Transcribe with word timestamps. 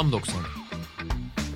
Tam 0.00 0.12
90. 0.12 0.40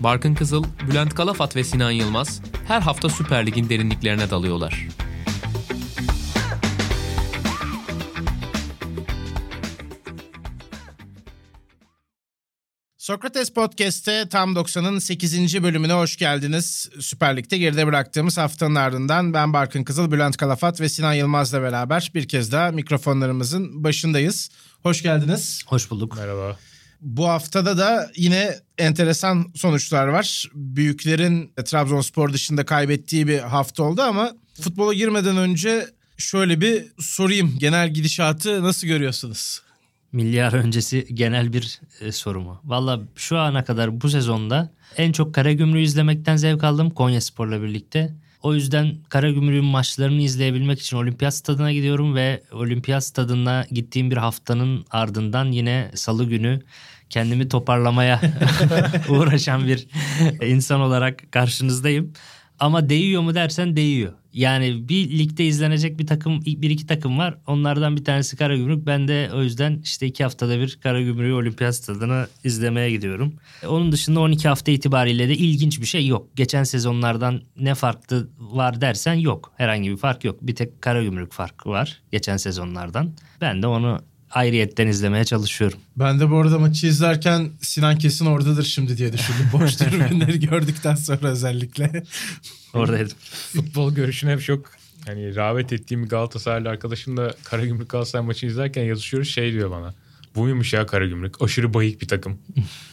Barkın 0.01 0.35
Kızıl, 0.35 0.65
Bülent 0.91 1.15
Kalafat 1.15 1.57
ve 1.57 1.65
Sinan 1.65 1.91
Yılmaz 1.91 2.41
her 2.67 2.81
hafta 2.81 3.09
Süper 3.09 3.47
Lig'in 3.47 3.69
derinliklerine 3.69 4.31
dalıyorlar. 4.31 4.89
Sokrates 12.97 13.53
Podcast'te 13.53 14.29
tam 14.29 14.55
90'ın 14.55 14.99
8. 14.99 15.63
bölümüne 15.63 15.93
hoş 15.93 16.17
geldiniz. 16.17 16.91
Süper 17.01 17.37
Lig'de 17.37 17.59
geride 17.59 17.87
bıraktığımız 17.87 18.39
haftanın 18.39 18.75
ardından 18.75 19.35
ben 19.35 19.53
Barkın 19.53 19.85
Kızıl, 19.85 20.13
Bülent 20.13 20.37
Kalafat 20.37 20.81
ve 20.81 20.89
Sinan 20.89 21.15
Yılmaz'la 21.15 21.63
beraber 21.63 22.11
bir 22.15 22.29
kez 22.29 22.53
daha 22.53 22.71
mikrofonlarımızın 22.71 23.85
başındayız. 23.85 24.51
Hoş 24.83 25.03
geldiniz. 25.03 25.63
Hoş 25.67 25.91
bulduk. 25.91 26.17
Merhaba. 26.17 26.57
Bu 27.05 27.29
haftada 27.29 27.79
da 27.79 28.11
yine 28.17 28.55
enteresan 28.79 29.53
sonuçlar 29.55 30.07
var. 30.07 30.51
Büyüklerin 30.55 31.53
Trabzonspor 31.65 32.33
dışında 32.33 32.65
kaybettiği 32.65 33.29
bir 33.29 33.39
hafta 33.39 33.83
oldu 33.83 34.03
ama 34.03 34.33
futbola 34.61 34.95
girmeden 34.95 35.37
önce 35.37 35.87
şöyle 36.17 36.61
bir 36.61 36.85
sorayım. 36.99 37.57
Genel 37.59 37.95
gidişatı 37.95 38.63
nasıl 38.63 38.87
görüyorsunuz? 38.87 39.63
Milyar 40.13 40.53
öncesi 40.53 41.07
genel 41.15 41.53
bir 41.53 41.81
e, 42.01 42.13
soru 42.13 42.41
mu? 42.41 42.61
Valla 42.65 43.01
şu 43.17 43.39
ana 43.39 43.65
kadar 43.65 44.01
bu 44.01 44.11
sezonda 44.11 44.73
en 44.97 45.13
çok 45.13 45.35
Karagümrük'ü 45.35 45.85
izlemekten 45.85 46.37
zevk 46.37 46.65
aldım 46.65 46.91
Konya 46.91 47.21
Spor'la 47.21 47.63
birlikte. 47.63 48.15
O 48.43 48.55
yüzden 48.55 48.97
Karagümrük'ün 49.09 49.65
maçlarını 49.65 50.23
izleyebilmek 50.23 50.81
için 50.81 50.97
Olimpiyat 50.97 51.35
Stadı'na 51.35 51.73
gidiyorum 51.73 52.15
ve 52.15 52.43
Olimpiyat 52.53 53.05
Stadı'na 53.05 53.67
gittiğim 53.71 54.11
bir 54.11 54.17
haftanın 54.17 54.85
ardından 54.91 55.53
yine 55.53 55.91
salı 55.95 56.25
günü 56.25 56.61
kendimi 57.15 57.49
toparlamaya 57.49 58.21
uğraşan 59.09 59.67
bir 59.67 59.87
insan 60.43 60.81
olarak 60.81 61.33
karşınızdayım. 61.33 62.13
Ama 62.59 62.89
değiyor 62.89 63.23
mu 63.23 63.35
dersen 63.35 63.77
değiyor. 63.77 64.13
Yani 64.33 64.89
bir 64.89 65.19
ligde 65.19 65.45
izlenecek 65.45 65.99
bir 65.99 66.07
takım, 66.07 66.45
bir 66.45 66.71
iki 66.71 66.87
takım 66.87 67.19
var. 67.19 67.39
Onlardan 67.47 67.97
bir 67.97 68.05
tanesi 68.05 68.37
Karagümrük. 68.37 68.87
Ben 68.87 69.09
de 69.09 69.31
o 69.35 69.43
yüzden 69.43 69.81
işte 69.85 70.07
iki 70.07 70.23
haftada 70.25 70.59
bir 70.59 70.79
Karagümrük'ü 70.83 71.33
Olimpiyat 71.33 71.77
Stadı'na 71.77 72.27
izlemeye 72.45 72.91
gidiyorum. 72.91 73.35
Onun 73.67 73.93
dışında 73.93 74.21
12 74.21 74.49
hafta 74.49 74.73
itibariyle 74.73 75.29
de 75.29 75.35
ilginç 75.35 75.81
bir 75.81 75.87
şey 75.87 76.07
yok. 76.07 76.37
Geçen 76.37 76.65
sezonlardan 76.65 77.43
ne 77.57 77.75
farklı 77.75 78.29
var 78.39 78.81
dersen 78.81 79.15
yok. 79.15 79.53
Herhangi 79.57 79.91
bir 79.91 79.97
fark 79.97 80.25
yok. 80.25 80.39
Bir 80.43 80.55
tek 80.55 80.83
Karagümrük 80.83 81.33
farkı 81.33 81.71
var 81.71 82.03
geçen 82.13 82.37
sezonlardan. 82.37 83.13
Ben 83.41 83.63
de 83.63 83.67
onu 83.67 84.01
ayrıyetten 84.35 84.87
izlemeye 84.87 85.25
çalışıyorum. 85.25 85.79
Ben 85.97 86.21
de 86.21 86.31
bu 86.31 86.37
arada 86.37 86.59
maçı 86.59 86.87
izlerken 86.87 87.51
Sinan 87.61 87.99
kesin 87.99 88.27
oradadır 88.27 88.65
şimdi 88.65 88.99
diye 88.99 89.13
düşündüm. 89.13 89.49
Boş 89.53 89.77
tribünleri 89.77 90.41
gördükten 90.41 90.95
sonra 90.95 91.29
özellikle. 91.29 92.03
Oradaydım. 92.75 93.17
Futbol 93.53 93.95
görüşüne 93.95 94.33
hep 94.33 94.43
çok 94.43 94.71
hani 95.07 95.37
rağbet 95.37 95.73
ettiğim 95.73 96.05
bir 96.05 96.09
Galatasaraylı 96.09 96.69
arkadaşım 96.69 97.17
da 97.17 97.35
Karagümrük 97.45 97.89
Galatasaray 97.89 98.27
maçını 98.27 98.51
izlerken 98.51 98.83
yazışıyoruz 98.83 99.29
şey 99.29 99.53
diyor 99.53 99.71
bana. 99.71 99.95
Bu 100.35 100.43
muymuş 100.43 100.73
ya 100.73 100.87
Karagümrük? 100.87 101.43
Aşırı 101.43 101.75
bayık 101.75 102.03
bir 102.03 102.09
takım. 102.09 102.39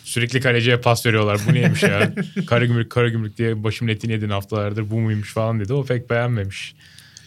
Sürekli 0.04 0.42
kaleciye 0.42 0.78
pas 0.78 1.06
veriyorlar. 1.06 1.42
Bu 1.50 1.54
neymiş 1.54 1.84
ya? 1.84 2.14
Karagümrük 2.48 2.90
Karagümrük 2.90 3.38
diye 3.38 3.64
başımın 3.64 3.92
etini 3.92 4.12
yedin 4.12 4.30
haftalardır. 4.30 4.92
Bu 4.92 5.00
muymuş 5.00 5.34
falan 5.34 5.60
dedi. 5.60 5.74
O 5.74 5.86
pek 5.86 6.10
beğenmemiş. 6.10 6.76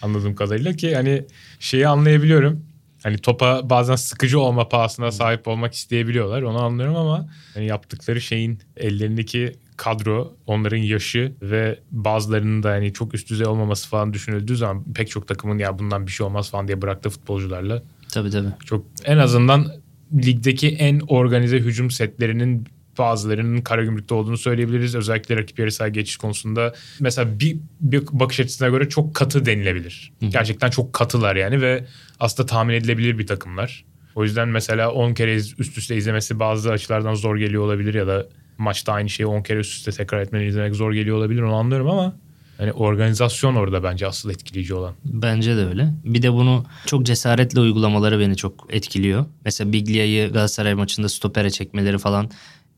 Anladığım 0.03 0.35
kadarıyla 0.35 0.73
ki 0.73 0.95
hani 0.95 1.25
şeyi 1.61 1.89
anlayabiliyorum 1.89 2.74
hani 3.05 3.19
topa 3.19 3.71
bazen 3.71 3.97
sıkıcı 3.97 4.41
olma 4.41 4.69
pahasına 4.69 5.13
sahip 5.13 5.49
olmak 5.49 5.75
isteyebiliyorlar. 5.75 6.43
Onu 6.43 6.63
anlıyorum 6.63 6.97
ama 6.97 7.29
hani 7.55 7.67
yaptıkları 7.67 8.21
şeyin 8.21 8.61
ellerindeki 8.77 9.53
kadro, 9.77 10.37
onların 10.47 10.77
yaşı 10.77 11.35
ve 11.43 11.79
bazılarının 11.91 12.63
da 12.63 12.71
hani 12.71 12.93
çok 12.93 13.15
üst 13.15 13.31
düzey 13.31 13.47
olmaması 13.47 13.89
falan 13.89 14.13
düşünüldüğü 14.13 14.57
zaman 14.57 14.85
pek 14.95 15.11
çok 15.11 15.29
takımın 15.29 15.59
ya 15.59 15.79
bundan 15.79 16.07
bir 16.07 16.13
şey 16.13 16.27
olmaz 16.27 16.51
falan 16.51 16.69
diye 16.69 16.83
bıraktığı 16.83 17.11
futbolcularla. 17.11 17.83
Tabii 18.13 18.31
tabii. 18.31 18.49
Çok 18.65 18.87
en 19.05 19.19
azından 19.19 19.67
ligdeki 20.15 20.69
en 20.69 21.01
organize 21.01 21.59
hücum 21.59 21.91
setlerinin 21.91 22.67
bazılarının 22.99 23.61
Karagümrük'te 23.61 24.15
olduğunu 24.15 24.39
söyleyebiliriz. 24.39 24.95
Özellikle 24.95 25.37
rakip 25.37 25.59
yarı 25.59 25.73
saha 25.73 25.89
geçiş 25.89 26.17
konusunda 26.17 26.75
mesela 27.01 27.41
bir, 27.41 27.57
bir 27.81 28.03
bakış 28.13 28.41
açısına 28.41 28.69
göre 28.69 28.89
çok 28.89 29.15
katı 29.15 29.47
denilebilir. 29.47 30.13
Hı. 30.21 30.27
Gerçekten 30.27 30.71
çok 30.71 30.93
katılar 30.93 31.37
yani 31.37 31.61
ve 31.61 31.85
aslında 32.21 32.47
tahmin 32.47 32.75
edilebilir 32.75 33.19
bir 33.19 33.27
takımlar. 33.27 33.85
O 34.15 34.25
yüzden 34.25 34.49
mesela 34.49 34.93
10 34.93 35.15
kere 35.15 35.35
üst 35.35 35.79
üste 35.79 35.97
izlemesi 35.97 36.41
bazı 36.41 36.71
açılardan 36.71 37.15
zor 37.15 37.37
geliyor 37.37 37.63
olabilir 37.63 37.95
ya 37.95 38.07
da 38.07 38.27
maçta 38.59 38.93
aynı 38.93 39.11
şeyi 39.11 39.27
10 39.27 39.43
kere 39.43 39.59
üst 39.59 39.75
üste 39.75 39.91
tekrar 39.91 40.21
etmeni 40.21 40.47
izlemek 40.47 40.75
zor 40.75 40.93
geliyor 40.93 41.17
olabilir 41.17 41.43
onu 41.43 41.55
anlıyorum 41.55 41.91
ama 41.91 42.17
hani 42.59 42.73
organizasyon 42.73 43.55
orada 43.55 43.83
bence 43.83 44.07
asıl 44.07 44.31
etkileyici 44.31 44.75
olan. 44.75 44.95
Bence 45.05 45.57
de 45.57 45.67
öyle. 45.67 45.95
Bir 46.05 46.23
de 46.23 46.33
bunu 46.33 46.65
çok 46.87 47.07
cesaretle 47.07 47.61
uygulamaları 47.61 48.21
beni 48.21 48.37
çok 48.37 48.67
etkiliyor. 48.71 49.25
Mesela 49.45 49.73
Biglia'yı 49.73 50.33
Galatasaray 50.33 50.75
maçında 50.75 51.09
stopere 51.09 51.51
çekmeleri 51.51 51.99
falan 51.99 52.31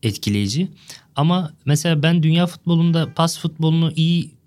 etkileyici. 0.03 0.67
Ama 1.15 1.51
mesela 1.65 2.03
ben 2.03 2.23
dünya 2.23 2.47
futbolunda 2.47 3.13
pas 3.15 3.39
futbolunu 3.39 3.91
iyi 3.95 4.37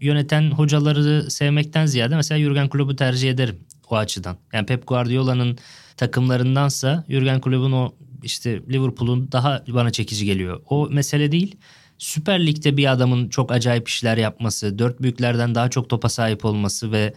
yöneten 0.00 0.50
hocaları 0.50 1.30
sevmekten 1.30 1.86
ziyade 1.86 2.16
mesela 2.16 2.40
Jurgen 2.40 2.68
Klopp'u 2.68 2.96
tercih 2.96 3.30
ederim 3.30 3.58
o 3.92 3.96
açıdan. 3.96 4.36
Yani 4.52 4.66
Pep 4.66 4.86
Guardiola'nın 4.86 5.58
takımlarındansa 5.96 7.04
Jurgen 7.08 7.40
Klopp'un 7.40 7.72
o 7.72 7.94
işte 8.22 8.62
Liverpool'un 8.68 9.32
daha 9.32 9.64
bana 9.68 9.90
çekici 9.90 10.24
geliyor. 10.24 10.60
O 10.70 10.88
mesele 10.90 11.32
değil. 11.32 11.56
Süper 11.98 12.46
Lig'de 12.46 12.76
bir 12.76 12.92
adamın 12.92 13.28
çok 13.28 13.52
acayip 13.52 13.88
işler 13.88 14.16
yapması, 14.16 14.78
dört 14.78 15.02
büyüklerden 15.02 15.54
daha 15.54 15.70
çok 15.70 15.88
topa 15.88 16.08
sahip 16.08 16.44
olması 16.44 16.92
ve 16.92 17.14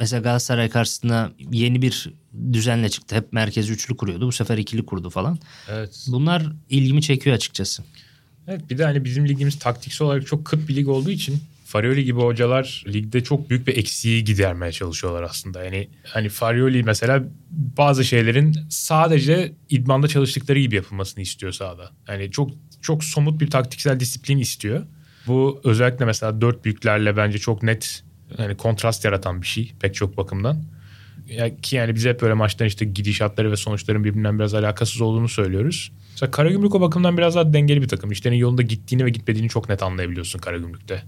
mesela 0.00 0.22
Galatasaray 0.22 0.70
karşısında 0.70 1.32
yeni 1.52 1.82
bir 1.82 2.12
düzenle 2.52 2.88
çıktı. 2.88 3.16
Hep 3.16 3.32
merkez 3.32 3.70
üçlü 3.70 3.96
kuruyordu. 3.96 4.26
Bu 4.26 4.32
sefer 4.32 4.58
ikili 4.58 4.86
kurdu 4.86 5.10
falan. 5.10 5.38
Evet. 5.68 6.06
Bunlar 6.08 6.52
ilgimi 6.70 7.02
çekiyor 7.02 7.36
açıkçası. 7.36 7.82
Evet 8.48 8.70
bir 8.70 8.78
de 8.78 8.84
hani 8.84 9.04
bizim 9.04 9.28
ligimiz 9.28 9.58
taktiksel 9.58 10.06
olarak 10.06 10.26
çok 10.26 10.44
kıt 10.44 10.68
bir 10.68 10.76
lig 10.76 10.88
olduğu 10.88 11.10
için 11.10 11.42
Farioli 11.64 12.04
gibi 12.04 12.20
hocalar 12.20 12.84
ligde 12.86 13.24
çok 13.24 13.50
büyük 13.50 13.66
bir 13.66 13.76
eksiği 13.76 14.24
gidermeye 14.24 14.72
çalışıyorlar 14.72 15.22
aslında. 15.22 15.64
Yani 15.64 15.88
hani 16.04 16.28
Farioli 16.28 16.82
mesela 16.82 17.24
bazı 17.50 18.04
şeylerin 18.04 18.56
sadece 18.68 19.52
idmanda 19.68 20.08
çalıştıkları 20.08 20.58
gibi 20.58 20.74
yapılmasını 20.74 21.22
istiyor 21.22 21.52
sahada. 21.52 21.90
Yani 22.08 22.30
çok 22.30 22.50
çok 22.82 23.04
somut 23.04 23.40
bir 23.40 23.50
taktiksel 23.50 24.00
disiplin 24.00 24.38
istiyor. 24.38 24.86
Bu 25.26 25.60
özellikle 25.64 26.04
mesela 26.04 26.40
dört 26.40 26.64
büyüklerle 26.64 27.16
bence 27.16 27.38
çok 27.38 27.62
net 27.62 28.04
yani 28.38 28.56
kontrast 28.56 29.04
yaratan 29.04 29.42
bir 29.42 29.46
şey 29.46 29.72
pek 29.80 29.94
çok 29.94 30.16
bakımdan. 30.16 30.64
Ki 31.62 31.76
yani 31.76 31.94
biz 31.94 32.04
hep 32.04 32.22
böyle 32.22 32.34
maçtan 32.34 32.66
işte 32.66 32.84
gidişatları 32.84 33.50
ve 33.50 33.56
sonuçların 33.56 34.04
birbirinden 34.04 34.38
biraz 34.38 34.54
alakasız 34.54 35.00
olduğunu 35.00 35.28
söylüyoruz. 35.28 35.92
Mesela 36.10 36.30
Karagümrük 36.30 36.74
o 36.74 36.80
bakımdan 36.80 37.18
biraz 37.18 37.34
daha 37.34 37.52
dengeli 37.52 37.82
bir 37.82 37.88
takım. 37.88 38.12
İşlerin 38.12 38.36
yolunda 38.36 38.62
gittiğini 38.62 39.04
ve 39.04 39.10
gitmediğini 39.10 39.48
çok 39.48 39.68
net 39.68 39.82
anlayabiliyorsun 39.82 40.38
Karagümrük'te. 40.38 41.02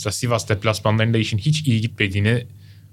Mesela 0.00 0.12
Sivas 0.12 0.48
deplasmanlarında 0.48 1.18
işin 1.18 1.38
hiç 1.38 1.66
iyi 1.66 1.80
gitmediğini 1.80 2.46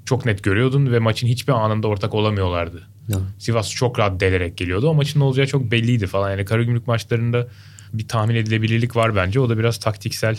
çok 0.05 0.25
net 0.25 0.43
görüyordun 0.43 0.91
ve 0.91 0.99
maçın 0.99 1.27
hiçbir 1.27 1.53
anında 1.53 1.87
ortak 1.87 2.13
olamıyorlardı. 2.13 2.87
Ya. 3.07 3.17
Sivas 3.39 3.71
çok 3.71 3.99
rahat 3.99 4.19
delerek 4.19 4.57
geliyordu. 4.57 4.89
O 4.89 4.93
maçın 4.93 5.19
ne 5.19 5.23
olacağı 5.23 5.47
çok 5.47 5.71
belliydi 5.71 6.07
falan. 6.07 6.31
Yani 6.31 6.45
Karagümrük 6.45 6.87
maçlarında 6.87 7.47
bir 7.93 8.07
tahmin 8.07 8.35
edilebilirlik 8.35 8.95
var 8.95 9.15
bence. 9.15 9.39
O 9.39 9.49
da 9.49 9.57
biraz 9.57 9.77
taktiksel 9.77 10.37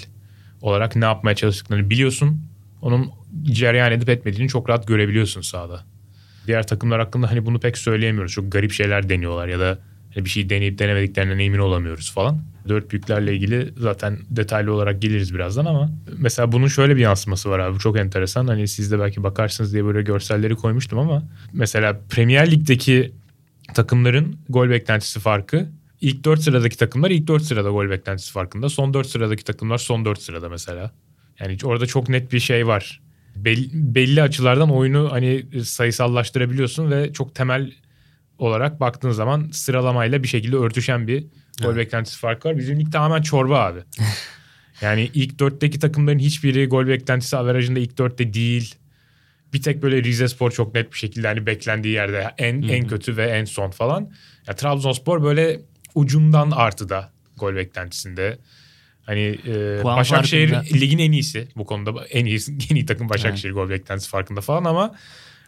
olarak 0.60 0.96
ne 0.96 1.04
yapmaya 1.04 1.36
çalıştıklarını 1.36 1.90
biliyorsun. 1.90 2.42
Onun 2.82 3.10
cereyan 3.44 3.92
edip 3.92 4.08
etmediğini 4.08 4.48
çok 4.48 4.68
rahat 4.68 4.86
görebiliyorsun 4.86 5.40
sahada. 5.40 5.84
Diğer 6.46 6.66
takımlar 6.66 7.00
hakkında 7.00 7.30
hani 7.30 7.46
bunu 7.46 7.60
pek 7.60 7.78
söyleyemiyoruz. 7.78 8.32
Çok 8.32 8.52
garip 8.52 8.72
şeyler 8.72 9.08
deniyorlar 9.08 9.48
ya 9.48 9.60
da 9.60 9.78
bir 10.24 10.30
şey 10.30 10.50
deneyip 10.50 10.78
denemediklerinden 10.78 11.38
emin 11.38 11.58
olamıyoruz 11.58 12.12
falan. 12.12 12.42
Dört 12.68 12.90
büyüklerle 12.90 13.34
ilgili 13.34 13.68
zaten 13.76 14.18
detaylı 14.30 14.72
olarak 14.72 15.02
geliriz 15.02 15.34
birazdan 15.34 15.64
ama 15.64 15.90
mesela 16.18 16.52
bunun 16.52 16.68
şöyle 16.68 16.96
bir 16.96 17.00
yansıması 17.00 17.50
var 17.50 17.58
abi 17.58 17.78
çok 17.78 17.98
enteresan. 17.98 18.46
Hani 18.46 18.68
siz 18.68 18.92
de 18.92 18.98
belki 18.98 19.22
bakarsınız 19.22 19.72
diye 19.72 19.84
böyle 19.84 20.02
görselleri 20.02 20.54
koymuştum 20.54 20.98
ama 20.98 21.22
mesela 21.52 22.00
Premier 22.10 22.50
Lig'deki 22.50 23.12
takımların 23.74 24.36
gol 24.48 24.70
beklentisi 24.70 25.20
farkı 25.20 25.68
İlk 26.00 26.24
4 26.24 26.40
sıradaki 26.40 26.76
takımlar 26.76 27.10
ilk 27.10 27.26
4 27.26 27.42
sırada 27.42 27.70
gol 27.70 27.90
beklentisi 27.90 28.32
farkında. 28.32 28.68
Son 28.68 28.94
4 28.94 29.06
sıradaki 29.06 29.44
takımlar 29.44 29.78
son 29.78 30.04
4 30.04 30.22
sırada 30.22 30.48
mesela. 30.48 30.90
Yani 31.40 31.56
orada 31.64 31.86
çok 31.86 32.08
net 32.08 32.32
bir 32.32 32.40
şey 32.40 32.66
var. 32.66 33.00
Belli, 33.36 33.68
belli 33.72 34.22
açılardan 34.22 34.70
oyunu 34.70 35.12
hani 35.12 35.44
sayısallaştırabiliyorsun 35.64 36.90
ve 36.90 37.12
çok 37.12 37.34
temel 37.34 37.72
olarak 38.38 38.80
baktığın 38.80 39.10
zaman 39.10 39.48
sıralamayla 39.52 40.22
bir 40.22 40.28
şekilde 40.28 40.56
örtüşen 40.56 41.08
bir 41.08 41.26
gol 41.62 41.76
beklentisi 41.76 42.18
farkı 42.18 42.48
var. 42.48 42.58
Bizim 42.58 42.80
lig 42.80 42.92
tamamen 42.92 43.22
çorba 43.22 43.60
abi. 43.60 43.80
yani 44.80 45.10
ilk 45.14 45.38
dörtteki 45.38 45.78
takımların 45.78 46.18
hiçbiri 46.18 46.66
gol 46.66 46.86
beklentisi 46.86 47.36
averajında 47.36 47.78
ilk 47.78 47.98
dörtte 47.98 48.34
değil. 48.34 48.74
Bir 49.52 49.62
tek 49.62 49.82
böyle 49.82 50.02
Rize 50.02 50.28
Spor 50.28 50.50
çok 50.50 50.74
net 50.74 50.92
bir 50.92 50.98
şekilde 50.98 51.26
hani 51.26 51.46
beklendiği 51.46 51.94
yerde 51.94 52.30
en 52.38 52.62
en 52.62 52.86
kötü 52.86 53.16
ve 53.16 53.26
en 53.26 53.44
son 53.44 53.70
falan. 53.70 54.10
Ya 54.46 54.54
Trabzonspor 54.54 55.22
böyle 55.22 55.60
ucundan 55.94 56.50
artıda 56.50 57.12
gol 57.36 57.54
beklentisinde. 57.54 58.38
Hani 59.02 59.20
e, 59.20 59.78
Puan 59.82 59.96
Başakşehir 59.96 60.50
farkında. 60.50 60.78
ligin 60.78 60.98
en 60.98 61.12
iyisi. 61.12 61.48
Bu 61.56 61.64
konuda 61.66 62.04
en 62.04 62.24
iyi 62.24 62.38
en 62.70 62.76
iyi 62.76 62.86
takım 62.86 63.08
Başakşehir 63.08 63.52
gol 63.52 63.70
beklentisi 63.70 64.10
farkında 64.10 64.40
falan 64.40 64.64
ama 64.64 64.94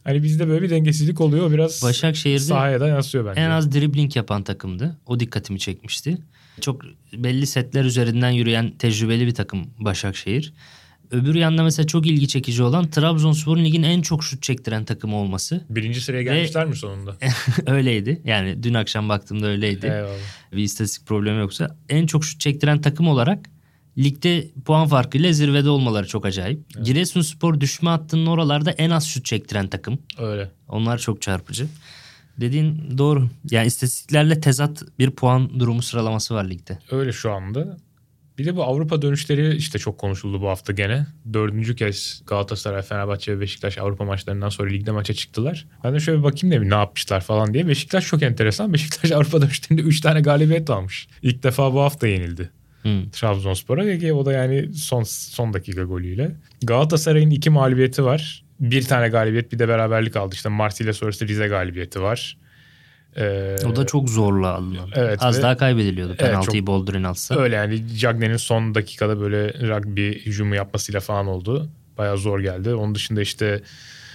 hani 0.05 0.23
bizde 0.23 0.49
böyle 0.49 0.63
bir 0.63 0.71
dengesizlik 0.71 1.21
oluyor. 1.21 1.53
Biraz 1.53 1.83
Başakşehir'de 1.83 2.41
sahaya 2.41 2.81
da 2.81 2.89
yansıyor 2.89 3.27
bence. 3.27 3.41
en 3.41 3.51
az 3.51 3.73
dribbling 3.75 4.17
yapan 4.17 4.43
takımdı. 4.43 4.97
O 5.07 5.21
dikkatimi 5.21 5.59
çekmişti. 5.59 6.19
Çok 6.61 6.83
belli 7.13 7.47
setler 7.47 7.85
üzerinden 7.85 8.31
yürüyen 8.31 8.71
tecrübeli 8.79 9.27
bir 9.27 9.35
takım 9.35 9.67
Başakşehir. 9.79 10.53
Öbür 11.11 11.35
yanda 11.35 11.63
mesela 11.63 11.87
çok 11.87 12.07
ilgi 12.07 12.29
çekici 12.29 12.63
olan 12.63 12.91
Trabzonspor'un 12.91 13.65
ligin 13.65 13.83
en 13.83 14.03
çok 14.03 14.25
şut 14.25 14.43
çektiren 14.43 14.85
takımı 14.85 15.17
olması. 15.17 15.65
Birinci 15.71 16.01
sıraya 16.01 16.23
gelmişler 16.23 16.67
mi 16.67 16.77
sonunda? 16.77 17.17
öyleydi. 17.67 18.21
Yani 18.25 18.63
dün 18.63 18.75
akşam 18.75 19.09
baktığımda 19.09 19.47
öyleydi. 19.47 19.87
Eyvallah. 19.87 20.17
Bir 20.53 20.63
istatistik 20.63 21.07
problemi 21.07 21.39
yoksa. 21.41 21.77
En 21.89 22.07
çok 22.07 22.25
şut 22.25 22.41
çektiren 22.41 22.81
takım 22.81 23.09
olarak 23.09 23.51
ligde 24.01 24.49
puan 24.65 24.89
farkıyla 24.89 25.33
zirvede 25.33 25.71
olmaları 25.71 26.07
çok 26.07 26.27
acayip. 26.27 26.61
Giresunspor 26.85 27.61
düşme 27.61 27.91
hattının 27.91 28.27
oralarda 28.27 28.71
en 28.71 28.91
az 28.91 29.07
şut 29.07 29.25
çektiren 29.25 29.69
takım. 29.69 29.99
Öyle. 30.19 30.51
Onlar 30.69 30.99
çok 30.99 31.23
çarpıcı. 31.23 31.67
Dediğin 32.41 32.99
doğru. 32.99 33.29
Yani 33.51 33.67
istatistiklerle 33.67 34.41
tezat 34.41 34.83
bir 34.99 35.11
puan 35.11 35.61
durumu 35.61 35.83
sıralaması 35.83 36.35
var 36.35 36.45
ligde. 36.45 36.79
Öyle 36.91 37.13
şu 37.13 37.33
anda. 37.33 37.77
Bir 38.39 38.45
de 38.45 38.57
bu 38.57 38.65
Avrupa 38.65 39.03
dönüşleri 39.03 39.57
işte 39.57 39.79
çok 39.79 39.99
konuşuldu 39.99 40.43
bu 40.43 40.49
hafta 40.49 40.73
gene. 40.73 41.07
Dördüncü 41.33 41.77
kez 41.77 42.23
Galatasaray, 42.27 42.83
Fenerbahçe 42.83 43.37
ve 43.37 43.41
Beşiktaş 43.41 43.79
Avrupa 43.79 44.05
maçlarından 44.05 44.49
sonra 44.49 44.71
ligde 44.71 44.91
maça 44.91 45.15
çıktılar. 45.15 45.67
Ben 45.85 45.95
de 45.95 46.01
şöyle 46.01 46.19
bir 46.19 46.25
bakayım 46.25 46.57
dedim 46.57 46.71
ne 46.71 46.75
yapmışlar 46.75 47.21
falan 47.21 47.55
diye. 47.55 47.69
Beşiktaş 47.69 48.07
çok 48.07 48.23
enteresan. 48.23 48.73
Beşiktaş 48.73 49.13
Avrupa 49.13 49.43
dönüşlerinde 49.43 49.83
3 49.83 50.01
tane 50.01 50.21
galibiyet 50.21 50.71
almış. 50.71 51.09
İlk 51.23 51.43
defa 51.43 51.75
bu 51.75 51.81
hafta 51.81 52.07
yenildi. 52.07 52.51
Hı. 52.83 52.89
Trabzonspor'a 53.13 53.87
ve 53.87 54.13
o 54.13 54.27
da 54.27 54.33
yani 54.33 54.75
son 54.75 55.03
son 55.03 55.53
dakika 55.55 55.83
golüyle. 55.83 56.31
Galatasaray'ın 56.63 57.31
iki 57.31 57.51
mağlubiyeti 57.51 58.05
var. 58.05 58.45
Bir 58.61 58.83
tane 58.83 59.09
galibiyet 59.09 59.53
bir 59.53 59.59
de 59.59 59.69
beraberlik 59.69 60.17
aldı. 60.17 60.35
İşte 60.35 60.49
Marsilya 60.49 60.93
sonrası 60.95 61.29
Rize 61.29 61.49
galibiyeti 61.49 62.03
var. 62.03 62.37
Ee, 63.17 63.57
O 63.67 63.77
da 63.77 63.87
çok 63.87 64.09
zorla 64.09 64.55
alınan. 64.55 64.89
Evet 64.95 65.19
Az 65.23 65.39
ve- 65.39 65.43
daha 65.43 65.57
kaybediliyordu 65.57 66.17
penaltıyı 66.17 66.61
çok- 66.63 66.67
Boldrin 66.67 67.05
alsa. 67.05 67.37
Öyle 67.41 67.57
yani 67.57 67.83
Cagney'in 67.99 68.37
son 68.37 68.75
dakikada 68.75 69.21
böyle 69.21 69.49
rugby 69.69 70.11
hücumu 70.13 70.55
yapmasıyla 70.55 71.01
falan 71.01 71.27
oldu. 71.27 71.69
Bayağı 71.99 72.19
zor 72.19 72.41
geldi. 72.41 72.75
Onun 72.75 72.95
dışında 72.95 73.21
işte 73.23 73.61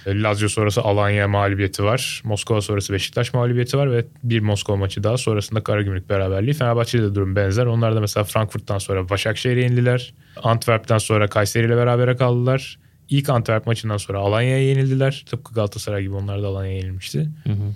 Lazio 0.06 0.48
sonrası 0.48 0.80
Alanya 0.82 1.28
mağlubiyeti 1.28 1.84
var. 1.84 2.22
Moskova 2.24 2.60
sonrası 2.60 2.92
Beşiktaş 2.92 3.34
mağlubiyeti 3.34 3.78
var 3.78 3.92
ve 3.92 4.04
bir 4.22 4.40
Moskova 4.40 4.76
maçı 4.76 5.02
daha 5.02 5.16
sonrasında 5.16 5.64
Karagümrük 5.64 6.10
beraberliği. 6.10 6.54
Fenerbahçe'de 6.54 7.02
de 7.02 7.14
durum 7.14 7.36
benzer. 7.36 7.66
Onlar 7.66 7.96
da 7.96 8.00
mesela 8.00 8.24
Frankfurt'tan 8.24 8.78
sonra 8.78 9.08
Başakşehir'e 9.08 9.60
yenildiler. 9.62 10.14
Antwerp'ten 10.42 10.98
sonra 10.98 11.28
Kayseri 11.28 11.66
ile 11.66 11.76
berabere 11.76 12.16
kaldılar. 12.16 12.78
İlk 13.08 13.28
Antwerp 13.28 13.66
maçından 13.66 13.96
sonra 13.96 14.18
Alanya'ya 14.18 14.68
yenildiler. 14.68 15.24
Tıpkı 15.30 15.54
Galatasaray 15.54 16.02
gibi 16.02 16.14
onlar 16.14 16.42
da 16.42 16.46
Alanya'ya 16.46 16.76
yenilmişti. 16.76 17.28
Hı 17.44 17.52
hı. 17.52 17.72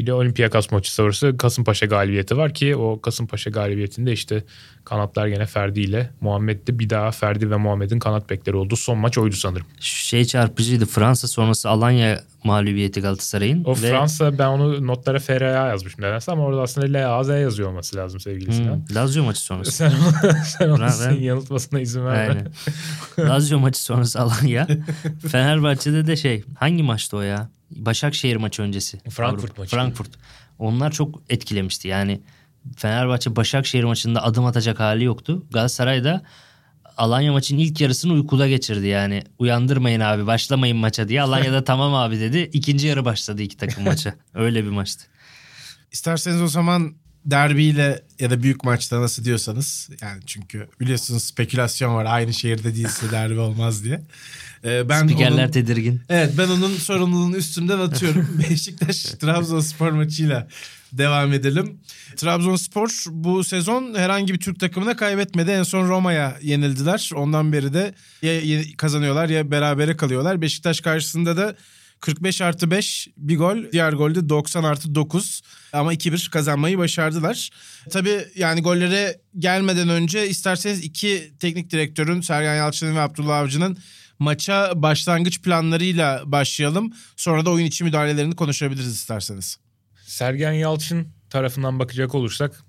Bir 0.00 0.06
de 0.06 0.12
Olympiakos 0.12 0.70
maçı 0.70 0.94
sonrası 0.94 1.36
Kasımpaşa 1.36 1.86
galibiyeti 1.86 2.36
var 2.36 2.54
ki 2.54 2.76
o 2.76 3.00
Kasımpaşa 3.00 3.50
galibiyetinde 3.50 4.12
işte 4.12 4.44
kanatlar 4.84 5.26
gene 5.26 5.46
Ferdi 5.46 5.80
ile 5.80 6.10
Muhammed 6.20 6.66
de 6.66 6.78
bir 6.78 6.90
daha 6.90 7.10
Ferdi 7.10 7.50
ve 7.50 7.56
Muhammed'in 7.56 7.98
kanat 7.98 8.30
bekleri 8.30 8.56
oldu. 8.56 8.76
Son 8.76 8.98
maç 8.98 9.18
oydu 9.18 9.36
sanırım. 9.36 9.66
Şey 9.80 10.24
çarpıcıydı. 10.24 10.86
Fransa 10.86 11.28
sonrası 11.28 11.68
Alanya 11.68 12.20
mağlubiyeti 12.44 13.00
Galatasaray'ın. 13.00 13.64
O 13.64 13.70
ve- 13.72 13.74
Fransa 13.76 14.38
ben 14.38 14.46
onu 14.46 14.86
notlara 14.86 15.18
FRA 15.18 15.66
yazmışım 15.68 16.04
nedense 16.04 16.32
ama 16.32 16.42
orada 16.42 16.62
aslında 16.62 16.98
LAZ 16.98 17.28
yazıyor 17.28 17.68
olması 17.68 17.96
lazım 17.96 18.20
sevgili 18.20 18.52
Sinan. 18.52 18.84
Hı, 18.90 18.94
Lazio 18.94 19.24
maçı 19.24 19.40
sonrası. 19.40 19.72
Sen, 19.72 19.90
onu- 19.90 20.34
sen 20.58 20.68
onu 20.68 20.86
Ben- 21.10 21.20
yanıltmasına 21.20 21.80
izin 21.80 22.04
verme. 22.04 22.44
Aynen. 23.18 23.30
Lazio 23.30 23.58
maçı 23.58 23.82
sonrası 23.82 24.20
Alanya. 24.20 24.66
Fenerbahçe'de 25.28 26.06
de 26.06 26.16
şey 26.16 26.44
hangi 26.58 26.82
maçtı 26.82 27.16
o 27.16 27.20
ya? 27.20 27.50
Başakşehir 27.70 28.36
maçı 28.36 28.62
öncesi. 28.62 28.98
Frankfurt 29.10 29.50
Avrupa- 29.50 29.58
maçı. 29.60 29.70
Frankfurt. 29.76 30.10
Onlar 30.58 30.90
çok 30.92 31.22
etkilemişti. 31.28 31.88
Yani 31.88 32.20
Fenerbahçe 32.76 33.36
Başakşehir 33.36 33.84
maçında 33.84 34.22
adım 34.24 34.44
atacak 34.44 34.80
hali 34.80 35.04
yoktu. 35.04 35.42
Galatasaray 35.50 36.04
da 36.04 36.22
Alanya 37.00 37.32
maçın 37.32 37.58
ilk 37.58 37.80
yarısını 37.80 38.12
uykuda 38.12 38.48
geçirdi 38.48 38.86
yani. 38.86 39.22
Uyandırmayın 39.38 40.00
abi 40.00 40.26
başlamayın 40.26 40.76
maça 40.76 41.08
diye. 41.08 41.22
Alanya'da 41.22 41.64
tamam 41.64 41.94
abi 41.94 42.20
dedi. 42.20 42.50
İkinci 42.52 42.86
yarı 42.86 43.04
başladı 43.04 43.42
iki 43.42 43.56
takım 43.56 43.84
maça. 43.84 44.14
Öyle 44.34 44.64
bir 44.64 44.70
maçtı. 44.70 45.04
İsterseniz 45.92 46.42
o 46.42 46.48
zaman 46.48 46.94
derbiyle 47.24 48.02
ya 48.18 48.30
da 48.30 48.42
büyük 48.42 48.64
maçta 48.64 49.00
nasıl 49.00 49.24
diyorsanız 49.24 49.88
yani 50.02 50.22
çünkü 50.26 50.68
biliyorsunuz 50.80 51.24
spekülasyon 51.24 51.94
var 51.94 52.04
aynı 52.04 52.34
şehirde 52.34 52.74
değilse 52.74 53.10
derbi 53.12 53.38
olmaz 53.38 53.84
diye. 53.84 54.00
Ee, 54.64 54.88
ben 54.88 55.02
Spikerler 55.06 55.44
onun, 55.44 55.50
tedirgin. 55.50 56.00
evet 56.08 56.34
ben 56.38 56.48
onun 56.48 56.76
sorumluluğunu 56.76 57.36
üstümden 57.36 57.78
atıyorum. 57.78 58.28
Beşiktaş 58.50 59.02
Trabzonspor 59.02 59.90
maçıyla 59.90 60.48
devam 60.92 61.32
edelim. 61.32 61.80
Trabzonspor 62.16 62.88
bu 63.10 63.44
sezon 63.44 63.94
herhangi 63.94 64.34
bir 64.34 64.40
Türk 64.40 64.60
takımına 64.60 64.96
kaybetmedi. 64.96 65.50
En 65.50 65.62
son 65.62 65.88
Roma'ya 65.88 66.38
yenildiler. 66.42 67.10
Ondan 67.14 67.52
beri 67.52 67.74
de 67.74 67.94
ya 68.22 68.62
kazanıyorlar 68.78 69.28
ya 69.28 69.50
berabere 69.50 69.96
kalıyorlar. 69.96 70.42
Beşiktaş 70.42 70.80
karşısında 70.80 71.36
da 71.36 71.56
45 72.00 72.40
artı 72.40 72.70
5 72.70 73.08
bir 73.16 73.38
gol. 73.38 73.56
Diğer 73.72 73.92
golde 73.92 74.28
90 74.28 74.64
artı 74.64 74.94
9 74.94 75.42
ama 75.72 75.94
2-1 75.94 76.30
kazanmayı 76.30 76.78
başardılar. 76.78 77.50
Tabii 77.90 78.24
yani 78.36 78.62
gollere 78.62 79.20
gelmeden 79.38 79.88
önce 79.88 80.28
isterseniz 80.28 80.84
iki 80.84 81.32
teknik 81.40 81.70
direktörün 81.70 82.20
Sergen 82.20 82.54
Yalçın'ın 82.54 82.96
ve 82.96 83.00
Abdullah 83.00 83.38
Avcı'nın 83.38 83.78
maça 84.18 84.72
başlangıç 84.74 85.42
planlarıyla 85.42 86.22
başlayalım. 86.24 86.92
Sonra 87.16 87.44
da 87.44 87.50
oyun 87.50 87.66
içi 87.66 87.84
müdahalelerini 87.84 88.36
konuşabiliriz 88.36 88.94
isterseniz. 88.94 89.58
Sergen 90.10 90.52
Yalçın 90.52 91.08
tarafından 91.30 91.78
bakacak 91.78 92.14
olursak 92.14 92.60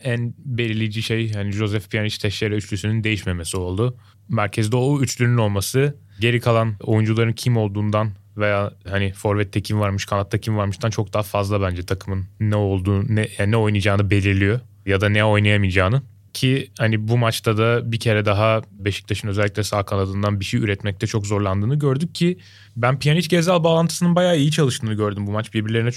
en 0.00 0.34
belirleyici 0.38 1.02
şey 1.02 1.30
yani 1.34 1.52
Joseph 1.52 1.88
Pjanic 1.88 2.18
Teşere 2.18 2.54
üçlüsünün 2.54 3.04
değişmemesi 3.04 3.56
oldu. 3.56 3.96
Merkezde 4.28 4.76
o 4.76 5.00
üçlünün 5.00 5.36
olması 5.36 5.96
geri 6.20 6.40
kalan 6.40 6.74
oyuncuların 6.82 7.32
kim 7.32 7.56
olduğundan 7.56 8.10
veya 8.36 8.72
hani 8.88 9.12
forvette 9.12 9.62
kim 9.62 9.80
varmış 9.80 10.04
kanatta 10.04 10.38
kim 10.38 10.56
varmıştan 10.56 10.90
çok 10.90 11.12
daha 11.12 11.22
fazla 11.22 11.62
bence 11.62 11.82
takımın 11.82 12.24
ne 12.40 12.56
olduğunu 12.56 13.04
ne, 13.08 13.28
yani 13.38 13.50
ne 13.50 13.56
oynayacağını 13.56 14.10
belirliyor 14.10 14.60
ya 14.86 15.00
da 15.00 15.08
ne 15.08 15.24
oynayamayacağını. 15.24 16.02
Ki 16.32 16.70
hani 16.78 17.08
bu 17.08 17.18
maçta 17.18 17.58
da 17.58 17.92
bir 17.92 18.00
kere 18.00 18.24
daha 18.24 18.62
Beşiktaş'ın 18.72 19.28
özellikle 19.28 19.62
sağ 19.62 19.82
kanadından 19.82 20.40
bir 20.40 20.44
şey 20.44 20.60
üretmekte 20.60 21.06
çok 21.06 21.26
zorlandığını 21.26 21.78
gördük 21.78 22.14
ki 22.14 22.38
ben 22.76 22.98
Pjanic 22.98 23.28
Gezal 23.28 23.64
bağlantısının 23.64 24.16
bayağı 24.16 24.38
iyi 24.38 24.50
çalıştığını 24.50 24.94
gördüm 24.94 25.26
bu 25.26 25.30
maç. 25.30 25.54
Birbirlerine 25.54 25.90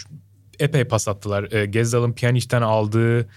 epey 0.60 0.84
pas 0.84 1.08
attılar. 1.08 1.52
E, 1.52 1.66
Gezzal'ın 1.66 2.14
Pjanic'ten 2.14 2.62
aldığı 2.62 3.28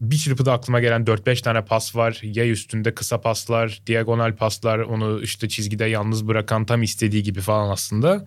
bir 0.00 0.16
çırpıda 0.16 0.52
aklıma 0.52 0.80
gelen 0.80 1.04
4-5 1.04 1.42
tane 1.42 1.64
pas 1.64 1.96
var. 1.96 2.18
Yay 2.22 2.50
üstünde 2.50 2.94
kısa 2.94 3.20
paslar, 3.20 3.80
diagonal 3.86 4.36
paslar, 4.36 4.78
onu 4.78 5.20
işte 5.22 5.48
çizgide 5.48 5.84
yalnız 5.84 6.28
bırakan 6.28 6.64
tam 6.64 6.82
istediği 6.82 7.22
gibi 7.22 7.40
falan 7.40 7.70
aslında. 7.70 8.26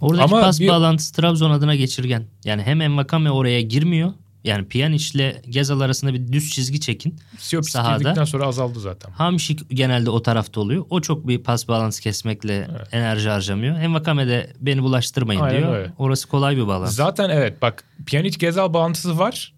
Oradaki 0.00 0.24
Ama 0.34 0.40
pas 0.40 0.60
bir- 0.60 0.68
bağlantısı 0.68 1.14
Trabzon 1.14 1.50
adına 1.50 1.74
geçirgen. 1.74 2.24
Yani 2.44 2.62
hem 2.62 2.80
Envakame 2.80 3.30
oraya 3.30 3.60
girmiyor. 3.60 4.12
Yani 4.44 4.68
Pjanic 4.68 5.10
ile 5.14 5.42
Gezal 5.48 5.80
arasında 5.80 6.14
bir 6.14 6.32
düz 6.32 6.50
çizgi 6.50 6.80
çekin. 6.80 7.16
Siopis 7.38 7.70
Sahada. 7.72 8.26
sonra 8.26 8.46
azaldı 8.46 8.80
zaten. 8.80 9.10
Hamşik 9.10 9.70
genelde 9.70 10.10
o 10.10 10.22
tarafta 10.22 10.60
oluyor. 10.60 10.84
O 10.90 11.00
çok 11.00 11.28
bir 11.28 11.38
pas 11.38 11.68
bağlantısı 11.68 12.02
kesmekle 12.02 12.68
enerji 12.92 13.28
harcamıyor. 13.28 13.78
Envakame 13.80 14.26
de 14.28 14.52
beni 14.60 14.82
bulaştırmayın 14.82 15.40
Aynen 15.40 15.58
diyor. 15.60 15.76
öyle. 15.76 15.92
Orası 15.98 16.28
kolay 16.28 16.56
bir 16.56 16.66
bağlantı. 16.66 16.92
Zaten 16.92 17.30
evet 17.30 17.62
bak 17.62 17.84
Pjanic 18.06 18.38
Gezal 18.38 18.74
bağlantısı 18.74 19.18
var. 19.18 19.52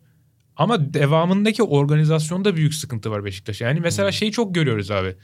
Ama 0.57 0.95
devamındaki 0.95 1.63
organizasyonda 1.63 2.57
büyük 2.57 2.75
sıkıntı 2.75 3.11
var 3.11 3.25
Beşiktaş'a. 3.25 3.65
Yani 3.65 3.81
mesela 3.81 4.13
şeyi 4.13 4.33
çok 4.33 4.55
görüyoruz 4.55 4.91
abi. 4.91 5.17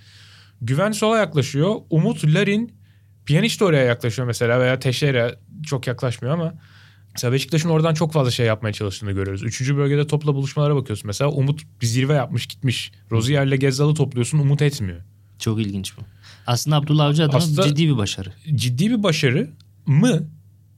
Güven 0.61 0.93
sola 0.93 1.19
yaklaşıyor. 1.19 1.75
Umut, 1.91 2.25
Larin, 2.25 2.73
Pjanic 3.27 3.61
de 3.61 3.65
oraya 3.65 3.85
yaklaşıyor 3.85 4.27
mesela 4.27 4.61
veya 4.61 4.79
Teşere 4.79 5.35
çok 5.67 5.87
yaklaşmıyor 5.87 6.35
ama 6.35 6.55
mesela 7.19 7.33
Beşiktaş'ın 7.33 7.69
oradan 7.69 7.95
çok 7.95 8.13
fazla 8.13 8.31
şey 8.31 8.47
yapmaya 8.47 8.73
çalıştığını 8.73 9.13
görüyoruz. 9.13 9.43
Üçüncü 9.43 9.77
bölgede 9.77 10.07
topla 10.07 10.35
buluşmalara 10.35 10.77
bakıyorsun. 10.77 11.07
Mesela 11.07 11.31
Umut 11.31 11.63
bir 11.83 11.87
zirve 11.87 12.15
yapmış 12.15 12.47
gitmiş. 12.47 12.93
Rozier'le 13.13 13.57
Gezzal'ı 13.57 13.95
topluyorsun 13.95 14.39
Umut 14.39 14.63
etmiyor. 14.63 15.01
Çok 15.39 15.61
ilginç 15.61 15.97
bu. 15.97 16.01
Aslında 16.47 16.77
Abdullah 16.77 17.05
Avcı 17.07 17.25
adına 17.25 17.37
Aslında- 17.37 17.63
ciddi 17.69 17.89
bir 17.89 17.97
başarı. 17.97 18.33
ciddi 18.55 18.91
bir 18.91 19.03
başarı 19.03 19.51
mı? 19.87 20.29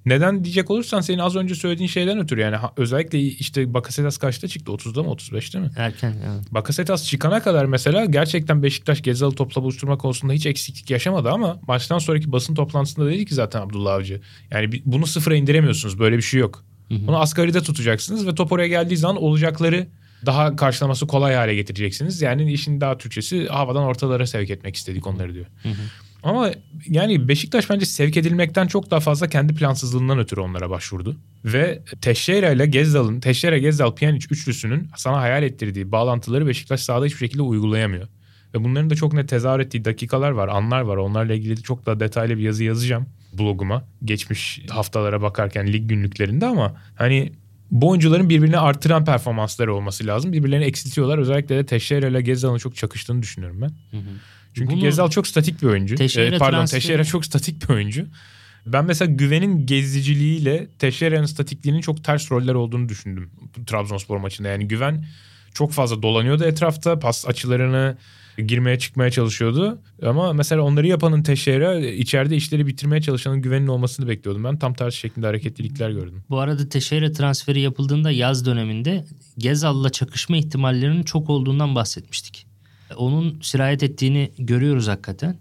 Neden 0.06 0.44
diyecek 0.44 0.70
olursan 0.70 1.00
senin 1.00 1.18
az 1.18 1.36
önce 1.36 1.54
söylediğin 1.54 1.88
şeyden 1.88 2.18
ötürü 2.18 2.40
yani 2.40 2.56
ha- 2.56 2.72
özellikle 2.76 3.18
işte 3.20 3.74
Bakasetas 3.74 4.18
kaçta 4.18 4.48
çıktı 4.48 4.72
30'da 4.72 5.02
mı 5.02 5.08
35'te 5.10 5.58
mi? 5.60 5.70
Erken 5.76 6.08
yani. 6.24 6.42
Bakasetas 6.50 7.04
çıkana 7.06 7.42
kadar 7.42 7.64
mesela 7.64 8.04
gerçekten 8.04 8.62
Beşiktaş 8.62 9.02
Gezal'ı 9.02 9.34
topla 9.34 9.62
buluşturma 9.62 9.98
konusunda 9.98 10.32
hiç 10.32 10.46
eksiklik 10.46 10.90
yaşamadı 10.90 11.30
ama 11.30 11.60
maçtan 11.68 11.98
sonraki 11.98 12.32
basın 12.32 12.54
toplantısında 12.54 13.06
dedi 13.06 13.26
ki 13.26 13.34
zaten 13.34 13.60
Abdullah 13.60 13.94
Avcı. 13.94 14.20
Yani 14.50 14.82
bunu 14.84 15.06
sıfıra 15.06 15.34
indiremiyorsunuz 15.36 15.98
böyle 15.98 16.16
bir 16.16 16.22
şey 16.22 16.40
yok. 16.40 16.64
Bunu 16.90 17.18
asgaride 17.20 17.60
tutacaksınız 17.62 18.26
ve 18.26 18.34
top 18.34 18.52
oraya 18.52 18.68
geldiği 18.68 18.96
zaman 18.96 19.22
olacakları 19.22 19.86
daha 20.26 20.56
karşılaması 20.56 21.06
kolay 21.06 21.34
hale 21.34 21.54
getireceksiniz. 21.54 22.22
Yani 22.22 22.52
işin 22.52 22.80
daha 22.80 22.98
Türkçesi 22.98 23.46
havadan 23.48 23.82
ortalara 23.82 24.26
sevk 24.26 24.50
etmek 24.50 24.76
istedik 24.76 25.06
onları 25.06 25.34
diyor. 25.34 25.46
Ama 26.22 26.50
yani 26.86 27.28
Beşiktaş 27.28 27.70
bence 27.70 27.86
sevk 27.86 28.16
edilmekten 28.16 28.66
çok 28.66 28.90
daha 28.90 29.00
fazla 29.00 29.28
kendi 29.28 29.54
plansızlığından 29.54 30.18
ötürü 30.18 30.40
onlara 30.40 30.70
başvurdu. 30.70 31.16
Ve 31.44 31.82
Teşeira 32.00 32.50
ile 32.50 32.66
Gezdal'ın, 32.66 33.20
Teşeira, 33.20 33.58
Gezdal, 33.58 33.94
Pjanic 33.94 34.26
üçlüsünün 34.30 34.88
sana 34.96 35.20
hayal 35.20 35.42
ettirdiği 35.42 35.92
bağlantıları 35.92 36.46
Beşiktaş 36.46 36.80
sahada 36.80 37.04
hiçbir 37.04 37.18
şekilde 37.18 37.42
uygulayamıyor. 37.42 38.08
Ve 38.54 38.64
bunların 38.64 38.90
da 38.90 38.94
çok 38.94 39.12
net 39.12 39.28
tezahür 39.28 39.60
ettiği 39.60 39.84
dakikalar 39.84 40.30
var, 40.30 40.48
anlar 40.48 40.80
var. 40.80 40.96
Onlarla 40.96 41.34
ilgili 41.34 41.62
çok 41.62 41.86
daha 41.86 42.00
detaylı 42.00 42.36
bir 42.36 42.42
yazı 42.42 42.64
yazacağım 42.64 43.06
bloguma. 43.38 43.84
Geçmiş 44.04 44.62
haftalara 44.70 45.22
bakarken 45.22 45.72
lig 45.72 45.88
günlüklerinde 45.88 46.46
ama 46.46 46.76
hani 46.94 47.32
bu 47.70 47.88
oyuncuların 47.88 48.28
birbirini 48.28 48.58
artıran 48.58 49.04
performansları 49.04 49.74
olması 49.74 50.06
lazım. 50.06 50.32
Birbirlerini 50.32 50.64
eksiltiyorlar. 50.64 51.18
Özellikle 51.18 51.56
de 51.56 51.66
Teşeira 51.66 52.08
ile 52.08 52.22
Gezdal'ın 52.22 52.58
çok 52.58 52.76
çakıştığını 52.76 53.22
düşünüyorum 53.22 53.60
ben. 53.60 53.70
Çünkü 54.54 54.72
Bunu- 54.72 54.80
Gezdal 54.80 55.10
çok 55.10 55.26
statik 55.26 55.62
bir 55.62 55.66
oyuncu. 55.66 55.94
Teixeira 55.96 56.34
Ee, 56.36 56.38
pardon 56.38 56.66
Teşeira 56.66 57.04
çok 57.04 57.26
statik 57.26 57.62
bir 57.62 57.74
oyuncu. 57.74 58.06
Ben 58.66 58.84
mesela 58.84 59.12
Güven'in 59.12 59.66
geziciliğiyle 59.66 60.68
Teşeira'nın 60.78 61.26
statikliğinin 61.26 61.80
çok 61.80 62.04
ters 62.04 62.30
roller 62.30 62.54
olduğunu 62.54 62.88
düşündüm 62.88 63.30
Trabzonspor 63.66 64.16
maçında. 64.16 64.48
Yani 64.48 64.68
Güven 64.68 65.04
çok 65.54 65.72
fazla 65.72 66.02
dolanıyordu 66.02 66.44
etrafta. 66.44 66.98
Pas 66.98 67.28
açılarını 67.28 67.96
girmeye 68.46 68.78
çıkmaya 68.78 69.10
çalışıyordu. 69.10 69.78
Ama 70.02 70.32
mesela 70.32 70.62
onları 70.62 70.86
yapanın 70.86 71.22
Teşeira 71.22 71.78
içeride 71.80 72.36
işleri 72.36 72.66
bitirmeye 72.66 73.02
çalışanın 73.02 73.42
Güven'in 73.42 73.66
olmasını 73.66 74.08
bekliyordum. 74.08 74.44
Ben 74.44 74.58
tam 74.58 74.74
tersi 74.74 74.98
şeklinde 74.98 75.26
hareketlilikler 75.26 75.90
gördüm. 75.90 76.24
Bu 76.30 76.38
arada 76.38 76.68
Teşeira 76.68 77.12
transferi 77.12 77.60
yapıldığında 77.60 78.10
yaz 78.10 78.46
döneminde 78.46 79.04
Gezal'la 79.38 79.90
çakışma 79.90 80.36
ihtimallerinin 80.36 81.02
çok 81.02 81.30
olduğundan 81.30 81.74
bahsetmiştik. 81.74 82.49
Onun 82.96 83.40
sirayet 83.42 83.82
ettiğini 83.82 84.30
görüyoruz 84.38 84.88
hakikaten. 84.88 85.38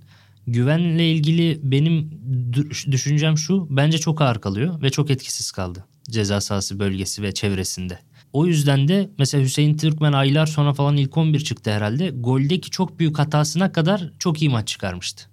Güvenle 0.47 1.11
ilgili 1.11 1.59
benim 1.63 2.09
dü- 2.51 2.91
düşüncem 2.91 3.37
şu. 3.37 3.67
Bence 3.69 3.97
çok 3.97 4.21
ağır 4.21 4.41
kalıyor 4.41 4.81
ve 4.81 4.89
çok 4.89 5.11
etkisiz 5.11 5.51
kaldı. 5.51 5.85
Ceza 6.09 6.41
sahası 6.41 6.79
bölgesi 6.79 7.21
ve 7.21 7.31
çevresinde. 7.31 7.99
O 8.33 8.45
yüzden 8.45 8.87
de 8.87 9.09
mesela 9.17 9.43
Hüseyin 9.43 9.77
Türkmen 9.77 10.13
aylar 10.13 10.45
sonra 10.45 10.73
falan 10.73 10.97
ilk 10.97 11.17
11 11.17 11.39
çıktı 11.39 11.71
herhalde. 11.71 12.09
Goldeki 12.09 12.69
çok 12.69 12.99
büyük 12.99 13.19
hatasına 13.19 13.71
kadar 13.71 14.11
çok 14.19 14.41
iyi 14.41 14.49
maç 14.49 14.67
çıkarmıştı. 14.67 15.23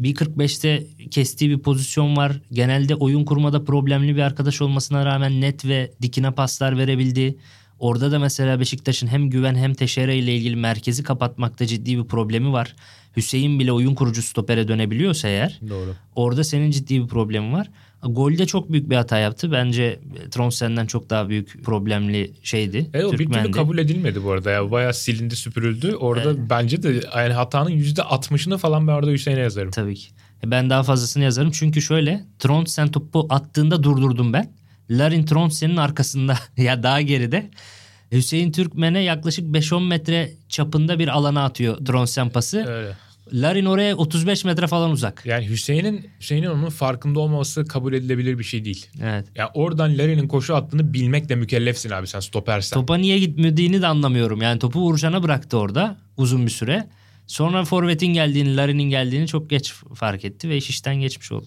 1.45'te 0.00 0.86
kestiği 1.10 1.50
bir 1.50 1.58
pozisyon 1.58 2.16
var. 2.16 2.40
Genelde 2.52 2.94
oyun 2.94 3.24
kurmada 3.24 3.64
problemli 3.64 4.16
bir 4.16 4.20
arkadaş 4.22 4.62
olmasına 4.62 5.06
rağmen 5.06 5.40
net 5.40 5.64
ve 5.64 5.92
dikine 6.02 6.30
paslar 6.30 6.78
verebildi. 6.78 7.36
Orada 7.80 8.12
da 8.12 8.18
mesela 8.18 8.60
Beşiktaş'ın 8.60 9.06
hem 9.06 9.30
Güven 9.30 9.54
hem 9.54 9.74
Teşere 9.74 10.16
ile 10.16 10.36
ilgili 10.36 10.56
merkezi 10.56 11.02
kapatmakta 11.02 11.66
ciddi 11.66 11.98
bir 11.98 12.04
problemi 12.04 12.52
var. 12.52 12.74
Hüseyin 13.16 13.60
bile 13.60 13.72
oyun 13.72 13.94
kurucu 13.94 14.22
stopere 14.22 14.68
dönebiliyorsa 14.68 15.28
eğer 15.28 15.60
Doğru. 15.68 15.94
orada 16.14 16.44
senin 16.44 16.70
ciddi 16.70 17.02
bir 17.02 17.08
problemi 17.08 17.52
var. 17.52 17.70
Golde 18.02 18.46
çok 18.46 18.72
büyük 18.72 18.90
bir 18.90 18.96
hata 18.96 19.18
yaptı. 19.18 19.52
Bence 19.52 20.00
Tronsen'den 20.30 20.86
çok 20.86 21.10
daha 21.10 21.28
büyük 21.28 21.64
problemli 21.64 22.32
şeydi. 22.42 22.90
Evet 22.94 23.04
o 23.06 23.12
bir 23.12 23.30
türlü 23.30 23.50
kabul 23.50 23.78
edilmedi 23.78 24.24
bu 24.24 24.30
arada. 24.32 24.50
Ya 24.50 24.70
bayağı 24.70 24.94
silindi 24.94 25.36
süpürüldü. 25.36 25.94
Orada 25.94 26.50
bence 26.50 26.82
de 26.82 27.00
yani 27.16 27.32
hatanın 27.32 27.70
%60'ını 27.70 28.58
falan 28.58 28.88
ben 28.88 28.92
orada 28.92 29.10
Hüseyin'e 29.10 29.40
yazarım. 29.40 29.70
Tabii 29.70 29.94
ki. 29.94 30.08
E, 30.44 30.50
Ben 30.50 30.70
daha 30.70 30.82
fazlasını 30.82 31.24
yazarım. 31.24 31.50
Çünkü 31.50 31.82
şöyle 31.82 32.24
Trondsen 32.38 32.88
topu 32.88 33.26
attığında 33.30 33.82
durdurdum 33.82 34.32
ben. 34.32 34.59
Larin 34.90 35.24
Trondsen'in 35.24 35.76
arkasında 35.76 36.38
ya 36.56 36.82
daha 36.82 37.00
geride. 37.00 37.50
Hüseyin 38.12 38.52
Türkmen'e 38.52 39.00
yaklaşık 39.00 39.44
5-10 39.44 39.86
metre 39.86 40.30
çapında 40.48 40.98
bir 40.98 41.08
alana 41.08 41.44
atıyor 41.44 41.86
Trondsen 41.86 42.30
pası. 42.30 42.64
Öyle. 42.66 42.96
Larin 43.32 43.64
oraya 43.64 43.96
35 43.96 44.44
metre 44.44 44.66
falan 44.66 44.90
uzak. 44.90 45.26
Yani 45.26 45.48
Hüseyin'in 45.48 46.10
Hüseyin'in 46.20 46.46
onun 46.46 46.68
farkında 46.68 47.20
olmaması 47.20 47.64
kabul 47.64 47.92
edilebilir 47.92 48.38
bir 48.38 48.44
şey 48.44 48.64
değil. 48.64 48.86
Evet. 49.02 49.26
Ya 49.34 49.50
oradan 49.54 49.98
Larry'nin 49.98 50.28
koşu 50.28 50.54
attığını 50.54 50.92
bilmekle 50.92 51.34
mükellefsin 51.34 51.90
abi 51.90 52.06
sen 52.06 52.20
stopersen. 52.20 52.80
Topa 52.80 52.96
niye 52.96 53.18
gitmediğini 53.18 53.82
de 53.82 53.86
anlamıyorum. 53.86 54.42
Yani 54.42 54.58
topu 54.58 54.80
Uğurcan'a 54.80 55.22
bıraktı 55.22 55.58
orada 55.58 55.96
uzun 56.16 56.46
bir 56.46 56.50
süre. 56.50 56.88
Sonra 57.26 57.64
Forvet'in 57.64 58.06
geldiğini, 58.06 58.56
Larin'in 58.56 58.90
geldiğini 58.90 59.26
çok 59.26 59.50
geç 59.50 59.72
fark 59.94 60.24
etti 60.24 60.48
ve 60.48 60.56
iş 60.56 60.70
işten 60.70 60.96
geçmiş 60.96 61.32
oldu. 61.32 61.46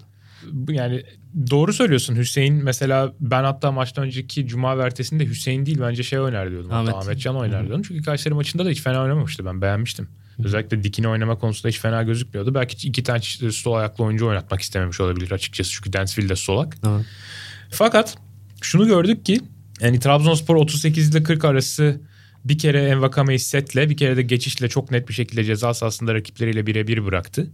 Yani 0.70 1.04
doğru 1.50 1.74
söylüyorsun 1.74 2.16
Hüseyin 2.16 2.64
mesela 2.64 3.14
ben 3.20 3.44
hatta 3.44 3.72
maçtan 3.72 4.06
önceki 4.06 4.48
Cuma 4.48 4.78
ve 4.78 4.82
ertesinde 4.82 5.26
Hüseyin 5.26 5.66
değil 5.66 5.80
bence 5.82 6.04
şey 6.04 6.20
oynar 6.20 6.52
diyordum. 6.52 6.70
Hatta 6.72 6.92
Ahmet. 6.92 6.96
Ahmetcan 6.96 7.36
oynar 7.36 7.66
diyordum. 7.68 7.84
Çünkü 7.88 8.04
Kayseri 8.04 8.34
maçında 8.34 8.66
da 8.66 8.70
hiç 8.70 8.82
fena 8.82 9.02
oynamamıştı 9.02 9.46
ben 9.46 9.62
beğenmiştim. 9.62 10.08
Özellikle 10.44 10.84
dikine 10.84 11.08
oynama 11.08 11.40
konusunda 11.40 11.68
hiç 11.68 11.80
fena 11.80 12.04
gözükmüyordu. 12.04 12.56
Belki 12.56 12.88
iki 12.88 13.04
tane 13.04 13.22
sol 13.52 13.74
ayaklı 13.74 14.04
oyuncu 14.04 14.28
oynatmak 14.28 14.62
istememiş 14.62 15.02
olabilir 15.02 15.32
açıkçası. 15.32 15.72
Çünkü 15.72 15.94
Dansville 15.94 16.30
de 16.30 16.36
solak. 16.36 16.78
Evet. 16.88 17.06
Fakat 17.70 18.18
şunu 18.62 18.88
gördük 18.88 19.26
ki 19.26 19.42
yani 19.82 20.00
Trabzonspor 20.00 20.56
38 20.56 21.10
ile 21.10 21.24
40 21.24 21.46
arası 21.46 22.02
bir 22.46 22.58
kere 22.58 22.84
Envakame'yi 22.84 23.40
setle 23.40 23.90
bir 23.90 23.98
kere 23.98 24.18
de 24.18 24.22
geçişle 24.22 24.70
çok 24.70 24.92
net 24.92 25.10
bir 25.10 25.14
şekilde 25.14 25.44
ceza 25.44 25.74
sahasında 25.74 26.14
rakipleriyle 26.14 26.68
birebir 26.68 27.06
bıraktı. 27.06 27.50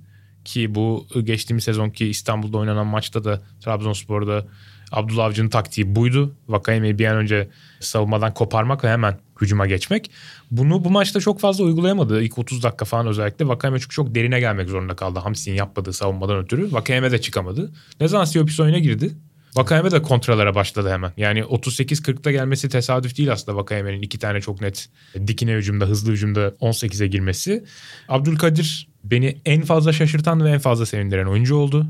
Ki 0.49 0.75
bu 0.75 1.07
geçtiğimiz 1.23 1.63
sezonki 1.63 2.07
İstanbul'da 2.07 2.57
oynanan 2.57 2.87
maçta 2.87 3.23
da 3.23 3.41
Trabzonspor'da 3.61 4.45
Abdullah 4.91 5.25
Avcı'nın 5.25 5.49
taktiği 5.49 5.95
buydu. 5.95 6.35
Vakayeme'yi 6.47 6.99
bir 6.99 7.05
an 7.05 7.17
önce 7.17 7.49
savunmadan 7.79 8.33
koparmak 8.33 8.83
ve 8.83 8.89
hemen 8.89 9.19
hücuma 9.41 9.67
geçmek. 9.67 10.11
Bunu 10.51 10.83
bu 10.83 10.89
maçta 10.89 11.19
çok 11.19 11.39
fazla 11.39 11.63
uygulayamadı. 11.63 12.21
İlk 12.21 12.37
30 12.37 12.63
dakika 12.63 12.85
falan 12.85 13.07
özellikle. 13.07 13.47
Vakayeme 13.47 13.79
çünkü 13.79 13.95
çok 13.95 14.15
derine 14.15 14.39
gelmek 14.39 14.69
zorunda 14.69 14.95
kaldı. 14.95 15.19
Hamsi'nin 15.19 15.55
yapmadığı 15.55 15.93
savunmadan 15.93 16.37
ötürü. 16.37 16.71
Vakayeme 16.71 17.11
de 17.11 17.21
çıkamadı. 17.21 17.71
Ne 17.99 18.07
zaman 18.07 18.25
Siopis 18.25 18.59
oyuna 18.59 18.79
girdi? 18.79 19.11
Vakayeme 19.55 19.91
de 19.91 20.01
kontralara 20.01 20.55
başladı 20.55 20.91
hemen. 20.91 21.11
Yani 21.17 21.39
38-40'ta 21.39 22.31
gelmesi 22.31 22.69
tesadüf 22.69 23.17
değil 23.17 23.31
aslında 23.31 23.57
Vakayeme'nin 23.57 24.01
iki 24.01 24.19
tane 24.19 24.41
çok 24.41 24.61
net 24.61 24.89
dikine 25.27 25.53
hücumda, 25.53 25.85
hızlı 25.85 26.11
hücumda 26.11 26.47
18'e 26.47 27.07
girmesi. 27.07 27.65
Abdülkadir 28.07 28.88
beni 29.03 29.37
en 29.45 29.61
fazla 29.61 29.93
şaşırtan 29.93 30.43
ve 30.45 30.49
en 30.49 30.59
fazla 30.59 30.85
sevindiren 30.85 31.25
oyuncu 31.25 31.55
oldu. 31.55 31.87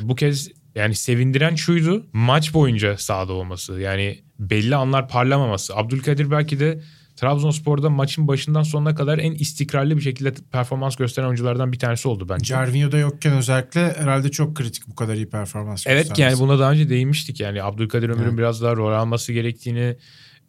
Bu 0.00 0.14
kez 0.14 0.50
yani 0.74 0.94
sevindiren 0.94 1.54
şuydu 1.54 2.06
maç 2.12 2.54
boyunca 2.54 2.98
sahada 2.98 3.32
olması. 3.32 3.80
Yani 3.80 4.18
belli 4.38 4.76
anlar 4.76 5.08
parlamaması. 5.08 5.76
Abdülkadir 5.76 6.30
belki 6.30 6.60
de 6.60 6.80
Trabzonspor'da 7.16 7.90
maçın 7.90 8.28
başından 8.28 8.62
sonuna 8.62 8.94
kadar 8.94 9.18
en 9.18 9.32
istikrarlı 9.32 9.96
bir 9.96 10.02
şekilde 10.02 10.32
performans 10.52 10.96
gösteren 10.96 11.26
oyunculardan 11.26 11.72
bir 11.72 11.78
tanesi 11.78 12.08
oldu 12.08 12.28
bence. 12.28 12.44
Cervinho'da 12.44 12.98
yokken 12.98 13.32
özellikle 13.32 13.80
herhalde 13.96 14.30
çok 14.30 14.56
kritik 14.56 14.88
bu 14.88 14.94
kadar 14.94 15.14
iyi 15.14 15.28
performans 15.30 15.86
Evet 15.86 15.98
göstermesi. 16.08 16.22
yani 16.22 16.48
buna 16.48 16.58
daha 16.58 16.72
önce 16.72 16.88
değinmiştik 16.88 17.40
yani 17.40 17.62
Abdülkadir 17.62 18.08
Ömür'ün 18.08 18.28
Evet. 18.28 18.38
biraz 18.38 18.62
daha 18.62 18.76
rol 18.76 18.92
alması 18.92 19.32
gerektiğini 19.32 19.96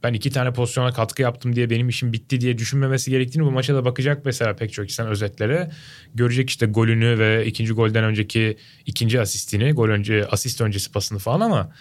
ben 0.04 0.14
iki 0.14 0.32
tane 0.32 0.54
pozisyona 0.54 0.92
katkı 0.92 1.22
yaptım 1.22 1.56
diye 1.56 1.70
benim 1.70 1.90
işim 1.90 2.14
bitti 2.14 2.42
diye 2.42 2.58
düşünmemesi 2.58 3.12
gerektiğini 3.12 3.46
bu 3.46 3.52
maça 3.52 3.76
da 3.76 3.86
bakacak 3.86 4.26
mesela 4.26 4.56
pek 4.56 4.74
çok 4.74 4.86
insan 4.86 5.08
özetlere. 5.08 5.72
Görecek 6.16 6.50
işte 6.50 6.66
golünü 6.66 7.20
ve 7.20 7.46
ikinci 7.46 7.74
golden 7.74 8.04
önceki 8.04 8.58
ikinci 8.86 9.22
asistini, 9.22 9.72
gol 9.72 9.90
önce 9.90 10.28
asist 10.28 10.62
öncesi 10.62 10.92
pasını 10.92 11.20
falan 11.20 11.40
ama 11.40 11.72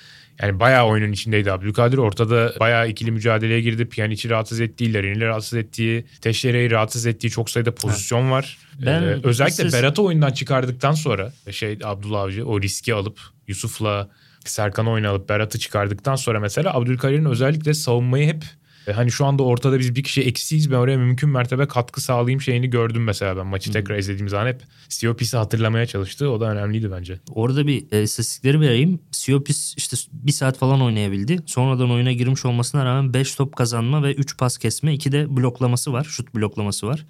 yani 0.43 0.61
bayağı 0.61 0.87
oyunun 0.87 1.13
içindeydi 1.13 1.53
Abdülkadir. 1.53 1.99
Ortada 1.99 2.53
bayağı 2.61 2.89
ikili 2.89 3.11
mücadeleye 3.11 3.61
girdi. 3.61 3.89
Pjanic'i 3.89 4.31
rahatsız 4.31 4.61
ettiği, 4.61 4.95
Larin'i 4.95 5.21
rahatsız 5.21 5.55
ettiği, 5.59 6.05
Teşere'yi 6.21 6.71
rahatsız 6.71 7.07
ettiği 7.07 7.31
çok 7.31 7.51
sayıda 7.51 7.75
pozisyon 7.75 8.31
var. 8.31 8.59
Ben 8.87 9.03
Ee, 9.03 9.17
özellikle 9.25 9.65
siz- 9.65 9.73
Berat'ı 9.73 10.03
oyundan 10.03 10.31
çıkardıktan 10.33 10.93
sonra 10.93 11.33
şey 11.51 11.79
Abdullah 11.85 12.21
Avcı 12.21 12.47
o 12.47 12.61
riski 12.63 12.95
alıp 12.95 13.21
Yusuf'la 13.49 14.09
Serkan'ı 14.45 14.91
oyuna 14.91 15.11
alıp 15.11 15.29
Berat'ı 15.29 15.59
çıkardıktan 15.59 16.17
sonra 16.17 16.41
mesela 16.41 16.75
Abdülkadir'in 16.75 17.25
özellikle 17.25 17.75
savunmayı 17.75 18.27
hep 18.27 18.45
e, 18.87 18.93
hani 18.93 19.11
şu 19.11 19.27
anda 19.27 19.43
ortada 19.43 19.79
biz 19.79 19.95
bir 19.95 20.03
kişi 20.03 20.23
eksiyiz 20.23 20.71
ben 20.71 20.77
oraya 20.77 20.97
mümkün 20.97 21.31
mertebe 21.31 21.69
katkı 21.69 22.01
sağlayayım 22.01 22.41
şeyini 22.41 22.71
gördüm 22.71 23.05
mesela 23.05 23.37
ben 23.37 23.47
maçı 23.47 23.73
tekrar 23.73 23.99
izlediğim 23.99 24.29
zaman 24.29 24.47
hep 24.47 24.63
Siopis'i 24.89 25.37
hatırlamaya 25.37 25.87
çalıştı 25.87 26.31
o 26.31 26.41
da 26.41 26.51
önemliydi 26.51 26.91
bence. 26.93 27.21
Orada 27.31 27.67
bir 27.67 27.93
e, 27.93 28.03
istatistikleri 28.03 28.61
vereyim. 28.61 29.01
Siopis 29.11 29.75
işte 29.77 29.97
bir 30.13 30.33
saat 30.33 30.59
falan 30.59 30.83
oynayabildi. 30.83 31.39
Sonradan 31.47 31.91
oyuna 31.91 32.13
girmiş 32.13 32.45
olmasına 32.45 32.85
rağmen 32.85 33.15
5 33.15 33.35
top 33.35 33.57
kazanma 33.57 34.03
ve 34.03 34.15
3 34.15 34.39
pas 34.39 34.59
kesme. 34.59 34.95
2 34.95 35.13
de 35.13 35.37
bloklaması 35.37 35.93
var. 35.93 36.05
Şut 36.05 36.35
bloklaması 36.35 36.87
var. 36.87 37.07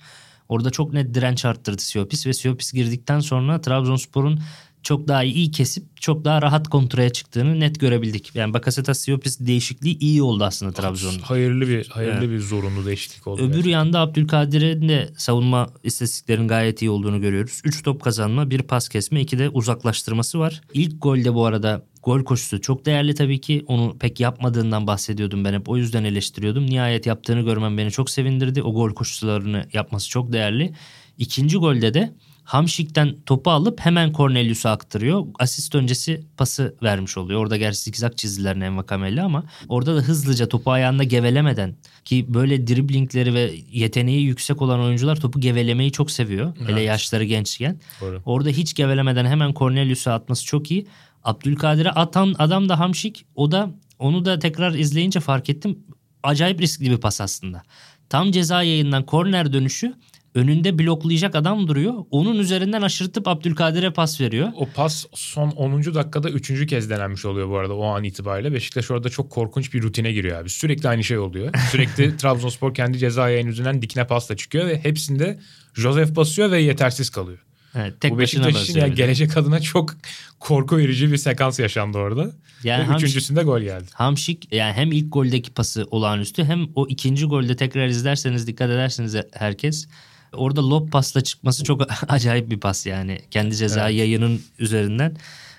Orada 0.48 0.70
çok 0.70 0.92
net 0.92 1.14
direnç 1.14 1.44
arttırdı 1.44 1.82
Siopis 1.82 2.26
ve 2.26 2.32
Siopis 2.32 2.72
girdikten 2.72 3.20
sonra 3.20 3.60
Trabzonspor'un 3.60 4.40
çok 4.82 5.08
daha 5.08 5.24
iyi 5.24 5.50
kesip 5.50 5.84
çok 6.00 6.24
daha 6.24 6.42
rahat 6.42 6.68
kontraya 6.68 7.10
çıktığını 7.10 7.60
net 7.60 7.80
görebildik. 7.80 8.34
Yani 8.34 8.54
Bakasetas 8.54 8.98
Siopis 8.98 9.40
değişikliği 9.40 9.98
iyi 9.98 10.22
oldu 10.22 10.44
aslında 10.44 10.72
Trabzon'un. 10.72 11.18
Hayırlı 11.18 11.68
bir 11.68 11.88
hayırlı 11.88 12.30
bir 12.30 12.38
zorunlu 12.38 12.86
değişiklik 12.86 13.26
oldu. 13.26 13.42
Öbür 13.42 13.48
gerçekten. 13.48 13.70
yanda 13.70 14.00
Abdülkadir'in 14.00 14.88
de 14.88 15.10
savunma 15.16 15.70
istatistiklerin 15.84 16.48
gayet 16.48 16.82
iyi 16.82 16.90
olduğunu 16.90 17.20
görüyoruz. 17.20 17.60
3 17.64 17.82
top 17.82 18.02
kazanma, 18.02 18.50
1 18.50 18.62
pas 18.62 18.88
kesme, 18.88 19.20
2 19.20 19.38
de 19.38 19.48
uzaklaştırması 19.48 20.38
var. 20.38 20.60
İlk 20.74 21.02
golde 21.02 21.34
bu 21.34 21.46
arada 21.46 21.84
gol 22.02 22.24
koşusu 22.24 22.60
çok 22.60 22.86
değerli 22.86 23.14
tabii 23.14 23.40
ki. 23.40 23.64
Onu 23.66 23.96
pek 23.98 24.20
yapmadığından 24.20 24.86
bahsediyordum 24.86 25.44
ben 25.44 25.54
hep. 25.54 25.68
O 25.68 25.76
yüzden 25.76 26.04
eleştiriyordum. 26.04 26.66
Nihayet 26.66 27.06
yaptığını 27.06 27.40
görmem 27.40 27.78
beni 27.78 27.90
çok 27.90 28.10
sevindirdi. 28.10 28.62
O 28.62 28.74
gol 28.74 28.90
koşularını 28.90 29.68
yapması 29.72 30.08
çok 30.08 30.32
değerli. 30.32 30.74
İkinci 31.18 31.56
golde 31.56 31.94
de 31.94 32.14
Hamşik'ten 32.44 33.16
topu 33.26 33.50
alıp 33.50 33.80
hemen 33.80 34.12
Cornelius'a 34.12 34.70
aktarıyor. 34.70 35.26
Asist 35.38 35.74
öncesi 35.74 36.26
pası 36.36 36.74
vermiş 36.82 37.18
oluyor. 37.18 37.40
Orada 37.40 37.56
gerçi 37.56 37.80
zikzak 37.80 38.18
çizdiler 38.18 38.56
Envakamelli 38.56 39.22
ama 39.22 39.44
orada 39.68 39.96
da 39.96 40.00
hızlıca 40.00 40.48
topu 40.48 40.70
ayağında 40.70 41.04
gevelemeden 41.04 41.76
ki 42.04 42.26
böyle 42.28 42.66
driblingleri 42.66 43.34
ve 43.34 43.54
yeteneği 43.72 44.22
yüksek 44.22 44.62
olan 44.62 44.80
oyuncular 44.80 45.16
topu 45.20 45.40
gevelemeyi 45.40 45.92
çok 45.92 46.10
seviyor. 46.10 46.56
Hele 46.58 46.72
Evet. 46.72 46.86
yaşları 46.86 47.24
gençken. 47.24 47.80
Doğru. 48.00 48.22
Orada 48.24 48.48
hiç 48.48 48.74
gevelemeden 48.74 49.26
hemen 49.26 49.52
Cornelius'a 49.54 50.14
atması 50.14 50.44
çok 50.44 50.70
iyi. 50.70 50.86
Abdülkadir'e 51.24 51.90
atan 51.90 52.34
adam 52.38 52.68
da 52.68 52.78
Hamşik. 52.78 53.24
O 53.34 53.52
da 53.52 53.70
onu 53.98 54.24
da 54.24 54.38
tekrar 54.38 54.74
izleyince 54.74 55.20
fark 55.20 55.50
ettim. 55.50 55.78
Acayip 56.22 56.60
riskli 56.60 56.90
bir 56.90 56.96
pas 56.96 57.20
aslında. 57.20 57.62
Tam 58.08 58.30
ceza 58.32 58.62
yayından 58.62 59.06
korner 59.06 59.52
dönüşü 59.52 59.94
önünde 60.34 60.78
bloklayacak 60.78 61.34
adam 61.34 61.68
duruyor. 61.68 61.94
Onun 62.10 62.38
üzerinden 62.38 62.82
aşırtıp 62.82 63.28
Abdülkadir'e 63.28 63.90
pas 63.92 64.20
veriyor. 64.20 64.48
O 64.56 64.68
pas 64.74 65.06
son 65.14 65.50
10. 65.50 65.94
dakikada 65.94 66.30
3. 66.30 66.66
kez 66.66 66.90
denenmiş 66.90 67.24
oluyor 67.24 67.48
bu 67.48 67.58
arada 67.58 67.74
o 67.74 67.84
an 67.84 68.04
itibariyle. 68.04 68.52
Beşiktaş 68.52 68.90
orada 68.90 69.08
çok 69.08 69.30
korkunç 69.30 69.74
bir 69.74 69.82
rutine 69.82 70.12
giriyor 70.12 70.40
abi. 70.40 70.50
Sürekli 70.50 70.88
aynı 70.88 71.04
şey 71.04 71.18
oluyor. 71.18 71.54
Sürekli 71.70 72.16
Trabzonspor 72.16 72.74
kendi 72.74 72.98
ceza 72.98 73.30
yayın 73.30 73.46
yüzünden 73.46 73.82
dikine 73.82 74.06
pasla 74.06 74.36
çıkıyor 74.36 74.66
ve 74.66 74.84
hepsinde 74.84 75.38
Josef 75.74 76.16
basıyor 76.16 76.50
ve 76.50 76.60
yetersiz 76.60 77.10
kalıyor. 77.10 77.38
Evet, 77.74 78.00
tek 78.00 78.12
bu 78.12 78.18
Beşiktaş 78.18 78.62
için 78.62 78.80
yani 78.80 78.94
gelecek 78.94 79.36
adına 79.36 79.60
çok 79.60 79.94
korku 80.40 80.78
verici 80.78 81.12
bir 81.12 81.16
sekans 81.16 81.58
yaşandı 81.58 81.98
orada. 81.98 82.30
Yani 82.64 82.82
ve 82.82 82.86
Hamşik- 82.86 82.96
üçüncüsünde 83.06 83.42
gol 83.42 83.60
geldi. 83.60 83.84
Hamşik 83.92 84.52
yani 84.52 84.72
hem 84.72 84.92
ilk 84.92 85.12
goldeki 85.12 85.50
pası 85.50 85.86
olağanüstü 85.90 86.44
hem 86.44 86.66
o 86.74 86.86
ikinci 86.88 87.26
golde 87.26 87.56
tekrar 87.56 87.86
izlerseniz 87.86 88.46
dikkat 88.46 88.70
ederseniz 88.70 89.16
herkes 89.32 89.88
orada 90.32 90.70
lob 90.70 90.90
pasla 90.90 91.20
çıkması 91.20 91.64
çok 91.64 91.82
acayip 92.08 92.50
bir 92.50 92.60
pas 92.60 92.86
yani. 92.86 93.18
Kendi 93.30 93.56
ceza 93.56 93.88
Evet. 93.88 93.98
yayının 93.98 94.40
üzerinden 94.58 95.16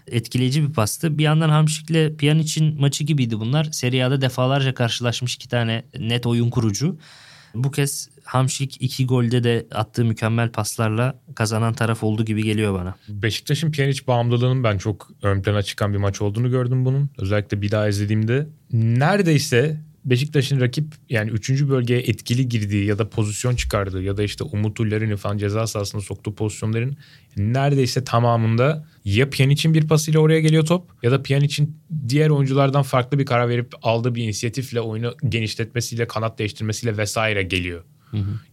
etkileyici 0.07 0.67
bir 0.69 0.73
pastı. 0.73 1.17
Bir 1.17 1.23
yandan 1.23 1.49
Hamşik'le 1.49 2.17
Pjanic'in 2.17 2.81
maçı 2.81 3.03
gibiydi 3.03 3.39
bunlar. 3.39 3.63
Serie 3.63 4.03
A'da 4.03 4.21
defalarca 4.21 4.73
karşılaşmış 4.73 5.35
iki 5.35 5.49
tane 5.49 5.83
net 5.99 6.25
oyun 6.25 6.49
kurucu. 6.49 6.97
Bu 7.55 7.71
kez 7.71 8.09
Hamşik 8.23 8.81
iki 8.81 9.05
golde 9.05 9.43
de 9.43 9.67
attığı 9.71 10.05
mükemmel 10.05 10.49
paslarla 10.51 11.19
kazanan 11.35 11.73
taraf 11.73 12.03
oldu 12.03 12.25
gibi 12.25 12.43
geliyor 12.43 12.73
bana. 12.73 12.95
Beşiktaş'ın 13.09 13.71
Pjanic 13.71 14.07
bağımlılığının 14.07 14.63
ben 14.63 14.77
çok 14.77 15.09
ön 15.21 15.41
plana 15.41 15.63
çıkan 15.63 15.93
bir 15.93 15.97
maç 15.97 16.21
olduğunu 16.21 16.49
gördüm 16.49 16.85
bunun. 16.85 17.09
Özellikle 17.17 17.61
bir 17.61 17.71
daha 17.71 17.87
izlediğimde. 17.87 18.47
Neredeyse 18.73 19.81
Beşiktaş'ın 20.05 20.61
rakip 20.61 20.85
yani 21.09 21.31
3. 21.31 21.49
bölgeye 21.49 21.99
etkili 21.99 22.49
girdiği 22.49 22.85
ya 22.85 22.97
da 22.97 23.09
pozisyon 23.09 23.55
çıkardığı 23.55 24.01
ya 24.01 24.17
da 24.17 24.23
işte 24.23 24.43
Umut 24.43 24.79
Uller'in 24.79 25.15
falan 25.15 25.37
ceza 25.37 25.67
sahasına 25.67 26.01
soktuğu 26.01 26.35
pozisyonların 26.35 26.97
neredeyse 27.37 28.03
tamamında 28.03 28.87
ya 29.05 29.29
Pjanic'in 29.29 29.73
bir 29.73 29.87
pasıyla 29.87 30.19
oraya 30.19 30.39
geliyor 30.39 30.65
top 30.65 30.89
ya 31.03 31.11
da 31.11 31.23
Pjanic'in 31.23 31.77
diğer 32.07 32.29
oyunculardan 32.29 32.83
farklı 32.83 33.19
bir 33.19 33.25
karar 33.25 33.49
verip 33.49 33.73
aldığı 33.81 34.15
bir 34.15 34.23
inisiyatifle 34.23 34.81
oyunu 34.81 35.15
genişletmesiyle 35.29 36.07
kanat 36.07 36.39
değiştirmesiyle 36.39 36.97
vesaire 36.97 37.43
geliyor. 37.43 37.83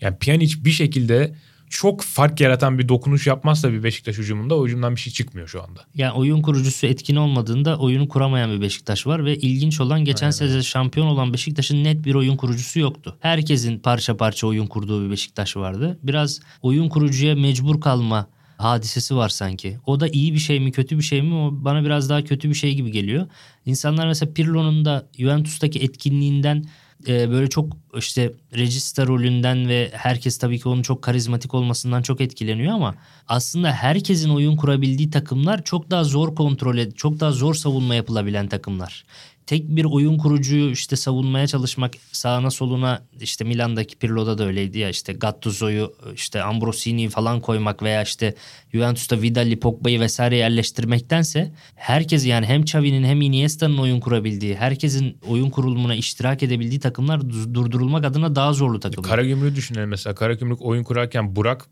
Yani 0.00 0.16
Pjanic 0.18 0.64
bir 0.64 0.70
şekilde 0.70 1.34
çok 1.70 2.02
fark 2.02 2.40
yaratan 2.40 2.78
bir 2.78 2.88
dokunuş 2.88 3.26
yapmazsa 3.26 3.72
bir 3.72 3.82
Beşiktaş 3.82 4.18
hücumunda 4.18 4.54
o 4.54 4.66
hücumdan 4.66 4.96
bir 4.96 5.00
şey 5.00 5.12
çıkmıyor 5.12 5.48
şu 5.48 5.62
anda. 5.62 5.80
Yani 5.94 6.12
oyun 6.12 6.42
kurucusu 6.42 6.86
etkin 6.86 7.16
olmadığında 7.16 7.78
oyunu 7.78 8.08
kuramayan 8.08 8.50
bir 8.50 8.60
Beşiktaş 8.60 9.06
var 9.06 9.24
ve 9.24 9.36
ilginç 9.36 9.80
olan 9.80 10.04
geçen 10.04 10.30
sene 10.30 10.62
şampiyon 10.62 11.06
olan 11.06 11.32
Beşiktaş'ın 11.32 11.84
net 11.84 12.04
bir 12.04 12.14
oyun 12.14 12.36
kurucusu 12.36 12.80
yoktu. 12.80 13.16
Herkesin 13.20 13.78
parça 13.78 14.16
parça 14.16 14.46
oyun 14.46 14.66
kurduğu 14.66 15.04
bir 15.04 15.10
Beşiktaş 15.10 15.56
vardı. 15.56 15.98
Biraz 16.02 16.40
oyun 16.62 16.88
kurucuya 16.88 17.34
mecbur 17.34 17.80
kalma 17.80 18.26
hadisesi 18.56 19.16
var 19.16 19.28
sanki. 19.28 19.78
O 19.86 20.00
da 20.00 20.08
iyi 20.08 20.34
bir 20.34 20.38
şey 20.38 20.60
mi 20.60 20.72
kötü 20.72 20.98
bir 20.98 21.02
şey 21.02 21.22
mi 21.22 21.34
o 21.34 21.50
bana 21.52 21.84
biraz 21.84 22.10
daha 22.10 22.24
kötü 22.24 22.48
bir 22.48 22.54
şey 22.54 22.74
gibi 22.74 22.90
geliyor. 22.90 23.26
İnsanlar 23.66 24.06
mesela 24.06 24.32
Pirlo'nun 24.32 24.84
da 24.84 25.08
Juventus'taki 25.18 25.78
etkinliğinden 25.78 26.64
e, 27.08 27.30
böyle 27.30 27.48
çok 27.48 27.76
işte 27.96 28.32
regista 28.56 29.06
rolünden 29.06 29.68
ve 29.68 29.90
herkes 29.92 30.38
tabii 30.38 30.58
ki 30.60 30.68
onun 30.68 30.82
çok 30.82 31.02
karizmatik 31.02 31.54
olmasından 31.54 32.02
çok 32.02 32.20
etkileniyor 32.20 32.74
ama 32.74 32.94
aslında 33.28 33.72
herkesin 33.72 34.30
oyun 34.30 34.56
kurabildiği 34.56 35.10
takımlar 35.10 35.64
çok 35.64 35.90
daha 35.90 36.04
zor 36.04 36.34
kontrol 36.34 36.90
çok 36.96 37.20
daha 37.20 37.32
zor 37.32 37.54
savunma 37.54 37.94
yapılabilen 37.94 38.48
takımlar. 38.48 39.04
Tek 39.50 39.68
bir 39.68 39.84
oyun 39.84 40.18
kurucuyu 40.18 40.70
işte 40.70 40.96
savunmaya 40.96 41.46
çalışmak 41.46 41.94
sağına 42.12 42.50
soluna 42.50 43.02
işte 43.20 43.44
Milan'daki 43.44 43.96
Pirlo'da 43.96 44.38
da 44.38 44.44
öyleydi 44.46 44.78
ya 44.78 44.88
işte 44.88 45.12
Gattuso'yu 45.12 45.92
işte 46.14 46.42
Ambrosini'yi 46.42 47.08
falan 47.08 47.40
koymak 47.40 47.82
veya 47.82 48.02
işte 48.02 48.34
Juventus'ta 48.72 49.22
Vidal'i 49.22 49.60
Pogba'yı 49.60 50.00
vesaire 50.00 50.36
yerleştirmektense 50.36 51.52
herkes 51.74 52.26
yani 52.26 52.46
hem 52.46 52.60
Xavi'nin 52.60 53.04
hem 53.04 53.20
Iniesta'nın 53.20 53.78
oyun 53.78 54.00
kurabildiği 54.00 54.56
herkesin 54.56 55.18
oyun 55.28 55.50
kurulumuna 55.50 55.94
iştirak 55.94 56.42
edebildiği 56.42 56.80
takımlar 56.80 57.18
du- 57.18 57.54
durdurulmak 57.54 58.04
adına 58.04 58.34
daha 58.34 58.52
zorlu 58.52 58.80
takımlar. 58.80 59.10
Karagümrük'ü 59.10 59.56
düşünelim 59.56 59.88
mesela. 59.88 60.14
Karagümrük 60.14 60.62
oyun 60.62 60.82
kurarken 60.84 61.36
Burak 61.36 61.66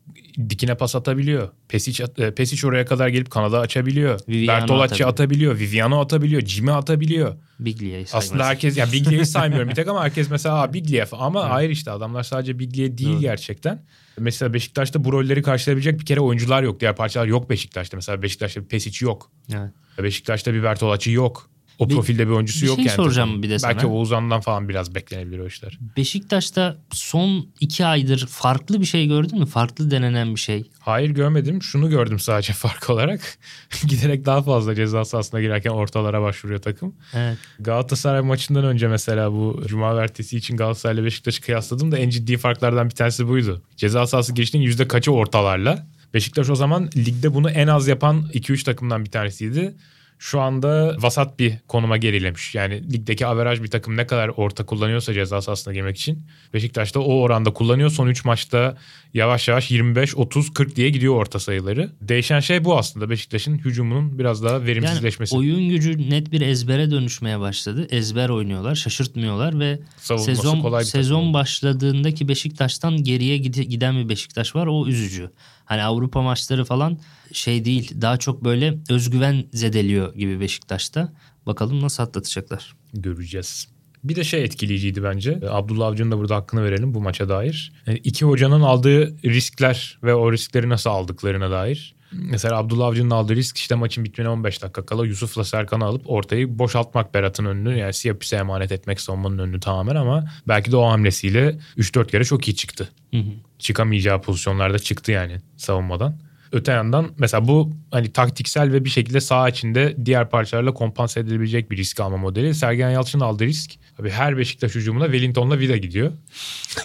dikine 0.51 0.75
pas 0.75 0.97
atabiliyor. 0.97 1.49
Pesic, 1.69 2.05
e, 2.19 2.35
Pesic 2.35 2.67
oraya 2.67 2.85
kadar 2.85 3.09
gelip 3.09 3.31
kanada 3.31 3.61
açabiliyor. 3.61 4.21
Viviano 4.29 4.61
Bertolacci 4.61 5.07
atabiliyor. 5.07 5.53
atabiliyor. 5.53 5.59
Viviano 5.59 6.01
atabiliyor. 6.01 6.43
Jimmy 6.43 6.73
atabiliyor. 6.73 7.37
Biglia'yı 7.69 8.03
Aslında 8.05 8.21
saymazsak. 8.23 8.51
herkes 8.51 8.77
ya 8.77 8.87
Biglia'yı 8.93 9.27
saymıyorum 9.27 9.69
bir 9.69 9.75
tek 9.75 9.89
ama 9.89 10.05
herkes 10.05 10.31
mesela 10.31 10.55
"Aa, 10.63 10.73
Biglia 10.75 11.07
falan." 11.07 11.23
ama 11.27 11.51
hayır 11.51 11.71
işte 11.71 11.91
adamlar 11.91 12.23
sadece 12.23 12.59
Biglia 12.59 12.99
değil 12.99 13.11
Evet. 13.13 13.21
gerçekten. 13.21 13.83
Mesela 14.19 14.55
Beşiktaş'ta 14.55 15.05
bu 15.05 15.13
rolleri 15.13 15.43
karşılayabilecek 15.43 16.01
bir 16.01 16.07
kere 16.07 16.21
oyuncular 16.21 16.63
yok. 16.63 16.81
Diğer 16.81 16.97
parçalar 16.97 17.27
yok 17.27 17.51
Beşiktaş'ta. 17.51 17.97
Mesela 17.97 18.23
Beşiktaş'ta 18.23 18.61
bir 18.61 18.67
Pesic 18.67 19.05
yok. 19.07 19.31
Evet. 19.55 19.71
Beşiktaş'ta 20.03 20.55
bir 20.55 20.63
Bertolacci 20.63 21.11
yok. 21.13 21.51
O 21.79 21.89
Bir- 21.89 21.95
profilde 21.95 22.27
bir 22.27 22.33
oyuncusu 22.33 22.63
bir 22.63 22.67
yok 22.67 22.77
şey 22.77 22.85
yani. 22.85 22.97
soracağım 22.97 23.29
takımın. 23.29 23.43
bir 23.43 23.51
de 23.51 23.59
sana. 23.59 23.73
Belki 23.73 23.87
Oğuzhan'dan 23.87 24.41
falan 24.41 24.69
biraz 24.69 24.95
beklenebilir 24.95 25.39
o 25.39 25.47
işler. 25.47 25.79
Beşiktaş'ta 25.97 26.77
son 26.93 27.47
iki 27.61 27.87
aydır 27.87 28.27
farklı 28.27 28.81
bir 28.81 28.87
şey 28.87 29.07
gördün 29.07 29.39
mü? 29.39 29.47
Farklı 29.47 29.91
denenen 29.91 30.35
bir 30.35 30.41
şey. 30.41 30.71
Hayır 30.81 31.11
görmedim. 31.11 31.63
Şunu 31.63 31.91
gördüm 31.91 32.19
sadece 32.19 32.53
fark 32.53 32.91
olarak. 32.91 33.21
Giderek 33.89 34.27
daha 34.27 34.43
fazla 34.43 34.75
ceza 34.75 35.05
sahasına 35.05 35.41
girerken 35.41 35.71
ortalara 35.71 36.23
başvuruyor 36.23 36.63
takım. 36.63 36.95
Evet. 37.15 37.39
Galatasaray 37.61 38.21
maçından 38.21 38.65
önce 38.65 38.89
mesela 38.89 39.33
bu 39.33 39.63
Cuma 39.67 40.03
ertesi 40.03 40.37
için 40.37 40.57
Galatasaray 40.57 40.97
ile 40.97 41.05
Beşiktaş'ı 41.05 41.41
kıyasladım 41.43 41.93
da 41.93 41.99
en 41.99 42.11
ciddi 42.11 42.37
farklardan 42.37 42.91
bir 42.91 42.95
tanesi 42.95 43.29
buydu. 43.29 43.63
Ceza 43.77 44.07
sahası 44.07 44.35
girişinin 44.35 44.63
yüzde 44.63 44.89
kaçı 44.89 45.13
ortalarla. 45.13 45.87
Beşiktaş 46.15 46.51
o 46.51 46.55
zaman 46.55 46.91
ligde 46.97 47.35
bunu 47.35 47.51
en 47.51 47.67
az 47.67 47.89
yapan 47.89 48.23
2-3 48.35 48.65
takımdan 48.65 49.05
bir 49.05 49.11
tanesiydi. 49.11 49.75
Şu 50.21 50.41
anda 50.41 50.97
vasat 50.99 51.39
bir 51.39 51.55
konuma 51.69 51.97
gerilemiş. 51.97 52.55
Yani 52.55 52.93
ligdeki 52.93 53.27
averaj 53.27 53.63
bir 53.63 53.69
takım 53.69 53.97
ne 53.97 54.07
kadar 54.07 54.29
orta 54.29 54.67
kullanıyorsa 54.67 55.15
ceza 55.15 55.43
sahasına 55.43 55.75
girmek 55.75 55.97
için. 55.97 56.23
Beşiktaş 56.55 56.95
da 56.95 57.01
o 57.01 57.15
oranda 57.21 57.53
kullanıyor. 57.53 57.91
Son 57.91 58.07
3 58.09 58.25
maçta 58.25 58.77
yavaş 59.15 59.49
yavaş 59.49 59.71
25, 59.71 60.17
30, 60.17 60.53
40 60.55 60.77
diye 60.77 60.91
gidiyor 60.91 61.15
orta 61.15 61.39
sayıları. 61.39 61.91
Değişen 62.01 62.41
şey 62.41 62.65
bu 62.65 62.79
aslında. 62.79 63.11
Beşiktaş'ın 63.11 63.59
hücumunun 63.59 64.19
biraz 64.19 64.45
daha 64.45 64.53
Yani 64.55 64.67
verimsizleşmesi. 64.67 65.37
oyun 65.37 65.69
gücü 65.69 66.11
net 66.11 66.33
bir 66.33 66.41
ezbere 66.41 66.91
dönüşmeye 66.91 67.41
başladı. 67.41 67.87
Ezber 67.91 68.29
oynuyorlar, 68.29 68.75
şaşırtmıyorlar 68.75 69.61
ve 69.61 69.79
Savunması 69.97 70.37
sezon 70.37 70.61
kolay 70.61 70.85
sezon 70.85 71.19
takım. 71.21 71.35
başladığındaki 71.35 72.29
Beşiktaş'tan 72.29 73.05
geriye 73.05 73.37
gide- 73.37 73.63
giden 73.65 73.97
bir 74.05 74.09
Beşiktaş 74.09 74.55
var. 74.57 74.67
O 74.67 74.87
üzücü. 74.87 75.31
Hani 75.69 75.83
Avrupa 75.83 76.23
maçları 76.23 76.65
falan 76.65 76.99
şey 77.33 77.65
değil. 77.65 78.01
Daha 78.01 78.17
çok 78.17 78.45
böyle 78.45 78.79
özgüven 78.91 79.45
zedeliyor 79.53 80.15
gibi 80.15 80.41
Beşiktaş'ta. 80.41 81.13
Bakalım 81.47 81.83
nasıl 81.83 82.03
atlatacaklar. 82.03 82.75
göreceğiz. 82.93 83.69
Bir 84.05 84.17
de 84.17 84.25
şey 84.25 84.45
etkileyiciydi 84.45 85.03
bence. 85.03 85.41
Abdullah 85.51 85.87
Avcı'nın 85.87 86.11
da 86.11 86.19
burada 86.19 86.37
hakkını 86.37 86.65
verelim 86.65 86.95
bu 86.95 87.01
maça 87.01 87.29
dair. 87.29 87.73
Yani 87.87 87.99
iki 88.05 88.25
hocanın 88.25 88.61
aldığı 88.61 89.23
riskler 89.25 89.99
ve 90.03 90.15
o 90.15 90.33
riskleri 90.33 90.69
nasıl 90.69 90.91
aldıklarına 90.91 91.51
dair. 91.51 91.95
Mesela 92.13 92.57
Abdullah 92.57 92.87
Avcı'nın 92.87 93.11
aldığı 93.11 93.37
risk 93.37 93.59
işte 93.59 93.75
maçın 93.75 94.05
bitmene 94.05 94.29
15 94.29 94.63
dakika 94.63 94.87
kala 94.87 95.07
Yusuf'la 95.07 95.45
Serkan'ı 95.45 95.85
alıp 95.85 96.11
ortayı 96.11 96.59
boşaltmak 96.59 97.15
Berat'ın 97.15 97.45
önünü. 97.45 97.79
Yani 97.79 97.95
Siyapis'e 97.95 98.37
emanet 98.37 98.73
etmek 98.73 99.01
savunmanın 99.01 99.39
önünü 99.39 99.61
tamamen 99.61 99.97
ama 99.97 100.25
belki 100.49 100.73
de 100.73 100.77
o 100.77 100.87
hamlesiyle 100.91 101.59
3-4 101.79 102.07
kere 102.07 102.25
çok 102.25 102.49
iyi 102.49 102.57
çıktı. 102.57 102.89
Hı 103.11 103.19
hı. 103.21 103.31
Çıkamayacağı 103.59 104.23
pozisyonlarda 104.23 104.79
çıktı 104.79 105.13
yani 105.13 105.37
savunmadan. 105.57 106.19
Öte 106.53 106.73
yandan 106.73 107.11
mesela 107.19 107.49
bu 107.49 107.73
hani 107.91 108.13
taktiksel 108.13 108.73
ve 108.73 108.85
bir 108.85 108.91
şekilde 108.91 109.21
saha 109.21 109.49
içinde 109.49 109.97
diğer 110.05 110.31
parçalarla 110.31 110.75
kompanse 110.75 111.21
edilebilecek 111.21 111.71
bir 111.71 111.77
risk 111.77 112.01
alma 112.01 112.17
modeli. 112.17 112.55
Sergen 112.55 112.91
Yalçın 112.91 113.21
aldığı 113.21 113.45
risk. 113.45 113.71
Abi 114.01 114.11
her 114.11 114.39
Beşiktaş 114.39 114.75
hücumuna 114.75 115.05
Wellington'la 115.05 115.59
Vida 115.59 115.77
gidiyor. 115.77 116.13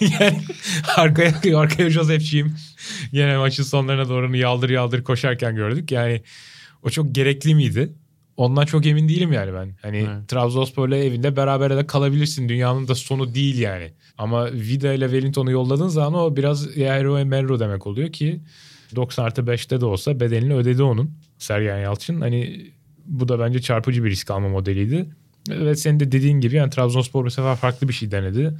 yani 0.00 0.42
arkaya, 0.96 1.58
arkaya 1.58 1.90
Josef'ciğim 1.90 2.56
yine 3.12 3.36
maçın 3.36 3.62
sonlarına 3.62 4.08
doğru 4.08 4.36
yaldır 4.36 4.70
yaldır 4.70 5.04
koşarken 5.04 5.54
gördük. 5.54 5.92
Yani 5.92 6.22
o 6.82 6.90
çok 6.90 7.14
gerekli 7.14 7.54
miydi? 7.54 7.92
Ondan 8.36 8.64
çok 8.64 8.86
emin 8.86 9.08
değilim 9.08 9.32
yani 9.32 9.54
ben. 9.54 9.74
Hani 9.82 9.96
evet. 9.96 10.28
Trabzonspor'la 10.28 10.96
evinde 10.96 11.36
beraber 11.36 11.76
de 11.76 11.86
kalabilirsin. 11.86 12.48
Dünyanın 12.48 12.88
da 12.88 12.94
sonu 12.94 13.34
değil 13.34 13.58
yani. 13.58 13.92
Ama 14.18 14.52
Vida 14.52 14.92
ile 14.92 15.04
Wellington'u 15.04 15.50
yolladığın 15.50 15.88
zaman 15.88 16.20
o 16.20 16.36
biraz 16.36 16.76
Yairo 16.76 17.24
Merro 17.24 17.60
demek 17.60 17.86
oluyor 17.86 18.12
ki 18.12 18.40
90 18.96 19.24
artı 19.24 19.42
5'te 19.42 19.80
de 19.80 19.84
olsa 19.84 20.20
bedelini 20.20 20.54
ödedi 20.54 20.82
onun. 20.82 21.10
Sergen 21.38 21.78
Yalçın. 21.78 22.20
Hani 22.20 22.66
bu 23.06 23.28
da 23.28 23.40
bence 23.40 23.60
çarpıcı 23.60 24.04
bir 24.04 24.10
risk 24.10 24.30
alma 24.30 24.48
modeliydi. 24.48 25.06
Ve 25.48 25.74
senin 25.74 26.00
de 26.00 26.12
dediğin 26.12 26.40
gibi 26.40 26.56
yani 26.56 26.70
Trabzonspor 26.70 27.24
bu 27.24 27.30
sefer 27.30 27.56
farklı 27.56 27.88
bir 27.88 27.92
şey 27.92 28.10
denedi. 28.10 28.54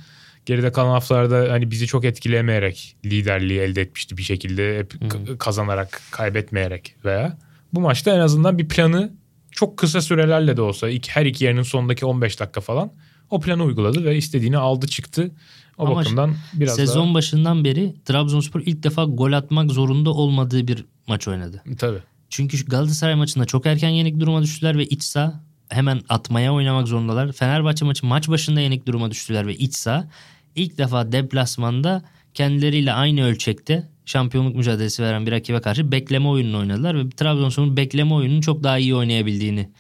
Geride 0.47 0.73
kalan 0.73 0.91
haftalarda 0.91 1.53
hani 1.53 1.71
bizi 1.71 1.87
çok 1.87 2.05
etkilemeyerek 2.05 2.97
liderliği 3.05 3.61
elde 3.61 3.81
etmişti 3.81 4.17
bir 4.17 4.23
şekilde. 4.23 4.79
Hep 4.79 4.95
hmm. 5.01 5.39
kazanarak, 5.39 6.01
kaybetmeyerek 6.11 6.97
veya. 7.05 7.39
Bu 7.73 7.81
maçta 7.81 8.15
en 8.15 8.21
azından 8.21 8.59
bir 8.59 8.69
planı 8.69 9.13
çok 9.55 9.77
kısa 9.77 10.01
sürelerle 10.01 10.57
de 10.57 10.63
olsa 10.63 10.89
iki, 10.89 11.11
her 11.11 11.27
iki 11.27 11.45
yarının 11.45 11.63
sonundaki 11.63 12.07
15 12.07 12.41
dakika 12.41 12.61
falan 12.61 12.93
o 13.31 13.41
planı 13.41 13.65
uyguladı 13.65 14.05
ve 14.05 14.17
istediğini 14.17 14.59
aldı 14.59 14.87
çıktı. 14.87 15.31
O 15.79 15.87
Ama 15.87 15.97
bakımdan 15.97 16.37
biraz 16.55 16.77
sezon 16.77 17.07
daha... 17.07 17.15
başından 17.15 17.65
beri 17.65 17.95
Trabzonspor 18.05 18.61
ilk 18.61 18.83
defa 18.83 19.05
gol 19.05 19.33
atmak 19.33 19.71
zorunda 19.71 20.11
olmadığı 20.11 20.69
bir 20.69 20.85
maç 21.07 21.29
oynadı. 21.29 21.63
Tabii. 21.79 21.99
Çünkü 22.31 22.65
Galatasaray 22.67 23.15
maçında 23.15 23.45
çok 23.45 23.67
erken 23.67 23.89
yenik 23.89 24.21
duruma 24.21 24.43
düştüler 24.43 24.79
ve 24.79 24.85
iç 24.85 25.03
saha 25.03 25.41
hemen 25.69 26.01
atmaya 26.09 26.55
oynamak 26.55 26.89
zorundalar. 26.89 27.33
Fenerbahçe 27.33 27.85
maçı 27.85 28.07
maç 28.07 28.29
başında 28.29 28.61
yenik 28.61 28.87
duruma 28.87 29.11
düştüler 29.11 29.47
ve 29.47 29.55
iç 29.57 29.75
saha 29.75 30.09
ilk 30.55 30.79
defa 30.79 31.13
deplasmanda 31.13 32.03
kendileriyle 32.35 32.93
aynı 32.93 33.25
ölçekte 33.25 33.89
şampiyonluk 34.07 34.57
mücadelesi 34.57 35.03
veren 35.03 35.27
bir 35.27 35.33
rakibe 35.33 35.61
karşı 35.61 35.93
bekleme 35.93 36.29
oyununu 36.29 36.59
oynadılar 36.59 36.99
ve 36.99 37.11
Trabzonspor'un 37.11 37.77
bekleme 37.77 38.15
oyununu 38.15 38.43
çok 38.43 38.63
daha 38.63 38.79
iyi 38.79 38.95
oynayabildiğini 38.95 39.71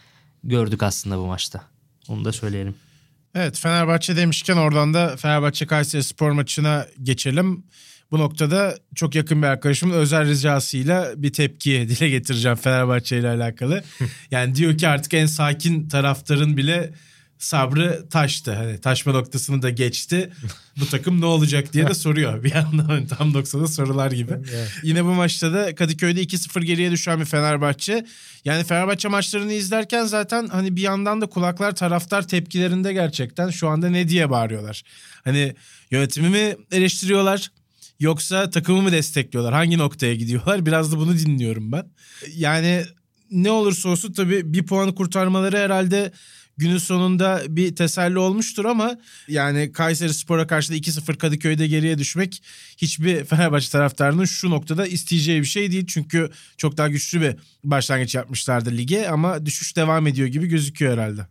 gördük 0.44 0.82
aslında 0.82 1.18
bu 1.18 1.26
maçta. 1.26 1.62
Onu 2.08 2.24
da 2.24 2.32
söyleyelim. 2.32 2.74
Evet 3.34 3.58
Fenerbahçe 3.58 4.16
demişken 4.16 4.56
oradan 4.56 4.94
da 4.94 5.16
Fenerbahçe 5.16 5.66
Kayseri 5.66 6.02
Spor 6.02 6.30
maçına 6.30 6.86
geçelim. 7.02 7.64
Bu 8.10 8.18
noktada 8.18 8.78
çok 8.94 9.14
yakın 9.14 9.42
bir 9.42 9.46
arkadaşımın 9.46 9.94
özel 9.94 10.28
ricasıyla 10.28 11.12
bir 11.16 11.32
tepki 11.32 11.70
dile 11.88 12.08
getireceğim 12.08 12.56
Fenerbahçe 12.56 13.18
ile 13.18 13.28
alakalı. 13.28 13.84
Yani 14.30 14.54
diyor 14.54 14.78
ki 14.78 14.88
artık 14.88 15.14
en 15.14 15.26
sakin 15.26 15.88
taraftarın 15.88 16.56
bile 16.56 16.92
sabrı 17.44 18.08
taştı. 18.10 18.52
Hani 18.54 18.80
taşma 18.80 19.12
noktasını 19.12 19.62
da 19.62 19.70
geçti. 19.70 20.32
Bu 20.80 20.86
takım 20.86 21.20
ne 21.20 21.26
olacak 21.26 21.72
diye 21.72 21.88
de 21.88 21.94
soruyor. 21.94 22.44
Bir 22.44 22.54
yandan 22.54 22.84
hani 22.84 23.06
tam 23.06 23.32
90'da 23.32 23.66
sorular 23.68 24.10
gibi. 24.10 24.32
Yine 24.82 25.04
bu 25.04 25.08
maçta 25.08 25.52
da 25.52 25.74
Kadıköy'de 25.74 26.22
2-0 26.22 26.64
geriye 26.64 26.90
düşen 26.90 27.20
bir 27.20 27.24
Fenerbahçe. 27.24 28.06
Yani 28.44 28.64
Fenerbahçe 28.64 29.08
maçlarını 29.08 29.52
izlerken 29.52 30.04
zaten 30.04 30.48
hani 30.48 30.76
bir 30.76 30.82
yandan 30.82 31.20
da 31.20 31.26
kulaklar 31.26 31.74
taraftar 31.74 32.28
tepkilerinde 32.28 32.92
gerçekten 32.92 33.50
şu 33.50 33.68
anda 33.68 33.90
ne 33.90 34.08
diye 34.08 34.30
bağırıyorlar. 34.30 34.82
Hani 35.24 35.54
yönetimi 35.90 36.28
mi 36.28 36.56
eleştiriyorlar? 36.72 37.50
Yoksa 38.00 38.50
takımı 38.50 38.82
mı 38.82 38.92
destekliyorlar? 38.92 39.54
Hangi 39.54 39.78
noktaya 39.78 40.14
gidiyorlar? 40.14 40.66
Biraz 40.66 40.92
da 40.92 40.96
bunu 40.96 41.18
dinliyorum 41.18 41.72
ben. 41.72 41.86
Yani 42.34 42.84
ne 43.30 43.50
olursa 43.50 43.88
olsun 43.88 44.12
tabii 44.12 44.52
bir 44.52 44.66
puanı 44.66 44.94
kurtarmaları 44.94 45.58
herhalde 45.58 46.12
günün 46.56 46.78
sonunda 46.78 47.42
bir 47.48 47.76
teselli 47.76 48.18
olmuştur 48.18 48.64
ama 48.64 48.98
yani 49.28 49.72
Kayseri 49.72 50.14
Spor'a 50.14 50.46
karşı 50.46 50.72
da 50.72 50.76
2-0 50.76 51.16
Kadıköy'de 51.16 51.66
geriye 51.66 51.98
düşmek 51.98 52.42
hiçbir 52.76 53.24
Fenerbahçe 53.24 53.70
taraftarının 53.70 54.24
şu 54.24 54.50
noktada 54.50 54.86
isteyeceği 54.86 55.40
bir 55.40 55.46
şey 55.46 55.72
değil. 55.72 55.86
Çünkü 55.86 56.30
çok 56.56 56.76
daha 56.76 56.88
güçlü 56.88 57.20
bir 57.20 57.36
başlangıç 57.64 58.14
yapmışlardı 58.14 58.70
lige 58.70 59.08
ama 59.08 59.46
düşüş 59.46 59.76
devam 59.76 60.06
ediyor 60.06 60.28
gibi 60.28 60.46
gözüküyor 60.46 60.92
herhalde. 60.92 61.26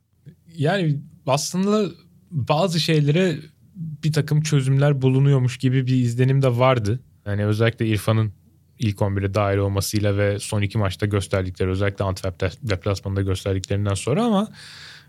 Yani 0.56 1.00
aslında 1.28 1.92
bazı 2.32 2.80
şeylere 2.80 3.38
bir 3.76 4.14
takım 4.14 4.42
çözümler 4.42 5.02
bulunuyormuş 5.02 5.58
gibi 5.58 5.88
bir 5.88 5.96
izlenim 5.96 6.42
de 6.42 6.58
vardı. 6.58 7.00
Yani 7.26 7.46
özellikle 7.46 7.88
İrfan'ın 7.88 8.34
ilk 8.80 8.98
11'e 8.98 9.34
dahil 9.34 9.58
olmasıyla 9.58 10.18
ve 10.18 10.40
son 10.40 10.62
iki 10.62 10.78
maçta 10.78 11.06
gösterdikleri 11.06 11.70
özellikle 11.70 12.06
Antwerp 12.06 12.40
deplasmanında 12.70 13.22
gösterdiklerinden 13.22 13.94
sonra 13.94 14.24
ama 14.24 14.48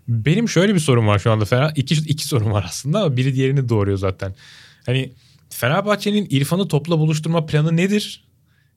benim 0.09 0.49
şöyle 0.49 0.75
bir 0.75 0.81
sorum 0.81 1.07
var 1.07 1.19
şu 1.19 1.31
anda. 1.31 1.45
Fener, 1.45 1.73
iki, 1.77 1.95
iki 1.95 2.27
sorum 2.27 2.53
var 2.53 2.65
aslında 2.69 3.01
ama 3.01 3.17
biri 3.17 3.35
diğerini 3.35 3.69
doğuruyor 3.69 3.99
zaten. 3.99 4.35
Hani 4.87 5.13
Fenerbahçe'nin 5.51 6.27
İrfan'ı 6.31 6.69
topla 6.69 6.99
buluşturma 6.99 7.47
planı 7.47 7.77
nedir? 7.77 8.25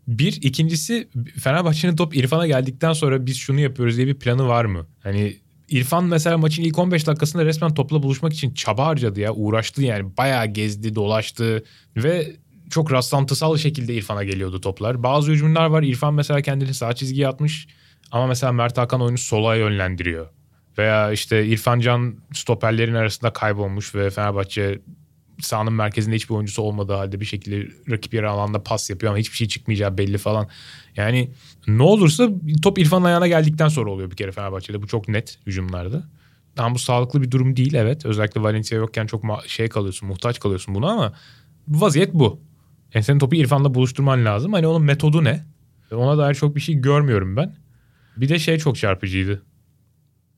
Bir. 0.07 0.41
ikincisi 0.41 1.07
Fenerbahçe'nin 1.39 1.95
top 1.95 2.15
İrfan'a 2.15 2.47
geldikten 2.47 2.93
sonra 2.93 3.25
biz 3.25 3.37
şunu 3.37 3.59
yapıyoruz 3.59 3.97
diye 3.97 4.07
bir 4.07 4.19
planı 4.19 4.47
var 4.47 4.65
mı? 4.65 4.87
Hani 4.99 5.37
İrfan 5.69 6.03
mesela 6.05 6.37
maçın 6.37 6.63
ilk 6.63 6.79
15 6.79 7.07
dakikasında 7.07 7.45
resmen 7.45 7.73
topla 7.73 8.03
buluşmak 8.03 8.33
için 8.33 8.53
çaba 8.53 8.85
harcadı 8.85 9.19
ya. 9.19 9.33
Uğraştı 9.33 9.83
yani. 9.83 10.17
Bayağı 10.17 10.45
gezdi, 10.45 10.95
dolaştı 10.95 11.63
ve 11.97 12.35
çok 12.69 12.91
rastlantısal 12.91 13.57
şekilde 13.57 13.95
İrfan'a 13.95 14.23
geliyordu 14.23 14.61
toplar. 14.61 15.03
Bazı 15.03 15.31
hücumlar 15.31 15.65
var. 15.65 15.83
İrfan 15.83 16.13
mesela 16.13 16.41
kendini 16.41 16.73
sağ 16.73 16.93
çizgiye 16.93 17.27
atmış 17.27 17.67
ama 18.11 18.27
mesela 18.27 18.51
Mert 18.51 18.77
Hakan 18.77 19.01
oyunu 19.01 19.17
sola 19.17 19.55
yönlendiriyor. 19.55 20.36
Veya 20.77 21.11
işte 21.11 21.45
İrfan 21.45 21.79
Can 21.79 22.15
stoperlerin 22.33 22.93
arasında 22.93 23.33
kaybolmuş 23.33 23.95
ve 23.95 24.09
Fenerbahçe 24.09 24.81
sahanın 25.39 25.73
merkezinde 25.73 26.15
hiçbir 26.15 26.35
oyuncusu 26.35 26.61
olmadığı 26.61 26.93
halde 26.93 27.19
bir 27.19 27.25
şekilde 27.25 27.71
rakip 27.89 28.13
yarı 28.13 28.29
alanda 28.29 28.63
pas 28.63 28.89
yapıyor 28.89 29.11
ama 29.11 29.19
hiçbir 29.19 29.37
şey 29.37 29.47
çıkmayacağı 29.47 29.97
belli 29.97 30.17
falan. 30.17 30.47
Yani 30.95 31.31
ne 31.67 31.83
olursa 31.83 32.29
top 32.61 32.79
İrfan'ın 32.79 33.05
ayağına 33.05 33.27
geldikten 33.27 33.67
sonra 33.67 33.91
oluyor 33.91 34.11
bir 34.11 34.15
kere 34.15 34.31
Fenerbahçe'de. 34.31 34.81
Bu 34.81 34.87
çok 34.87 35.07
net 35.07 35.39
hücumlarda. 35.45 36.03
Tam 36.55 36.75
bu 36.75 36.79
sağlıklı 36.79 37.21
bir 37.21 37.31
durum 37.31 37.55
değil 37.55 37.73
evet. 37.73 38.05
Özellikle 38.05 38.41
Valencia 38.41 38.77
yokken 38.77 39.07
çok 39.07 39.23
şey 39.47 39.69
kalıyorsun, 39.69 40.07
muhtaç 40.07 40.39
kalıyorsun 40.39 40.75
buna 40.75 40.91
ama 40.91 41.13
vaziyet 41.67 42.13
bu. 42.13 42.41
Yani 42.93 43.03
senin 43.03 43.19
topu 43.19 43.35
İrfan'la 43.35 43.73
buluşturman 43.73 44.25
lazım. 44.25 44.53
Hani 44.53 44.67
onun 44.67 44.83
metodu 44.83 45.23
ne? 45.23 45.45
Ona 45.91 46.17
dair 46.17 46.35
çok 46.35 46.55
bir 46.55 46.61
şey 46.61 46.75
görmüyorum 46.75 47.35
ben. 47.35 47.55
Bir 48.17 48.29
de 48.29 48.39
şey 48.39 48.57
çok 48.57 48.77
çarpıcıydı. 48.77 49.41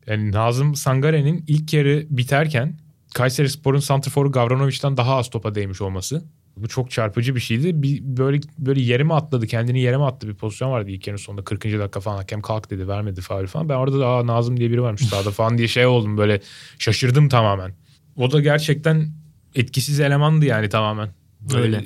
Yani 0.09 0.31
Nazım 0.31 0.75
Sangare'nin 0.75 1.43
ilk 1.47 1.73
yarı 1.73 2.05
biterken 2.09 2.77
Kayseri 3.13 3.49
Spor'un 3.49 3.79
santrforu 3.79 4.31
Gavranovic'den 4.31 4.97
daha 4.97 5.15
az 5.15 5.29
topa 5.29 5.55
değmiş 5.55 5.81
olması. 5.81 6.23
Bu 6.57 6.67
çok 6.67 6.91
çarpıcı 6.91 7.35
bir 7.35 7.39
şeydi. 7.39 7.83
Bir, 7.83 8.01
böyle 8.03 8.39
böyle 8.57 8.81
yere 8.81 9.03
mi 9.03 9.13
atladı? 9.13 9.47
Kendini 9.47 9.79
yere 9.79 9.97
mi 9.97 10.05
attı? 10.05 10.27
Bir 10.27 10.33
pozisyon 10.33 10.71
vardı 10.71 10.91
ilk 10.91 11.07
yarının 11.07 11.21
sonunda. 11.21 11.43
40. 11.43 11.63
dakika 11.63 11.99
falan 11.99 12.17
hakem 12.17 12.41
kalk 12.41 12.69
dedi. 12.69 12.87
Vermedi 12.87 13.21
faul 13.21 13.45
falan. 13.45 13.69
Ben 13.69 13.75
orada 13.75 13.99
da 13.99 14.07
Aa, 14.07 14.27
Nazım 14.27 14.59
diye 14.59 14.71
biri 14.71 14.81
varmış 14.81 15.01
sahada 15.01 15.31
falan 15.31 15.57
diye 15.57 15.67
şey 15.67 15.85
oldum. 15.85 16.17
Böyle 16.17 16.41
şaşırdım 16.79 17.29
tamamen. 17.29 17.73
O 18.17 18.31
da 18.31 18.41
gerçekten 18.41 19.11
etkisiz 19.55 19.99
elemandı 19.99 20.45
yani 20.45 20.69
tamamen. 20.69 21.09
Böyle 21.41 21.77
Öyle. 21.77 21.85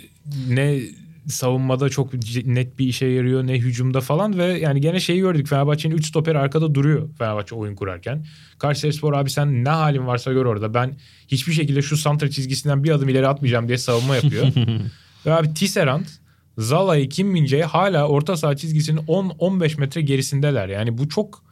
Ne 0.49 0.79
savunmada 1.27 1.89
çok 1.89 2.13
net 2.45 2.79
bir 2.79 2.87
işe 2.87 3.05
yarıyor 3.05 3.47
ne 3.47 3.53
hücumda 3.53 4.01
falan 4.01 4.37
ve 4.37 4.45
yani 4.45 4.81
gene 4.81 4.99
şeyi 4.99 5.19
gördük 5.19 5.47
Fenerbahçe'nin 5.47 5.95
3 5.95 6.07
stoper 6.07 6.35
arkada 6.35 6.75
duruyor 6.75 7.09
Fenerbahçe 7.17 7.55
oyun 7.55 7.75
kurarken. 7.75 8.25
Kayserispor 8.57 9.13
abi 9.13 9.29
sen 9.29 9.63
ne 9.63 9.69
halin 9.69 10.07
varsa 10.07 10.33
gör 10.33 10.45
orada 10.45 10.73
ben 10.73 10.97
hiçbir 11.27 11.53
şekilde 11.53 11.81
şu 11.81 11.97
santra 11.97 12.29
çizgisinden 12.29 12.83
bir 12.83 12.91
adım 12.91 13.09
ileri 13.09 13.27
atmayacağım 13.27 13.67
diye 13.67 13.77
savunma 13.77 14.15
yapıyor. 14.15 14.47
ve 15.25 15.33
abi 15.33 15.53
Tisserand 15.53 16.05
Zala'yı 16.57 17.09
Kim 17.09 17.27
Mince'ye 17.27 17.65
hala 17.65 18.07
orta 18.07 18.37
saha 18.37 18.55
çizgisinin 18.55 19.01
10-15 19.01 19.79
metre 19.79 20.01
gerisindeler. 20.01 20.69
Yani 20.69 20.97
bu 20.97 21.09
çok 21.09 21.43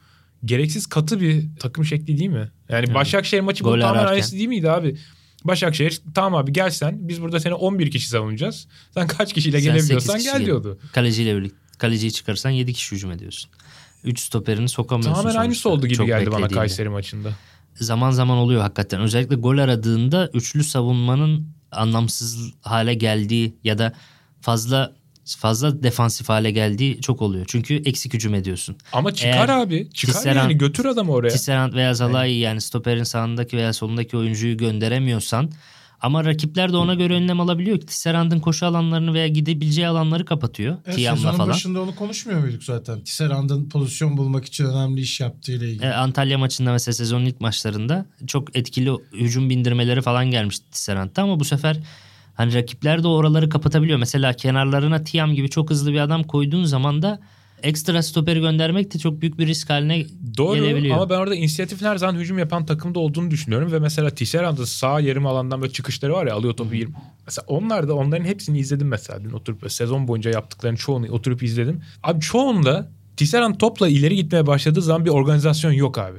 gereksiz 0.44 0.86
katı 0.86 1.20
bir 1.20 1.44
takım 1.58 1.84
şekli 1.84 2.18
değil 2.18 2.30
mi? 2.30 2.50
Yani 2.68 2.86
hmm. 2.86 2.94
Başakşehir 2.94 3.40
maçı 3.40 3.64
bu 3.64 3.80
tamamen 3.80 4.06
aynısı 4.06 4.36
değil 4.36 4.48
miydi 4.48 4.70
abi? 4.70 4.96
Başakşehir 5.44 6.02
tamam 6.14 6.34
abi 6.34 6.52
gel 6.52 6.70
sen 6.70 7.08
biz 7.08 7.22
burada 7.22 7.40
seni 7.40 7.54
11 7.54 7.90
kişi 7.90 8.08
savunacağız. 8.08 8.68
Sen 8.94 9.06
kaç 9.06 9.32
kişiyle 9.32 9.60
sen 9.60 9.72
gelebiliyorsan 9.74 10.22
gel 10.22 10.46
diyordu. 10.46 10.78
Kaleciyle 10.92 11.36
birlikte. 11.36 11.56
Kaleciyi 11.78 12.12
çıkarırsan 12.12 12.50
7 12.50 12.72
kişi 12.72 12.96
hücum 12.96 13.10
ediyorsun. 13.12 13.50
3 14.04 14.20
stoperini 14.20 14.68
sokamıyorsun. 14.68 15.22
Tamamen 15.22 15.40
aynısı 15.40 15.68
oldu 15.68 15.86
gibi 15.86 15.94
Çok 15.94 16.06
geldi 16.06 16.32
bana 16.32 16.48
Kayseri 16.48 16.88
maçında. 16.88 17.32
Zaman 17.74 18.10
zaman 18.10 18.38
oluyor 18.38 18.60
hakikaten. 18.60 19.00
Özellikle 19.00 19.36
gol 19.36 19.58
aradığında 19.58 20.30
üçlü 20.34 20.64
savunmanın 20.64 21.46
anlamsız 21.72 22.52
hale 22.60 22.94
geldiği 22.94 23.54
ya 23.64 23.78
da 23.78 23.92
fazla 24.40 24.92
fazla 25.24 25.82
defansif 25.82 26.28
hale 26.28 26.50
geldiği 26.50 27.00
çok 27.00 27.22
oluyor. 27.22 27.44
Çünkü 27.48 27.74
eksik 27.74 28.14
hücum 28.14 28.34
ediyorsun. 28.34 28.76
Ama 28.92 29.14
çıkar 29.14 29.48
Eğer 29.48 29.48
abi. 29.48 29.88
Çıkar 29.94 30.12
Tisserand, 30.12 30.36
yani 30.36 30.58
götür 30.58 30.84
adamı 30.84 31.12
oraya. 31.12 31.28
Tisserand 31.28 31.74
veya 31.74 31.94
Zalai 31.94 32.32
yani 32.32 32.60
stoperin 32.60 33.02
sağındaki 33.02 33.56
veya 33.56 33.72
solundaki 33.72 34.16
oyuncuyu 34.16 34.56
gönderemiyorsan 34.56 35.50
Ama 36.00 36.24
rakipler 36.24 36.72
de 36.72 36.76
ona 36.76 36.94
göre 36.94 37.14
önlem 37.14 37.40
alabiliyor 37.40 37.80
ki 37.80 37.86
Tisserand'ın 37.86 38.40
koşu 38.40 38.66
alanlarını 38.66 39.14
veya 39.14 39.28
gidebileceği 39.28 39.86
alanları 39.86 40.24
kapatıyor. 40.24 40.76
Evet, 40.86 40.96
Tiam'la 40.96 41.16
sezonun 41.16 41.36
falan. 41.36 41.48
başında 41.48 41.82
onu 41.82 41.94
konuşmuyor 41.94 42.40
muyduk 42.40 42.64
zaten? 42.64 43.00
Tisserand'ın 43.04 43.68
pozisyon 43.68 44.16
bulmak 44.16 44.44
için 44.44 44.64
önemli 44.64 45.00
iş 45.00 45.20
yaptığıyla 45.20 45.66
ilgili. 45.66 45.84
E, 45.84 45.90
Antalya 45.90 46.38
maçında 46.38 46.72
mesela 46.72 46.94
sezonun 46.94 47.24
ilk 47.24 47.40
maçlarında 47.40 48.06
çok 48.26 48.56
etkili 48.56 48.90
hücum 49.12 49.50
bindirmeleri 49.50 50.02
falan 50.02 50.30
gelmişti 50.30 50.64
Tisserand'da 50.70 51.22
ama 51.22 51.40
bu 51.40 51.44
sefer 51.44 51.78
hani 52.34 52.54
rakipler 52.54 53.02
de 53.02 53.08
oraları 53.08 53.48
kapatabiliyor. 53.48 53.98
Mesela 53.98 54.32
kenarlarına 54.32 55.04
Tiam 55.04 55.34
gibi 55.34 55.50
çok 55.50 55.70
hızlı 55.70 55.92
bir 55.92 56.00
adam 56.00 56.22
koyduğun 56.22 56.64
zaman 56.64 57.02
da 57.02 57.20
ekstra 57.62 58.02
stoperi 58.02 58.40
göndermek 58.40 58.94
de 58.94 58.98
çok 58.98 59.20
büyük 59.20 59.38
bir 59.38 59.46
risk 59.46 59.70
haline 59.70 60.06
Doğru 60.36 60.54
gelebiliyor. 60.54 60.96
ama 60.96 61.10
ben 61.10 61.18
orada 61.18 61.34
inisiyatifin 61.34 61.86
her 61.86 61.96
zaman 61.96 62.14
hücum 62.14 62.38
yapan 62.38 62.66
takımda 62.66 62.98
olduğunu 62.98 63.30
düşünüyorum 63.30 63.72
ve 63.72 63.78
mesela 63.78 64.10
Tisserand'ın 64.10 64.64
sağ 64.64 65.00
yarım 65.00 65.26
alandan 65.26 65.62
böyle 65.62 65.72
çıkışları 65.72 66.12
var 66.12 66.26
ya 66.26 66.34
alıyor 66.34 66.54
topu 66.54 66.74
20. 66.74 66.94
Mesela 67.26 67.44
onlar 67.48 67.88
da 67.88 67.94
onların 67.94 68.24
hepsini 68.24 68.58
izledim 68.58 68.88
mesela 68.88 69.24
dün 69.24 69.30
oturup 69.30 69.72
sezon 69.72 70.08
boyunca 70.08 70.30
yaptıklarını 70.30 70.76
çoğunu 70.76 71.06
oturup 71.10 71.42
izledim. 71.42 71.80
Abi 72.02 72.20
çoğunda 72.20 72.90
Tisserand 73.16 73.54
topla 73.54 73.88
ileri 73.88 74.16
gitmeye 74.16 74.46
başladığı 74.46 74.82
zaman 74.82 75.04
bir 75.04 75.10
organizasyon 75.10 75.72
yok 75.72 75.98
abi. 75.98 76.18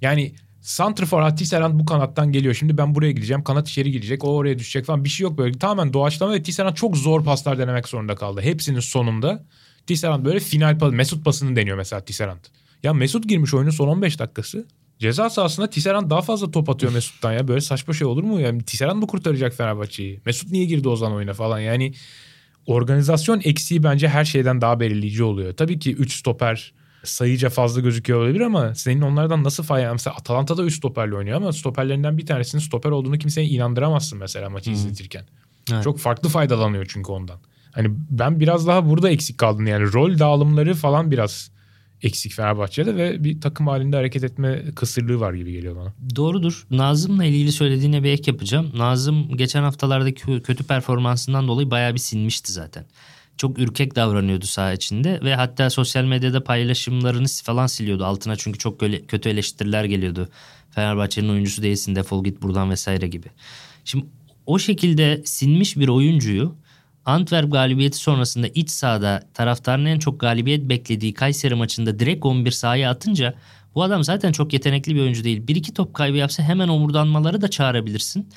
Yani 0.00 0.34
Santrfor 0.62 1.30
Tisserand 1.36 1.80
bu 1.80 1.84
kanattan 1.84 2.32
geliyor. 2.32 2.54
Şimdi 2.54 2.78
ben 2.78 2.94
buraya 2.94 3.12
gideceğim. 3.12 3.44
Kanat 3.44 3.68
içeri 3.68 3.92
girecek. 3.92 4.24
O 4.24 4.36
oraya 4.36 4.58
düşecek 4.58 4.84
falan. 4.84 5.04
Bir 5.04 5.08
şey 5.08 5.24
yok 5.24 5.38
böyle. 5.38 5.58
Tamamen 5.58 5.92
doğaçlama 5.92 6.32
ve 6.32 6.42
Tisserand 6.42 6.74
çok 6.74 6.96
zor 6.96 7.24
paslar 7.24 7.58
denemek 7.58 7.88
zorunda 7.88 8.14
kaldı. 8.14 8.40
Hepsinin 8.40 8.80
sonunda 8.80 9.44
Tisserand 9.86 10.24
böyle 10.24 10.40
final 10.40 10.78
pas. 10.78 10.92
Mesut 10.92 11.24
pasını 11.24 11.56
deniyor 11.56 11.76
mesela 11.76 12.04
Tisserand. 12.04 12.44
Ya 12.82 12.92
Mesut 12.92 13.28
girmiş 13.28 13.54
oyunun 13.54 13.70
son 13.70 13.88
15 13.88 14.18
dakikası. 14.18 14.66
Ceza 14.98 15.30
sahasında 15.30 15.70
Tisserand 15.70 16.10
daha 16.10 16.22
fazla 16.22 16.50
top 16.50 16.70
atıyor 16.70 16.92
Mesut'tan 16.92 17.32
ya. 17.32 17.48
Böyle 17.48 17.60
saçma 17.60 17.94
şey 17.94 18.06
olur 18.06 18.22
mu? 18.22 18.40
Yani 18.40 18.62
Tisserand 18.62 18.98
mı 18.98 19.06
kurtaracak 19.06 19.54
Fenerbahçe'yi? 19.54 20.20
Mesut 20.26 20.50
niye 20.50 20.64
girdi 20.64 20.88
o 20.88 20.96
zaman 20.96 21.16
oyuna 21.16 21.34
falan? 21.34 21.58
Yani 21.58 21.92
organizasyon 22.66 23.40
eksiği 23.44 23.82
bence 23.82 24.08
her 24.08 24.24
şeyden 24.24 24.60
daha 24.60 24.80
belirleyici 24.80 25.22
oluyor. 25.24 25.56
Tabii 25.56 25.78
ki 25.78 25.92
3 25.94 26.16
stoper 26.16 26.72
sayıca 27.04 27.48
fazla 27.50 27.80
gözüküyor 27.80 28.20
olabilir 28.20 28.40
ama 28.40 28.74
senin 28.74 29.00
onlardan 29.00 29.44
nasıl 29.44 29.62
fayda? 29.62 29.92
Mesela 29.92 30.16
Atalanta'da 30.16 30.62
3 30.62 30.76
stoperle 30.76 31.14
oynuyor 31.14 31.36
ama 31.36 31.52
stoperlerinden 31.52 32.18
bir 32.18 32.26
tanesinin 32.26 32.62
stoper 32.62 32.90
olduğunu 32.90 33.18
kimseye 33.18 33.46
inandıramazsın 33.46 34.18
mesela 34.18 34.50
maçı 34.50 34.70
izletirken. 34.70 35.24
Evet. 35.72 35.84
Çok 35.84 35.98
farklı 35.98 36.28
faydalanıyor 36.28 36.86
çünkü 36.88 37.12
ondan. 37.12 37.40
Hani 37.72 37.88
ben 38.10 38.40
biraz 38.40 38.66
daha 38.66 38.88
burada 38.88 39.10
eksik 39.10 39.38
kaldım 39.38 39.66
yani 39.66 39.92
rol 39.92 40.18
dağılımları 40.18 40.74
falan 40.74 41.10
biraz 41.10 41.50
eksik 42.02 42.32
Fenerbahçe'de 42.32 42.96
ve 42.96 43.24
bir 43.24 43.40
takım 43.40 43.66
halinde 43.66 43.96
hareket 43.96 44.24
etme 44.24 44.62
kısırlığı 44.76 45.20
var 45.20 45.34
gibi 45.34 45.52
geliyor 45.52 45.76
bana. 45.76 45.94
Doğrudur. 46.16 46.66
Nazım'la 46.70 47.24
ilgili 47.24 47.52
söylediğine 47.52 48.02
bir 48.02 48.10
ek 48.10 48.30
yapacağım. 48.30 48.70
Nazım 48.74 49.36
geçen 49.36 49.62
haftalardaki 49.62 50.22
kö- 50.22 50.42
kötü 50.42 50.64
performansından 50.64 51.48
dolayı 51.48 51.70
bayağı 51.70 51.94
bir 51.94 51.98
sinmişti 51.98 52.52
zaten. 52.52 52.84
Çok 53.36 53.58
ürkek 53.58 53.96
davranıyordu 53.96 54.46
saha 54.46 54.72
içinde 54.72 55.20
ve 55.22 55.34
hatta 55.34 55.70
sosyal 55.70 56.04
medyada 56.04 56.44
paylaşımlarını 56.44 57.26
falan 57.44 57.66
siliyordu 57.66 58.04
altına 58.04 58.36
çünkü 58.36 58.58
çok 58.58 58.80
kötü 59.08 59.28
eleştiriler 59.28 59.84
geliyordu. 59.84 60.28
Fenerbahçe'nin 60.70 61.28
oyuncusu 61.28 61.62
değilsin 61.62 61.94
defol 61.94 62.24
git 62.24 62.42
buradan 62.42 62.70
vesaire 62.70 63.08
gibi. 63.08 63.26
Şimdi 63.84 64.06
o 64.46 64.58
şekilde 64.58 65.22
sinmiş 65.24 65.76
bir 65.76 65.88
oyuncuyu 65.88 66.54
Antwerp 67.04 67.52
galibiyeti 67.52 67.96
sonrasında 67.96 68.46
iç 68.48 68.70
sahada 68.70 69.22
taraftarın 69.34 69.84
en 69.84 69.98
çok 69.98 70.20
galibiyet 70.20 70.68
beklediği 70.68 71.14
Kayseri 71.14 71.54
maçında 71.54 71.98
direkt 71.98 72.26
11 72.26 72.50
sahaya 72.50 72.90
atınca 72.90 73.34
bu 73.74 73.82
adam 73.82 74.04
zaten 74.04 74.32
çok 74.32 74.52
yetenekli 74.52 74.94
bir 74.94 75.00
oyuncu 75.00 75.24
değil. 75.24 75.46
Bir 75.46 75.56
iki 75.56 75.74
top 75.74 75.94
kaybı 75.94 76.16
yapsa 76.16 76.42
hemen 76.42 76.68
omurdanmaları 76.68 77.40
da 77.40 77.48
çağırabilirsin. 77.48 78.28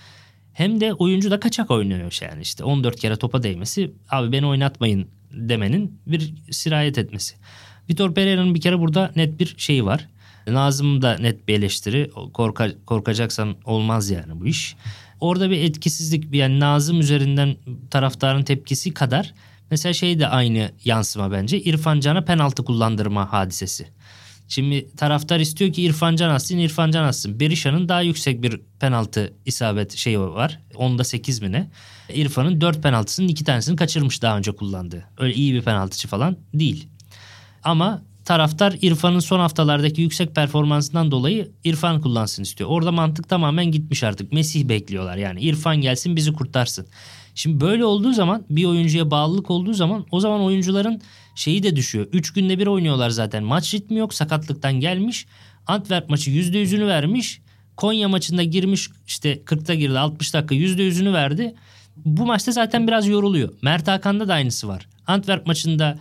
Hem 0.56 0.82
de 0.82 0.94
oyuncu 0.94 1.32
da 1.32 1.40
kaçak 1.40 1.72
oynuyor 1.72 2.20
yani 2.22 2.42
işte 2.42 2.64
14 2.64 3.00
kere 3.00 3.16
topa 3.16 3.44
değmesi 3.44 3.92
abi 4.10 4.32
beni 4.32 4.46
oynatmayın 4.46 5.08
demenin 5.32 6.00
bir 6.08 6.34
sirayet 6.52 6.98
etmesi. 6.98 7.36
Vitor 7.90 8.14
Pereira'nın 8.14 8.56
bir 8.56 8.62
kere 8.62 8.80
burada 8.80 9.12
net 9.16 9.40
bir 9.40 9.56
şeyi 9.58 9.86
var. 9.86 10.08
Nazım 10.48 11.02
da 11.02 11.18
net 11.18 11.48
bir 11.48 11.54
eleştiri. 11.54 12.12
Korka, 12.34 12.72
korkacaksan 12.86 13.56
olmaz 13.66 14.10
yani 14.10 14.40
bu 14.40 14.46
iş. 14.46 14.76
Orada 15.20 15.50
bir 15.50 15.58
etkisizlik 15.58 16.36
yani 16.36 16.60
Nazım 16.60 17.00
üzerinden 17.00 17.56
taraftarın 17.92 18.44
tepkisi 18.44 18.94
kadar 18.94 19.34
mesela 19.72 19.94
şey 19.94 20.20
de 20.20 20.28
aynı 20.28 20.72
yansıma 20.86 21.32
bence. 21.32 21.62
İrfan 21.62 22.00
Can'a 22.00 22.26
penaltı 22.26 22.66
kullandırma 22.66 23.34
hadisesi. 23.34 23.88
Şimdi 24.48 24.96
taraftar 24.96 25.40
istiyor 25.40 25.74
ki 25.74 25.84
İrfan 25.84 26.16
Can 26.16 26.30
atsın, 26.30 26.58
İrfan 26.58 26.92
Can 26.92 27.04
atsın. 27.04 27.40
Berisha'nın 27.40 27.90
daha 27.90 28.02
yüksek 28.02 28.44
bir 28.44 28.62
penaltı 28.80 29.34
isabet 29.46 29.98
şeyi 29.98 30.20
var. 30.20 30.60
Onda 30.76 31.04
8 31.04 31.42
mi 31.42 31.52
ne? 31.52 31.70
İrfan'ın 32.14 32.62
4 32.62 32.84
penaltısının 32.84 33.28
2 33.28 33.44
tanesini 33.44 33.76
kaçırmış 33.76 34.22
daha 34.22 34.38
önce 34.38 34.52
kullandığı. 34.52 35.04
Öyle 35.18 35.34
iyi 35.34 35.54
bir 35.54 35.62
penaltıcı 35.62 36.08
falan 36.08 36.38
değil. 36.54 36.88
Ama 37.64 38.02
taraftar 38.26 38.76
İrfan'ın 38.82 39.20
son 39.20 39.40
haftalardaki 39.40 40.02
yüksek 40.02 40.36
performansından 40.36 41.12
dolayı 41.12 41.52
İrfan 41.64 42.02
kullansın 42.02 42.44
istiyor. 42.44 42.70
Orada 42.70 42.92
mantık 42.92 43.30
tamamen 43.30 43.66
gitmiş 43.66 44.04
artık. 44.04 44.34
Mesih 44.34 44.70
bekliyorlar 44.70 45.18
yani. 45.18 45.42
İrfan 45.42 45.78
gelsin 45.78 46.16
bizi 46.16 46.34
kurtarsın. 46.34 46.88
Şimdi 47.36 47.62
böyle 47.62 47.86
olduğu 47.86 48.14
zaman 48.14 48.46
bir 48.50 48.66
oyuncuya 48.66 49.12
bağlılık 49.12 49.52
olduğu 49.52 49.74
zaman 49.74 50.06
o 50.12 50.20
zaman 50.20 50.42
oyuncuların 50.42 51.02
şeyi 51.36 51.64
de 51.64 51.76
düşüyor. 51.76 52.08
3 52.14 52.34
günde 52.34 52.60
bir 52.60 52.68
oynuyorlar 52.68 53.10
zaten. 53.10 53.44
Maç 53.44 53.74
ritmi 53.74 54.00
yok. 54.00 54.14
Sakatlıktan 54.14 54.74
gelmiş. 54.74 55.26
Antwerp 55.68 56.10
maçı 56.10 56.32
%100'ünü 56.32 56.88
vermiş. 56.88 57.42
Konya 57.78 58.10
maçında 58.10 58.44
girmiş 58.44 58.90
işte 59.08 59.34
40'ta 59.46 59.74
girdi 59.74 60.00
60 60.00 60.34
dakika 60.34 60.56
%100'ünü 60.56 61.14
verdi. 61.14 61.56
Bu 61.96 62.26
maçta 62.26 62.52
zaten 62.52 62.88
biraz 62.88 63.08
yoruluyor. 63.08 63.50
Mert 63.62 63.88
Hakan'da 63.88 64.28
da 64.28 64.34
aynısı 64.34 64.68
var. 64.68 64.88
Antwerp 65.08 65.48
maçında 65.48 66.00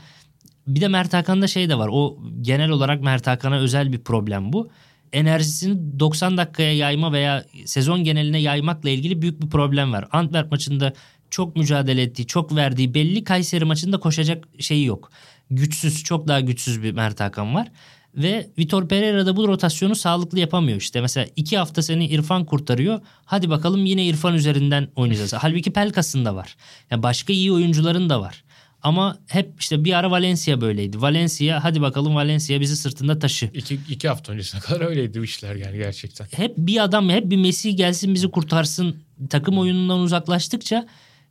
bir 0.66 0.80
de 0.80 0.88
Mert 0.88 1.14
Hakan'da 1.14 1.46
şey 1.46 1.68
de 1.68 1.78
var. 1.78 1.88
O 1.92 2.18
genel 2.40 2.70
olarak 2.70 3.02
Mert 3.02 3.26
Hakan'a 3.26 3.56
özel 3.56 3.92
bir 3.92 3.98
problem 3.98 4.52
bu. 4.52 4.70
Enerjisini 5.12 6.00
90 6.00 6.36
dakikaya 6.36 6.72
yayma 6.76 7.12
veya 7.12 7.44
sezon 7.64 8.04
geneline 8.04 8.38
yaymakla 8.38 8.90
ilgili 8.90 9.22
büyük 9.22 9.42
bir 9.42 9.50
problem 9.50 9.92
var. 9.92 10.08
Antwerp 10.12 10.50
maçında 10.50 10.92
çok 11.34 11.56
mücadele 11.56 12.02
ettiği, 12.02 12.26
çok 12.26 12.56
verdiği 12.56 12.94
belli. 12.94 13.24
Kayseri 13.24 13.64
maçında 13.64 14.00
koşacak 14.00 14.44
şeyi 14.58 14.84
yok. 14.84 15.10
Güçsüz, 15.50 16.04
çok 16.04 16.28
daha 16.28 16.40
güçsüz 16.40 16.82
bir 16.82 16.92
Mert 16.92 17.20
Hakan 17.20 17.54
var. 17.54 17.68
Ve 18.14 18.50
Vitor 18.58 18.88
Pereira 18.88 19.26
da 19.26 19.36
bu 19.36 19.48
rotasyonu 19.48 19.94
sağlıklı 19.94 20.38
yapamıyor. 20.38 20.78
İşte 20.78 21.00
mesela 21.00 21.26
iki 21.36 21.58
hafta 21.58 21.82
seni 21.82 22.06
İrfan 22.06 22.44
kurtarıyor. 22.44 23.00
Hadi 23.24 23.50
bakalım 23.50 23.84
yine 23.86 24.06
İrfan 24.06 24.34
üzerinden 24.34 24.88
oynayacağız. 24.96 25.32
Halbuki 25.32 25.72
Pelkas'ın 25.72 26.24
da 26.24 26.34
var. 26.36 26.56
Yani 26.90 27.02
başka 27.02 27.32
iyi 27.32 27.52
oyuncuların 27.52 28.10
da 28.10 28.20
var. 28.20 28.44
Ama 28.82 29.18
hep 29.26 29.60
işte 29.60 29.84
bir 29.84 29.92
ara 29.92 30.10
Valencia 30.10 30.60
böyleydi. 30.60 31.02
Valencia 31.02 31.64
hadi 31.64 31.80
bakalım 31.80 32.14
Valencia 32.14 32.60
bizi 32.60 32.76
sırtında 32.76 33.18
taşı. 33.18 33.50
İki, 33.54 33.80
iki 33.88 34.08
hafta 34.08 34.32
öncesine 34.32 34.60
kadar 34.60 34.80
öyleydi 34.80 35.20
bu 35.20 35.24
işler 35.24 35.54
yani 35.54 35.76
gerçekten. 35.76 36.26
Hep 36.30 36.56
bir 36.58 36.84
adam 36.84 37.08
hep 37.08 37.30
bir 37.30 37.36
Messi 37.36 37.76
gelsin 37.76 38.14
bizi 38.14 38.30
kurtarsın. 38.30 38.96
Takım 39.30 39.58
oyunundan 39.58 39.98
uzaklaştıkça 39.98 40.86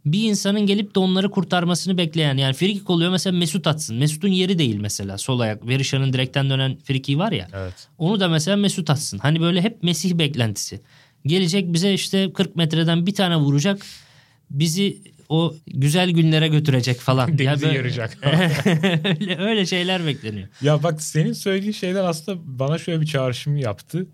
bir 0.06 0.30
insanın 0.30 0.62
gelip 0.66 0.96
de 0.96 1.00
onları 1.00 1.32
kurtarmasını 1.32 1.98
bekleyen 1.98 2.38
yani 2.38 2.54
frikik 2.54 2.90
oluyor 2.90 3.12
mesela 3.12 3.38
Mesut 3.38 3.68
atsın. 3.68 3.98
Mesut'un 3.98 4.28
yeri 4.28 4.60
değil 4.60 4.76
mesela 4.76 5.18
sol 5.18 5.40
ayak. 5.40 5.68
Berisha'nın 5.68 6.14
direkten 6.14 6.50
dönen 6.50 6.78
frikiği 6.84 7.18
var 7.18 7.32
ya. 7.32 7.48
Evet. 7.54 7.88
Onu 7.98 8.20
da 8.20 8.28
mesela 8.30 8.58
Mesut 8.58 8.90
atsın. 8.90 9.18
Hani 9.18 9.42
böyle 9.42 9.62
hep 9.62 9.84
Mesih 9.84 10.14
beklentisi. 10.14 10.82
Gelecek 11.26 11.74
bize 11.74 11.94
işte 11.94 12.34
40 12.34 12.56
metreden 12.56 13.06
bir 13.06 13.14
tane 13.14 13.36
vuracak. 13.36 13.82
Bizi 14.50 15.02
o 15.30 15.54
güzel 15.68 16.10
günlere 16.10 16.48
götürecek 16.48 17.00
falan. 17.00 17.38
Denizi 17.38 17.66
böyle- 17.66 17.78
yaracak. 17.78 18.18
öyle, 19.06 19.38
öyle 19.40 19.66
şeyler 19.66 20.06
bekleniyor. 20.06 20.48
Ya 20.62 20.84
bak 20.84 21.02
senin 21.02 21.34
söylediğin 21.34 21.72
şeyler 21.74 22.04
aslında 22.04 22.40
bana 22.46 22.78
şöyle 22.78 23.02
bir 23.02 23.06
çağrışım 23.06 23.58
yaptı. 23.58 24.08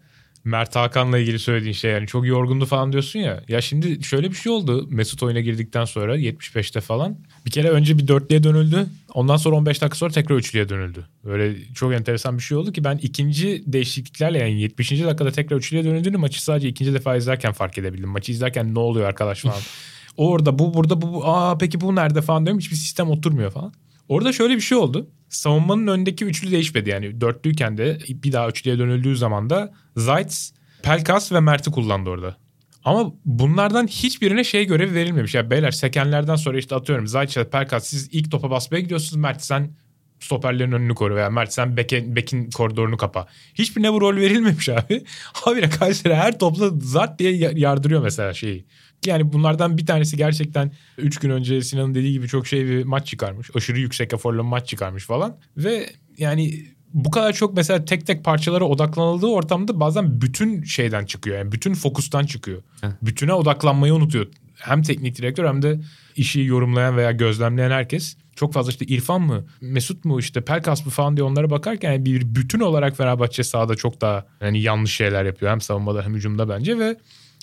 Mert 0.44 0.76
Hakan'la 0.76 1.18
ilgili 1.18 1.40
söylediğin 1.40 1.74
şey 1.74 1.92
yani 1.92 2.08
çok 2.08 2.28
yorgundu 2.28 2.66
falan 2.66 2.92
diyorsun 2.92 3.20
ya. 3.20 3.44
Ya 3.48 3.62
şimdi 3.62 4.04
şöyle 4.04 4.30
bir 4.32 4.36
şey 4.36 4.52
oldu 4.52 4.88
Mesut 4.90 5.24
oyuna 5.24 5.40
girdikten 5.40 5.86
sonra 5.86 6.18
75'te 6.18 6.82
falan. 6.82 7.18
Bir 7.46 7.52
kere 7.52 7.70
önce 7.70 7.98
bir 7.98 8.08
dörtlüye 8.08 8.44
dönüldü. 8.44 8.88
Ondan 9.14 9.38
sonra 9.38 9.56
15 9.56 9.82
dakika 9.82 9.98
sonra 9.98 10.12
tekrar 10.12 10.36
üçlüye 10.36 10.70
dönüldü. 10.70 11.08
Böyle 11.26 11.74
çok 11.74 11.94
enteresan 11.94 12.38
bir 12.38 12.44
şey 12.44 12.58
oldu 12.58 12.72
ki 12.72 12.84
ben 12.84 12.98
ikinci 12.98 13.64
değişikliklerle 13.66 14.38
yani 14.40 14.62
70. 14.62 14.92
dakikada 14.92 15.32
tekrar 15.32 15.58
üçlüye 15.58 15.84
dönüldüğünü 15.84 16.18
maçı 16.18 16.44
sadece 16.44 16.68
ikinci 16.70 16.94
defa 16.94 17.16
izlerken 17.16 17.54
fark 17.54 17.78
edebildim. 17.78 18.10
Maçı 18.10 18.32
izlerken 18.32 18.76
ne 18.76 18.80
oluyor 18.80 19.08
arkadaş 19.08 19.42
falan. 19.42 19.62
Orada 20.18 20.60
bu 20.60 20.74
burada 20.74 21.02
bu, 21.02 21.14
bu 21.14 21.28
aa 21.28 21.58
peki 21.58 21.82
bu 21.82 21.96
nerede 21.96 22.22
falan 22.22 22.46
diyorum 22.46 22.60
hiçbir 22.60 22.76
sistem 22.76 23.10
oturmuyor 23.10 23.52
falan. 23.52 23.74
Orada 24.10 24.34
şöyle 24.34 24.56
bir 24.56 24.62
şey 24.62 24.78
oldu. 24.78 25.10
Savunmanın 25.30 25.88
öndeki 25.88 26.26
üçlü 26.26 26.52
değişmedi 26.52 26.90
yani 26.90 27.22
dörtlüyken 27.22 27.78
de 27.78 28.00
bir 28.10 28.32
daha 28.32 28.50
üçlüye 28.50 28.80
dönüldüğü 28.80 29.16
zaman 29.16 29.50
da 29.50 29.74
Zayt, 29.96 30.52
Pelkas 30.84 31.32
ve 31.32 31.40
Mert'i 31.40 31.72
kullandı 31.72 32.10
orada. 32.10 32.38
Ama 32.84 33.14
bunlardan 33.26 33.88
hiçbirine 33.88 34.44
şey 34.44 34.66
görevi 34.66 34.94
verilmemiş. 34.94 35.36
Yani 35.36 35.50
beyler 35.50 35.72
sekenlerden 35.72 36.36
sonra 36.36 36.58
işte 36.58 36.76
atıyorum 36.76 37.08
Zayt, 37.08 37.52
Pelkas 37.52 37.88
siz 37.88 38.10
ilk 38.12 38.32
topa 38.32 38.50
basmaya 38.50 38.82
gidiyorsunuz. 38.82 39.16
Mert 39.16 39.44
sen 39.44 39.72
stoperlerin 40.20 40.72
önünü 40.72 40.96
koru 40.96 41.16
veya 41.16 41.30
Mert 41.30 41.54
sen 41.54 41.78
beke, 41.78 42.16
bekin 42.16 42.50
koridorunu 42.50 42.98
kapa. 42.98 43.28
Hiçbirine 43.54 43.94
bu 43.94 44.02
rol 44.02 44.16
verilmemiş 44.16 44.70
abi. 44.70 45.04
Habire 45.34 45.70
Kayseri 45.70 46.16
her 46.16 46.40
topla 46.40 46.70
zart 46.82 47.20
diye 47.20 47.52
yardırıyor 47.56 48.04
mesela 48.04 48.34
şeyi. 48.34 48.66
Yani 49.06 49.34
bunlardan 49.34 49.78
bir 49.78 49.86
tanesi 49.86 50.18
gerçekten 50.18 50.72
3 50.98 51.18
gün 51.18 51.30
önce 51.30 51.62
Sinan'ın 51.62 51.96
dediği 51.96 52.12
gibi 52.12 52.28
çok 52.28 52.48
şey 52.48 52.66
bir 52.66 52.84
maç 52.84 53.08
çıkarmış. 53.08 53.50
Aşırı 53.56 53.80
yüksek 53.80 54.14
eforlu 54.14 54.44
maç 54.44 54.68
çıkarmış 54.68 55.06
falan. 55.06 55.38
Ve 55.58 55.90
yani 56.18 56.66
bu 56.94 57.12
kadar 57.12 57.34
çok 57.34 57.54
mesela 57.54 57.86
tek 57.86 58.08
tek 58.08 58.24
parçalara 58.24 58.66
odaklanıldığı 58.66 59.28
ortamda 59.28 59.80
bazen 59.80 60.22
bütün 60.22 60.64
şeyden 60.64 61.06
çıkıyor. 61.06 61.38
Yani 61.38 61.52
bütün 61.52 61.74
fokustan 61.74 62.26
çıkıyor. 62.26 62.64
Heh. 62.82 62.88
Bütüne 63.02 63.34
odaklanmayı 63.34 63.94
unutuyor. 63.94 64.28
Hem 64.56 64.82
teknik 64.82 65.18
direktör 65.18 65.46
hem 65.46 65.62
de 65.62 65.80
işi 66.16 66.42
yorumlayan 66.42 66.98
veya 66.98 67.12
gözlemleyen 67.12 67.72
herkes 67.72 68.18
çok 68.36 68.54
fazla 68.54 68.72
işte 68.72 68.86
İrfan 68.86 69.22
mı, 69.22 69.46
Mesut 69.62 70.06
mu 70.06 70.20
işte 70.20 70.42
Pelkas 70.42 70.86
mı 70.86 70.92
falan 70.92 71.18
diye 71.18 71.24
onlara 71.24 71.50
bakarken 71.50 71.92
yani 71.92 72.06
bir 72.06 72.36
bütün 72.36 72.60
olarak 72.60 72.98
Fenerbahçe 72.98 73.44
sahada 73.44 73.76
çok 73.76 74.02
daha 74.02 74.26
yani 74.42 74.62
yanlış 74.62 74.96
şeyler 74.96 75.26
yapıyor. 75.26 75.52
Hem 75.52 75.62
savunmada 75.62 76.04
hem 76.04 76.16
hücumda 76.16 76.50
bence 76.50 76.80
ve 76.80 76.98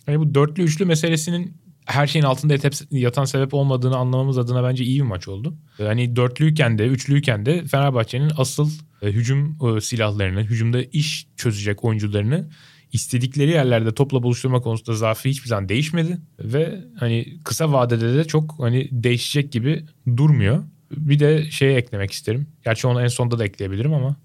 hani 0.07 0.21
bu 0.21 0.35
dörtlü 0.35 0.63
üçlü 0.63 0.85
meselesinin 0.85 1.57
her 1.87 2.07
şeyin 2.07 2.25
altında 2.25 2.55
yatan 2.91 3.25
sebep 3.25 3.55
olmadığını 3.55 3.97
anlamamız 3.97 4.39
adına 4.39 4.65
bence 4.65 4.85
iyi 4.85 5.01
bir 5.01 5.07
maç 5.07 5.29
oldu. 5.29 5.55
Hani 5.77 6.17
dörtlüyken 6.17 6.79
de 6.79 6.87
üçlüyken 6.87 7.47
de 7.47 7.65
Fenerbahçe'nin 7.65 8.31
asıl 8.37 8.71
e, 9.03 9.07
hücum 9.07 9.59
e, 9.77 9.81
silahlarını, 9.81 10.43
hücumda 10.43 10.83
iş 10.83 11.27
çözecek 11.37 11.85
oyuncularını 11.85 12.49
istedikleri 12.93 13.51
yerlerde 13.51 13.95
topla 13.95 14.23
buluşturma 14.23 14.61
konusunda 14.61 14.97
zaafı 14.97 15.29
hiçbir 15.29 15.49
zaman 15.49 15.69
değişmedi 15.69 16.19
ve 16.39 16.85
hani 16.99 17.39
kısa 17.45 17.73
vadede 17.73 18.15
de 18.15 18.25
çok 18.25 18.55
hani 18.59 18.89
değişecek 18.93 19.53
gibi 19.53 19.85
durmuyor. 20.17 20.65
Bir 20.91 21.19
de 21.19 21.51
şeye 21.51 21.77
eklemek 21.77 22.11
isterim. 22.11 22.47
Gerçi 22.65 22.87
onu 22.87 23.03
en 23.03 23.09
sonda 23.09 23.39
da 23.39 23.45
ekleyebilirim 23.45 23.95
ama 23.95 24.17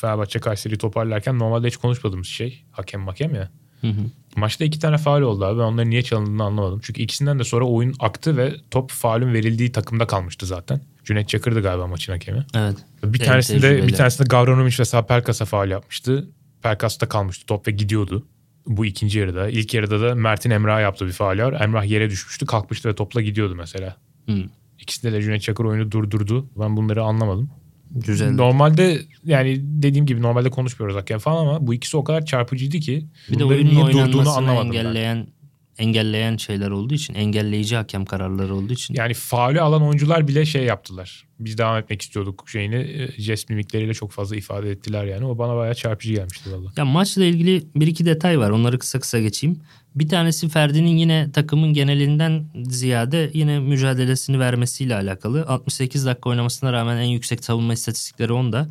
Fenerbahçe 0.00 0.38
Kayseri'yi 0.38 0.78
toparlarken 0.78 1.38
normalde 1.38 1.66
hiç 1.66 1.76
konuşmadığımız 1.76 2.26
şey 2.26 2.64
hakem 2.70 3.00
makem 3.00 3.34
ya. 3.34 3.50
Hı 3.84 3.90
hı. 3.90 4.04
Maçta 4.36 4.64
iki 4.64 4.78
tane 4.78 4.98
faal 4.98 5.20
oldu 5.20 5.44
abi. 5.44 5.58
Ben 5.58 5.64
onların 5.64 5.90
niye 5.90 6.02
çalındığını 6.02 6.44
anlamadım. 6.44 6.80
Çünkü 6.82 7.02
ikisinden 7.02 7.38
de 7.38 7.44
sonra 7.44 7.64
oyun 7.64 7.94
aktı 8.00 8.36
ve 8.36 8.54
top 8.70 8.90
faulün 8.90 9.34
verildiği 9.34 9.72
takımda 9.72 10.06
kalmıştı 10.06 10.46
zaten. 10.46 10.80
Cüneyt 11.04 11.28
Çakır'dı 11.28 11.62
galiba 11.62 11.86
maçın 11.86 12.12
hakemi. 12.12 12.46
Evet. 12.54 12.76
Bir 13.04 13.18
tanesinde 13.18 13.86
bir 13.86 13.92
tanesinde 13.92 14.28
Gavranovic 14.28 14.76
ve 14.78 15.06
Pelkas'a 15.06 15.44
faal 15.44 15.70
yapmıştı. 15.70 16.28
Pelkas'ta 16.62 17.08
kalmıştı 17.08 17.46
top 17.46 17.68
ve 17.68 17.70
gidiyordu. 17.70 18.26
Bu 18.66 18.86
ikinci 18.86 19.18
yarıda. 19.18 19.48
İlk 19.48 19.74
yarıda 19.74 20.00
da 20.00 20.14
Mert'in 20.14 20.50
Emrah'a 20.50 20.80
yaptığı 20.80 21.06
bir 21.06 21.12
faal 21.12 21.38
var. 21.38 21.60
Emrah 21.60 21.84
yere 21.84 22.10
düşmüştü 22.10 22.46
kalkmıştı 22.46 22.88
ve 22.88 22.94
topla 22.94 23.20
gidiyordu 23.20 23.54
mesela. 23.54 23.96
Hmm. 24.26 24.44
İkisinde 24.80 25.12
de 25.12 25.22
Cüneyt 25.22 25.42
Çakır 25.42 25.64
oyunu 25.64 25.90
durdurdu. 25.90 26.46
Ben 26.56 26.76
bunları 26.76 27.02
anlamadım. 27.02 27.50
Güzel. 27.94 28.34
Normalde 28.34 29.00
yani 29.24 29.60
dediğim 29.62 30.06
gibi 30.06 30.22
normalde 30.22 30.50
konuşmuyoruz 30.50 30.96
hakem 30.96 31.18
falan 31.18 31.46
ama 31.46 31.66
bu 31.66 31.74
ikisi 31.74 31.96
o 31.96 32.04
kadar 32.04 32.24
çarpıcıydı 32.24 32.78
ki. 32.78 33.06
Bir 33.30 33.38
de 33.38 33.44
oyunun 33.44 33.70
niye 33.70 33.86
durduğunu 33.86 34.30
anlamadım 34.30 34.66
engelleyen 34.66 35.18
ben 35.18 35.33
engelleyen 35.78 36.36
şeyler 36.36 36.70
olduğu 36.70 36.94
için, 36.94 37.14
engelleyici 37.14 37.76
hakem 37.76 38.04
kararları 38.04 38.54
olduğu 38.54 38.72
için. 38.72 38.94
Yani 38.94 39.14
faali 39.14 39.60
alan 39.60 39.82
oyuncular 39.82 40.28
bile 40.28 40.46
şey 40.46 40.64
yaptılar. 40.64 41.24
Biz 41.40 41.58
devam 41.58 41.78
etmek 41.78 42.02
istiyorduk 42.02 42.48
şeyini. 42.48 42.74
E, 42.74 43.22
jest 43.22 43.50
mimikleriyle 43.50 43.94
çok 43.94 44.12
fazla 44.12 44.36
ifade 44.36 44.70
ettiler 44.70 45.04
yani. 45.04 45.26
O 45.26 45.38
bana 45.38 45.56
bayağı 45.56 45.74
çarpıcı 45.74 46.12
gelmişti 46.12 46.52
valla. 46.52 46.72
Ya 46.76 46.84
maçla 46.84 47.24
ilgili 47.24 47.64
bir 47.76 47.86
iki 47.86 48.06
detay 48.06 48.38
var. 48.38 48.50
Onları 48.50 48.78
kısa 48.78 49.00
kısa 49.00 49.20
geçeyim. 49.20 49.60
Bir 49.94 50.08
tanesi 50.08 50.48
Ferdi'nin 50.48 50.96
yine 50.96 51.32
takımın 51.32 51.72
genelinden 51.72 52.44
ziyade 52.68 53.30
yine 53.34 53.60
mücadelesini 53.60 54.40
vermesiyle 54.40 54.94
alakalı. 54.94 55.46
68 55.46 56.06
dakika 56.06 56.30
oynamasına 56.30 56.72
rağmen 56.72 56.96
en 56.96 57.08
yüksek 57.08 57.44
savunma 57.44 57.72
istatistikleri 57.72 58.32
onda. 58.32 58.68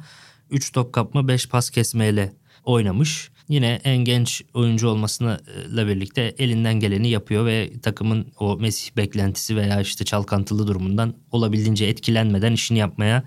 3 0.49 0.71
top 0.71 0.93
kapma 0.93 1.27
5 1.27 1.49
pas 1.49 1.69
kesmeyle 1.69 2.33
oynamış. 2.63 3.31
Yine 3.49 3.81
en 3.83 3.97
genç 3.97 4.41
oyuncu 4.53 4.87
olmasıyla 4.87 5.87
birlikte 5.87 6.35
elinden 6.37 6.79
geleni 6.79 7.09
yapıyor 7.09 7.45
ve 7.45 7.71
takımın 7.81 8.27
o 8.39 8.57
Mesih 8.57 8.97
beklentisi 8.97 9.55
veya 9.55 9.81
işte 9.81 10.05
çalkantılı 10.05 10.67
durumundan 10.67 11.13
olabildiğince 11.31 11.85
etkilenmeden 11.85 12.51
işini 12.51 12.77
yapmaya 12.77 13.23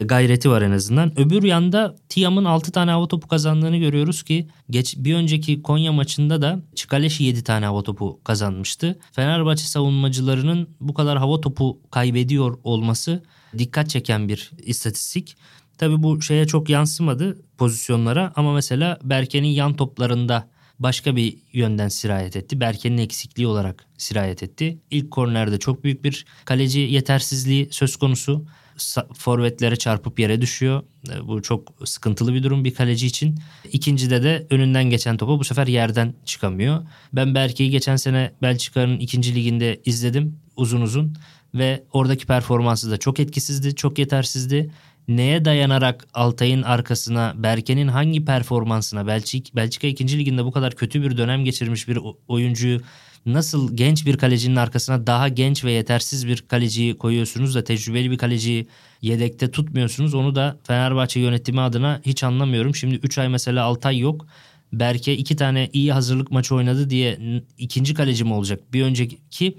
gayreti 0.00 0.50
var 0.50 0.62
en 0.62 0.70
azından. 0.70 1.20
Öbür 1.20 1.42
yanda 1.42 1.96
Tiam'ın 2.08 2.44
6 2.44 2.72
tane 2.72 2.90
hava 2.90 3.08
topu 3.08 3.28
kazandığını 3.28 3.76
görüyoruz 3.76 4.22
ki 4.22 4.48
geç 4.70 4.96
bir 4.98 5.14
önceki 5.14 5.62
Konya 5.62 5.92
maçında 5.92 6.42
da 6.42 6.60
Çikaleşi 6.74 7.24
7 7.24 7.44
tane 7.44 7.66
hava 7.66 7.82
topu 7.82 8.20
kazanmıştı. 8.24 8.98
Fenerbahçe 9.12 9.64
savunmacılarının 9.64 10.68
bu 10.80 10.94
kadar 10.94 11.18
hava 11.18 11.40
topu 11.40 11.80
kaybediyor 11.90 12.58
olması 12.64 13.22
dikkat 13.58 13.90
çeken 13.90 14.28
bir 14.28 14.50
istatistik. 14.62 15.36
Tabi 15.80 16.02
bu 16.02 16.22
şeye 16.22 16.46
çok 16.46 16.68
yansımadı 16.68 17.42
pozisyonlara 17.58 18.32
ama 18.36 18.54
mesela 18.54 18.98
Berke'nin 19.02 19.48
yan 19.48 19.74
toplarında 19.74 20.48
başka 20.78 21.16
bir 21.16 21.36
yönden 21.52 21.88
sirayet 21.88 22.36
etti. 22.36 22.60
Berke'nin 22.60 22.98
eksikliği 22.98 23.46
olarak 23.46 23.86
sirayet 23.98 24.42
etti. 24.42 24.78
İlk 24.90 25.10
kornerde 25.10 25.58
çok 25.58 25.84
büyük 25.84 26.04
bir 26.04 26.26
kaleci 26.44 26.80
yetersizliği 26.80 27.68
söz 27.70 27.96
konusu. 27.96 28.46
Forvetlere 29.14 29.76
çarpıp 29.76 30.20
yere 30.20 30.40
düşüyor. 30.40 30.82
E, 31.12 31.26
bu 31.28 31.42
çok 31.42 31.74
sıkıntılı 31.84 32.34
bir 32.34 32.42
durum 32.42 32.64
bir 32.64 32.74
kaleci 32.74 33.06
için. 33.06 33.38
İkincide 33.72 34.22
de 34.22 34.46
önünden 34.50 34.84
geçen 34.84 35.16
topu 35.16 35.38
bu 35.38 35.44
sefer 35.44 35.66
yerden 35.66 36.14
çıkamıyor. 36.24 36.86
Ben 37.12 37.34
Berke'yi 37.34 37.70
geçen 37.70 37.96
sene 37.96 38.32
Belçika'nın 38.42 38.98
ikinci 38.98 39.34
liginde 39.34 39.80
izledim 39.84 40.38
uzun 40.56 40.80
uzun 40.80 41.14
ve 41.54 41.84
oradaki 41.92 42.26
performansı 42.26 42.90
da 42.90 42.96
çok 42.96 43.20
etkisizdi, 43.20 43.74
çok 43.74 43.98
yetersizdi 43.98 44.70
neye 45.16 45.44
dayanarak 45.44 46.06
Altay'ın 46.14 46.62
arkasına 46.62 47.34
Berke'nin 47.36 47.88
hangi 47.88 48.24
performansına 48.24 49.06
Belçik, 49.06 49.56
Belçika 49.56 49.86
2. 49.86 50.18
liginde 50.18 50.44
bu 50.44 50.52
kadar 50.52 50.74
kötü 50.74 51.02
bir 51.02 51.16
dönem 51.16 51.44
geçirmiş 51.44 51.88
bir 51.88 51.98
oyuncuyu 52.28 52.80
nasıl 53.26 53.76
genç 53.76 54.06
bir 54.06 54.16
kalecinin 54.16 54.56
arkasına 54.56 55.06
daha 55.06 55.28
genç 55.28 55.64
ve 55.64 55.72
yetersiz 55.72 56.26
bir 56.26 56.42
kaleciyi 56.48 56.98
koyuyorsunuz 56.98 57.54
da 57.54 57.64
tecrübeli 57.64 58.10
bir 58.10 58.18
kaleciyi 58.18 58.66
yedekte 59.02 59.50
tutmuyorsunuz. 59.50 60.14
Onu 60.14 60.34
da 60.34 60.58
Fenerbahçe 60.64 61.20
yönetimi 61.20 61.60
adına 61.60 62.00
hiç 62.06 62.24
anlamıyorum. 62.24 62.74
Şimdi 62.74 62.94
3 62.94 63.18
ay 63.18 63.28
mesela 63.28 63.64
Altay 63.64 63.98
yok. 63.98 64.26
Berke 64.72 65.16
iki 65.16 65.36
tane 65.36 65.70
iyi 65.72 65.92
hazırlık 65.92 66.30
maçı 66.30 66.54
oynadı 66.54 66.90
diye 66.90 67.18
ikinci 67.58 67.94
kaleci 67.94 68.24
mi 68.24 68.34
olacak? 68.34 68.60
Bir 68.72 68.82
önceki 68.82 69.56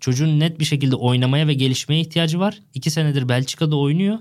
çocuğun 0.00 0.40
net 0.40 0.60
bir 0.60 0.64
şekilde 0.64 0.96
oynamaya 0.96 1.46
ve 1.46 1.54
gelişmeye 1.54 2.00
ihtiyacı 2.00 2.40
var. 2.40 2.58
İki 2.74 2.90
senedir 2.90 3.28
Belçika'da 3.28 3.76
oynuyor 3.76 4.18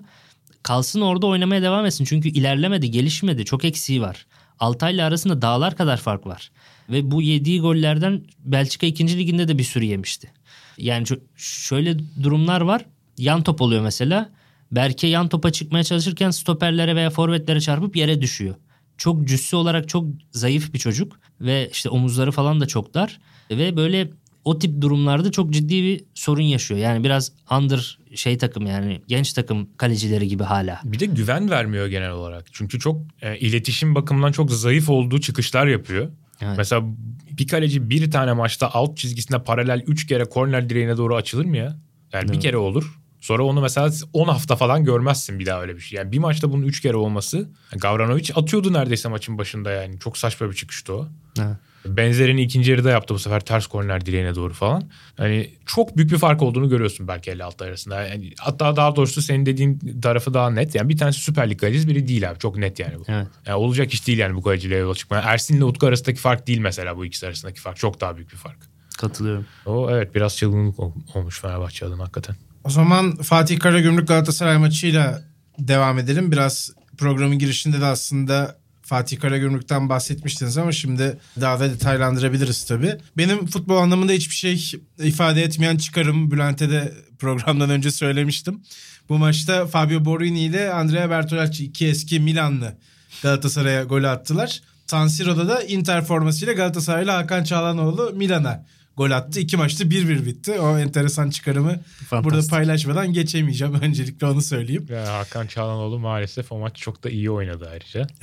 kalsın 0.63 1.01
orada 1.01 1.27
oynamaya 1.27 1.61
devam 1.61 1.85
etsin. 1.85 2.05
Çünkü 2.05 2.29
ilerlemedi, 2.29 2.91
gelişmedi. 2.91 3.45
Çok 3.45 3.65
eksiği 3.65 4.01
var. 4.01 4.25
Altay'la 4.59 5.07
arasında 5.07 5.41
dağlar 5.41 5.75
kadar 5.75 5.97
fark 5.97 6.27
var. 6.27 6.51
Ve 6.89 7.11
bu 7.11 7.21
yediği 7.21 7.61
gollerden 7.61 8.21
Belçika 8.39 8.87
2. 8.87 9.17
liginde 9.17 9.47
de 9.47 9.57
bir 9.57 9.63
sürü 9.63 9.85
yemişti. 9.85 10.31
Yani 10.77 11.05
şöyle 11.35 11.97
durumlar 12.23 12.61
var. 12.61 12.85
Yan 13.17 13.43
top 13.43 13.61
oluyor 13.61 13.81
mesela. 13.81 14.29
Berke 14.71 15.07
yan 15.07 15.29
topa 15.29 15.51
çıkmaya 15.51 15.83
çalışırken 15.83 16.31
stoperlere 16.31 16.95
veya 16.95 17.09
forvetlere 17.09 17.61
çarpıp 17.61 17.95
yere 17.95 18.21
düşüyor. 18.21 18.55
Çok 18.97 19.27
cüssü 19.27 19.55
olarak 19.55 19.89
çok 19.89 20.05
zayıf 20.31 20.73
bir 20.73 20.79
çocuk 20.79 21.19
ve 21.41 21.69
işte 21.71 21.89
omuzları 21.89 22.31
falan 22.31 22.59
da 22.59 22.65
çok 22.65 22.93
dar 22.93 23.19
ve 23.51 23.77
böyle 23.77 24.09
o 24.45 24.59
tip 24.59 24.81
durumlarda 24.81 25.31
çok 25.31 25.51
ciddi 25.51 25.83
bir 25.83 26.03
sorun 26.13 26.41
yaşıyor. 26.41 26.79
Yani 26.79 27.03
biraz 27.03 27.31
under 27.57 27.99
şey 28.15 28.37
takım 28.37 28.65
yani 28.65 29.01
genç 29.07 29.33
takım 29.33 29.69
kalecileri 29.77 30.27
gibi 30.27 30.43
hala. 30.43 30.81
Bir 30.83 30.99
de 30.99 31.05
güven 31.05 31.49
vermiyor 31.49 31.87
genel 31.87 32.11
olarak. 32.11 32.45
Çünkü 32.51 32.79
çok 32.79 33.01
e, 33.21 33.37
iletişim 33.37 33.95
bakımından 33.95 34.31
çok 34.31 34.51
zayıf 34.51 34.89
olduğu 34.89 35.21
çıkışlar 35.21 35.67
yapıyor. 35.67 36.11
Evet. 36.41 36.57
Mesela 36.57 36.83
bir 37.31 37.47
kaleci 37.47 37.89
bir 37.89 38.11
tane 38.11 38.33
maçta 38.33 38.69
alt 38.73 38.97
çizgisinde 38.97 39.43
paralel 39.43 39.83
3 39.87 40.07
kere 40.07 40.25
korner 40.25 40.69
direğine 40.69 40.97
doğru 40.97 41.15
açılır 41.15 41.45
mı 41.45 41.57
ya? 41.57 41.77
Yani 42.13 42.27
Değil 42.27 42.37
bir 42.37 42.41
kere 42.41 42.57
olur. 42.57 42.97
Sonra 43.21 43.43
onu 43.43 43.61
mesela 43.61 43.91
10 44.13 44.27
hafta 44.27 44.55
falan 44.55 44.83
görmezsin 44.83 45.39
bir 45.39 45.45
daha 45.45 45.61
öyle 45.61 45.75
bir 45.75 45.81
şey. 45.81 45.97
Yani 45.97 46.11
bir 46.11 46.19
maçta 46.19 46.51
bunun 46.51 46.63
3 46.63 46.81
kere 46.81 46.97
olması. 46.97 47.49
Gavranovic 47.75 48.29
atıyordu 48.35 48.73
neredeyse 48.73 49.09
maçın 49.09 49.37
başında 49.37 49.71
yani. 49.71 49.99
Çok 49.99 50.17
saçma 50.17 50.49
bir 50.49 50.55
çıkıştı 50.55 50.93
o. 50.93 51.07
Evet. 51.39 51.57
Benzerini 51.85 52.41
ikinci 52.41 52.71
yarıda 52.71 52.89
yaptı 52.89 53.13
bu 53.13 53.19
sefer 53.19 53.39
ters 53.39 53.67
korner 53.67 54.05
direğine 54.05 54.35
doğru 54.35 54.53
falan. 54.53 54.83
Hani 55.17 55.49
çok 55.65 55.97
büyük 55.97 56.11
bir 56.11 56.17
fark 56.17 56.41
olduğunu 56.41 56.69
görüyorsun 56.69 57.07
belki 57.07 57.31
56 57.31 57.65
arasında. 57.65 58.03
Yani 58.03 58.33
hatta 58.39 58.75
daha 58.75 58.95
doğrusu 58.95 59.21
senin 59.21 59.45
dediğin 59.45 59.99
tarafı 60.01 60.33
daha 60.33 60.49
net. 60.49 60.75
Yani 60.75 60.89
bir 60.89 60.97
tanesi 60.97 61.19
Süper 61.19 61.49
Lig 61.49 61.59
kalecisi 61.59 61.87
biri 61.87 62.07
değil 62.07 62.29
abi. 62.29 62.39
Çok 62.39 62.57
net 62.57 62.79
yani 62.79 62.99
bu. 62.99 63.03
Evet. 63.07 63.27
Yani 63.45 63.55
olacak 63.55 63.93
iş 63.93 64.07
değil 64.07 64.17
yani 64.17 64.35
bu 64.35 64.41
kaleciyle 64.41 64.75
yola 64.75 64.95
çıkmaya. 64.95 65.21
Ersin'le 65.21 65.61
Utku 65.61 65.87
arasındaki 65.87 66.19
fark 66.19 66.47
değil 66.47 66.59
mesela 66.59 66.97
bu 66.97 67.05
ikisi 67.05 67.27
arasındaki 67.27 67.61
fark. 67.61 67.77
Çok 67.77 68.01
daha 68.01 68.15
büyük 68.15 68.31
bir 68.31 68.37
fark. 68.37 68.57
Katılıyorum. 68.97 69.45
O 69.65 69.91
evet 69.91 70.15
biraz 70.15 70.37
çılgınlık 70.37 70.79
olmuş 71.15 71.41
Fenerbahçe 71.41 71.85
adına 71.85 72.03
hakikaten. 72.03 72.35
O 72.63 72.69
zaman 72.69 73.15
Fatih 73.15 73.59
Karagümrük 73.59 74.07
Galatasaray 74.07 74.57
maçıyla 74.57 75.21
devam 75.59 75.99
edelim. 75.99 76.31
Biraz 76.31 76.71
programın 76.97 77.39
girişinde 77.39 77.81
de 77.81 77.85
aslında 77.85 78.60
Fatih 78.91 79.19
Karagümrük'ten 79.19 79.89
bahsetmiştiniz 79.89 80.57
ama 80.57 80.71
şimdi 80.71 81.17
daha 81.41 81.59
da 81.59 81.69
detaylandırabiliriz 81.69 82.65
tabii. 82.65 82.97
Benim 83.17 83.45
futbol 83.45 83.77
anlamında 83.77 84.11
hiçbir 84.11 84.35
şey 84.35 84.71
ifade 84.99 85.43
etmeyen 85.43 85.77
çıkarım. 85.77 86.31
Bülent'e 86.31 86.69
de 86.69 86.93
programdan 87.19 87.69
önce 87.69 87.91
söylemiştim. 87.91 88.61
Bu 89.09 89.17
maçta 89.17 89.67
Fabio 89.67 90.05
Borini 90.05 90.39
ile 90.39 90.73
Andrea 90.73 91.09
Bertolacci 91.09 91.65
iki 91.65 91.87
eski 91.87 92.19
Milanlı 92.19 92.77
Galatasaray'a 93.23 93.83
gol 93.83 94.03
attılar. 94.03 94.61
San 94.87 95.07
Siro'da 95.07 95.47
da 95.47 95.63
Inter 95.63 96.05
formasıyla 96.05 96.53
Galatasaray'la 96.53 97.17
Hakan 97.17 97.43
Çağlanoğlu 97.43 98.13
Milan'a 98.15 98.65
gol 98.97 99.11
attı. 99.11 99.39
İki 99.39 99.57
maçta 99.57 99.83
1-1 99.83 100.25
bitti. 100.25 100.51
O 100.51 100.77
enteresan 100.77 101.29
çıkarımı 101.29 101.79
Fantastik. 102.09 102.23
burada 102.23 102.47
paylaşmadan 102.47 103.13
geçemeyeceğim. 103.13 103.73
Öncelikle 103.81 104.27
onu 104.27 104.41
söyleyeyim. 104.41 104.85
Yani 104.89 105.07
Hakan 105.07 105.47
Çalhanoğlu 105.47 105.99
maalesef 105.99 106.51
o 106.51 106.59
maç 106.59 106.75
çok 106.77 107.03
da 107.03 107.09
iyi 107.09 107.31
oynadı 107.31 107.69
ayrıca. 107.71 108.07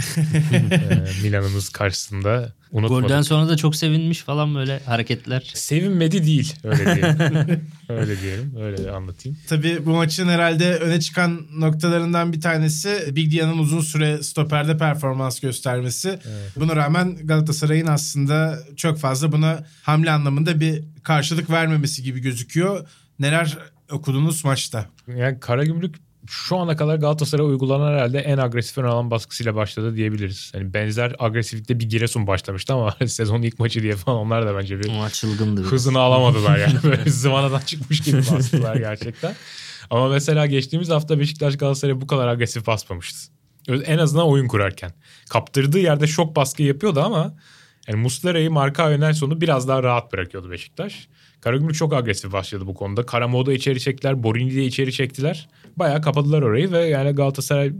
Ee, 0.52 1.04
Milan'ımız 1.22 1.68
karşısında 1.68 2.52
unutmadık. 2.72 3.02
Golden 3.02 3.22
sonra 3.22 3.48
da 3.48 3.56
çok 3.56 3.76
sevinmiş 3.76 4.22
falan 4.22 4.54
böyle 4.54 4.78
hareketler. 4.78 5.50
Sevinmedi 5.54 6.26
değil 6.26 6.54
öyle 6.64 6.84
diyelim. 6.84 7.60
öyle 7.88 8.20
diyelim 8.20 8.54
öyle 8.60 8.90
anlatayım. 8.90 9.38
Tabii 9.48 9.86
bu 9.86 9.90
maçın 9.90 10.28
herhalde 10.28 10.74
öne 10.74 11.00
çıkan 11.00 11.46
noktalarından 11.56 12.32
bir 12.32 12.40
tanesi 12.40 13.16
Big 13.16 13.32
Dia'nın 13.32 13.58
uzun 13.58 13.80
süre 13.80 14.22
stoperde 14.22 14.76
performans 14.76 15.40
göstermesi. 15.40 16.18
Buna 16.56 16.76
rağmen 16.76 17.16
Galatasaray'ın 17.24 17.86
aslında 17.86 18.58
çok 18.76 18.98
fazla 18.98 19.32
buna 19.32 19.64
hamle 19.82 20.10
anlamında 20.10 20.60
bir 20.60 20.82
karşılık 21.02 21.50
vermemesi 21.50 22.02
gibi 22.02 22.20
gözüküyor. 22.20 22.88
Neler 23.18 23.58
okudunuz 23.90 24.44
maçta? 24.44 24.86
Yani 25.16 25.40
Karagümrük 25.40 25.94
şu 26.31 26.57
ana 26.57 26.76
kadar 26.76 26.97
Galatasaray'a 26.97 27.49
uygulanan 27.49 27.93
herhalde 27.93 28.18
en 28.18 28.39
agresif 28.39 28.79
ön 28.79 28.85
alan 28.85 29.11
baskısıyla 29.11 29.55
başladı 29.55 29.97
diyebiliriz. 29.97 30.53
Yani 30.55 30.74
benzer 30.74 31.16
agresiflikte 31.18 31.81
bir 31.81 31.89
Giresun 31.89 32.26
başlamıştı 32.26 32.74
ama 32.74 32.97
sezonun 33.07 33.43
ilk 33.43 33.59
maçı 33.59 33.83
diye 33.83 33.97
falan 33.97 34.18
onlar 34.18 34.47
da 34.47 34.57
bence 34.59 34.81
bir 34.81 34.89
Ama 34.89 35.11
çılgındı. 35.11 35.61
biraz. 35.61 35.72
hızını 35.72 35.99
alamadılar 35.99 36.59
yani. 36.59 36.74
Böyle 36.85 37.11
zıvanadan 37.11 37.61
çıkmış 37.61 38.01
gibi 38.01 38.16
bastılar 38.16 38.76
gerçekten. 38.76 39.35
Ama 39.91 40.09
mesela 40.09 40.47
geçtiğimiz 40.47 40.91
hafta 40.91 41.18
Beşiktaş 41.18 41.57
Galatasaray'a 41.57 42.01
bu 42.01 42.07
kadar 42.07 42.29
agresif 42.29 42.66
basmamıştı. 42.66 43.18
En 43.68 43.99
azından 43.99 44.26
oyun 44.29 44.49
kurarken. 44.49 44.93
Kaptırdığı 45.31 45.79
yerde 45.79 46.07
şok 46.07 46.37
baskı 46.37 46.62
yapıyordu 46.62 47.01
ama 47.01 47.35
yani 47.89 48.01
Muslera'yı 48.01 48.51
marka 48.51 48.91
yönel 48.91 49.12
sonu 49.12 49.41
biraz 49.41 49.68
daha 49.68 49.83
rahat 49.83 50.12
bırakıyordu 50.12 50.51
Beşiktaş. 50.51 51.09
Karagümrük 51.41 51.76
çok 51.76 51.93
agresif 51.95 52.33
başladı 52.33 52.66
bu 52.66 52.74
konuda. 52.74 53.07
Karamoğlu 53.07 53.53
içeri 53.53 53.81
çektiler. 53.81 54.22
Borini 54.22 54.57
de 54.57 54.64
içeri 54.64 54.93
çektiler. 54.93 55.49
Bayağı 55.79 56.03
kapadılar 56.03 56.43
orayı 56.43 56.72
ve 56.72 56.79
yani 56.79 57.11
Galatasaray 57.11 57.72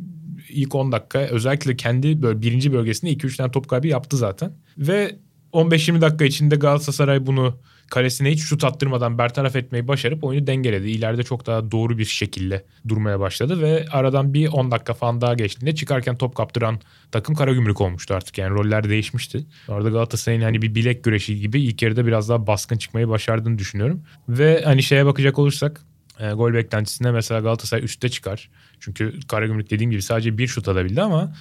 ilk 0.49 0.75
10 0.75 0.93
dakika 0.93 1.19
özellikle 1.19 1.77
kendi 1.77 2.23
böyle 2.23 2.43
birinci 2.43 2.73
bölgesinde 2.73 3.13
2-3 3.13 3.37
tane 3.37 3.51
top 3.51 3.69
kaybı 3.69 3.87
yaptı 3.87 4.17
zaten. 4.17 4.53
Ve 4.79 5.17
15-20 5.53 6.01
dakika 6.01 6.25
içinde 6.25 6.57
Galatasaray 6.57 7.27
bunu 7.27 7.59
kalesine 7.91 8.31
hiç 8.31 8.43
şut 8.43 8.65
attırmadan 8.65 9.19
bertaraf 9.19 9.57
etmeyi 9.57 9.89
başarıp 9.89 10.25
oyunu 10.25 10.47
dengeledi. 10.47 10.91
İleride 10.91 11.23
çok 11.23 11.47
daha 11.47 11.71
doğru 11.71 11.99
bir 11.99 12.05
şekilde 12.05 12.65
durmaya 12.89 13.21
başladı 13.21 13.63
ve 13.63 13.87
aradan 13.93 14.35
bir 14.35 14.49
10 14.49 14.71
dakika 14.71 14.95
falan 14.95 15.21
daha 15.21 15.35
geçtiğinde 15.35 15.75
çıkarken 15.75 16.17
top 16.17 16.35
kaptıran 16.35 16.81
takım 17.13 17.35
Karagümrük 17.35 17.81
olmuştu 17.81 18.15
artık. 18.15 18.39
Yani 18.39 18.51
roller 18.51 18.89
değişmişti. 18.89 19.47
Orada 19.69 19.89
Galatasaray'ın 19.89 20.43
hani 20.43 20.63
bir 20.63 20.75
bilek 20.75 21.05
güreşi 21.05 21.41
gibi 21.41 21.61
ilk 21.63 21.83
yarıda 21.83 22.07
biraz 22.07 22.29
daha 22.29 22.47
baskın 22.47 22.77
çıkmayı 22.77 23.09
başardığını 23.09 23.59
düşünüyorum. 23.59 24.03
Ve 24.29 24.63
hani 24.65 24.83
şeye 24.83 25.07
bakacak 25.07 25.39
olursak 25.39 25.85
e, 26.21 26.31
gol 26.31 26.55
beklentisinde 26.55 27.11
mesela 27.11 27.41
Galatasaray 27.41 27.85
üstte 27.85 28.09
çıkar. 28.09 28.51
Çünkü 28.81 29.21
Karagümrük 29.29 29.71
dediğim 29.71 29.91
gibi 29.91 30.03
sadece 30.03 30.39
bir 30.39 30.47
şut 30.47 30.69
alabildi 30.69 31.03
ama 31.03 31.35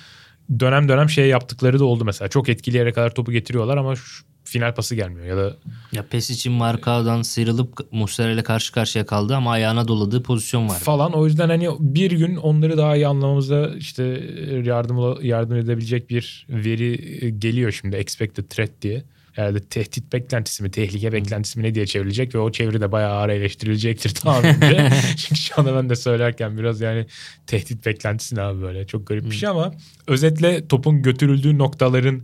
dönem 0.59 0.89
dönem 0.89 1.09
şey 1.09 1.27
yaptıkları 1.27 1.79
da 1.79 1.85
oldu 1.85 2.05
mesela. 2.05 2.27
Çok 2.27 2.49
etkili 2.49 2.77
yere 2.77 2.93
kadar 2.93 3.15
topu 3.15 3.31
getiriyorlar 3.31 3.77
ama 3.77 3.95
şu 3.95 4.27
final 4.43 4.75
pası 4.75 4.95
gelmiyor 4.95 5.25
ya 5.25 5.37
da 5.37 5.57
Ya 5.91 6.03
pes 6.03 6.29
için 6.29 6.51
Markao'dan 6.53 7.21
sıyrılıp 7.21 7.91
Muslera 7.91 8.31
ile 8.31 8.43
karşı 8.43 8.73
karşıya 8.73 9.05
kaldı 9.05 9.35
ama 9.35 9.51
ayağına 9.51 9.87
doladığı 9.87 10.23
pozisyon 10.23 10.69
var. 10.69 10.79
falan. 10.79 11.13
O 11.13 11.25
yüzden 11.25 11.49
hani 11.49 11.69
bir 11.79 12.11
gün 12.11 12.35
onları 12.35 12.77
daha 12.77 12.95
iyi 12.95 13.07
anlamamıza 13.07 13.69
işte 13.77 14.03
yardım 14.63 15.25
yardım 15.25 15.57
edebilecek 15.57 16.09
bir 16.09 16.47
veri 16.49 17.35
geliyor 17.39 17.71
şimdi 17.71 17.95
expected 17.95 18.43
threat 18.49 18.71
diye. 18.81 19.03
Herhalde 19.37 19.59
tehdit 19.59 20.13
beklentisi 20.13 20.63
mi, 20.63 20.71
tehlike 20.71 21.13
beklentisi 21.13 21.59
mi 21.59 21.65
ne 21.65 21.75
diye 21.75 21.85
çevrilecek 21.85 22.35
ve 22.35 22.39
o 22.39 22.51
çeviri 22.51 22.81
de 22.81 22.91
bayağı 22.91 23.11
ağır 23.11 23.29
eleştirilecektir 23.29 24.09
tahminimce. 24.09 24.89
Çünkü 25.17 25.41
şu 25.41 25.53
anda 25.57 25.75
ben 25.75 25.89
de 25.89 25.95
söylerken 25.95 26.57
biraz 26.57 26.81
yani 26.81 27.05
tehdit 27.47 27.85
beklentisi 27.85 28.35
ne 28.35 28.41
abi 28.41 28.61
böyle 28.61 28.87
çok 28.87 29.07
garip 29.07 29.25
bir 29.25 29.35
şey 29.35 29.49
ama 29.49 29.73
özetle 30.07 30.67
topun 30.67 31.01
götürüldüğü 31.01 31.57
noktaların 31.57 32.21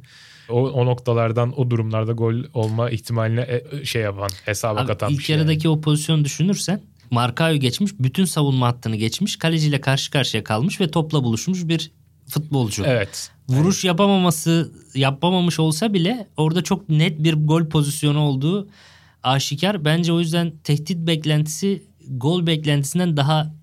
o, 0.49 0.69
o 0.69 0.85
noktalardan 0.85 1.59
o 1.59 1.69
durumlarda 1.69 2.11
gol 2.11 2.35
olma 2.53 2.89
ihtimaline 2.89 3.61
e, 3.71 3.85
şey 3.85 4.01
yapan 4.01 4.29
hesaba 4.45 4.79
Abi, 4.79 4.87
katan 4.87 5.09
bir 5.09 5.15
ilk 5.15 5.21
şey. 5.21 5.35
yarıdaki 5.35 5.69
o 5.69 5.81
pozisyonu 5.81 6.25
düşünürsen 6.25 6.81
Markao'yu 7.11 7.59
geçmiş, 7.59 7.91
bütün 7.99 8.25
savunma 8.25 8.67
hattını 8.67 8.95
geçmiş, 8.95 9.35
kaleciyle 9.35 9.81
karşı 9.81 10.11
karşıya 10.11 10.43
kalmış 10.43 10.81
ve 10.81 10.91
topla 10.91 11.23
buluşmuş 11.23 11.67
bir 11.67 11.91
futbolcu. 12.29 12.83
Evet. 12.85 13.31
Vuruş 13.49 13.83
yapamaması, 13.83 14.71
yapamamış 14.95 15.59
olsa 15.59 15.93
bile 15.93 16.27
orada 16.37 16.63
çok 16.63 16.89
net 16.89 17.23
bir 17.23 17.33
gol 17.33 17.65
pozisyonu 17.65 18.19
olduğu 18.19 18.69
aşikar. 19.23 19.85
Bence 19.85 20.13
o 20.13 20.19
yüzden 20.19 20.53
tehdit 20.63 20.97
beklentisi 20.97 21.83
gol 22.09 22.47
beklentisinden 22.47 23.17
daha 23.17 23.53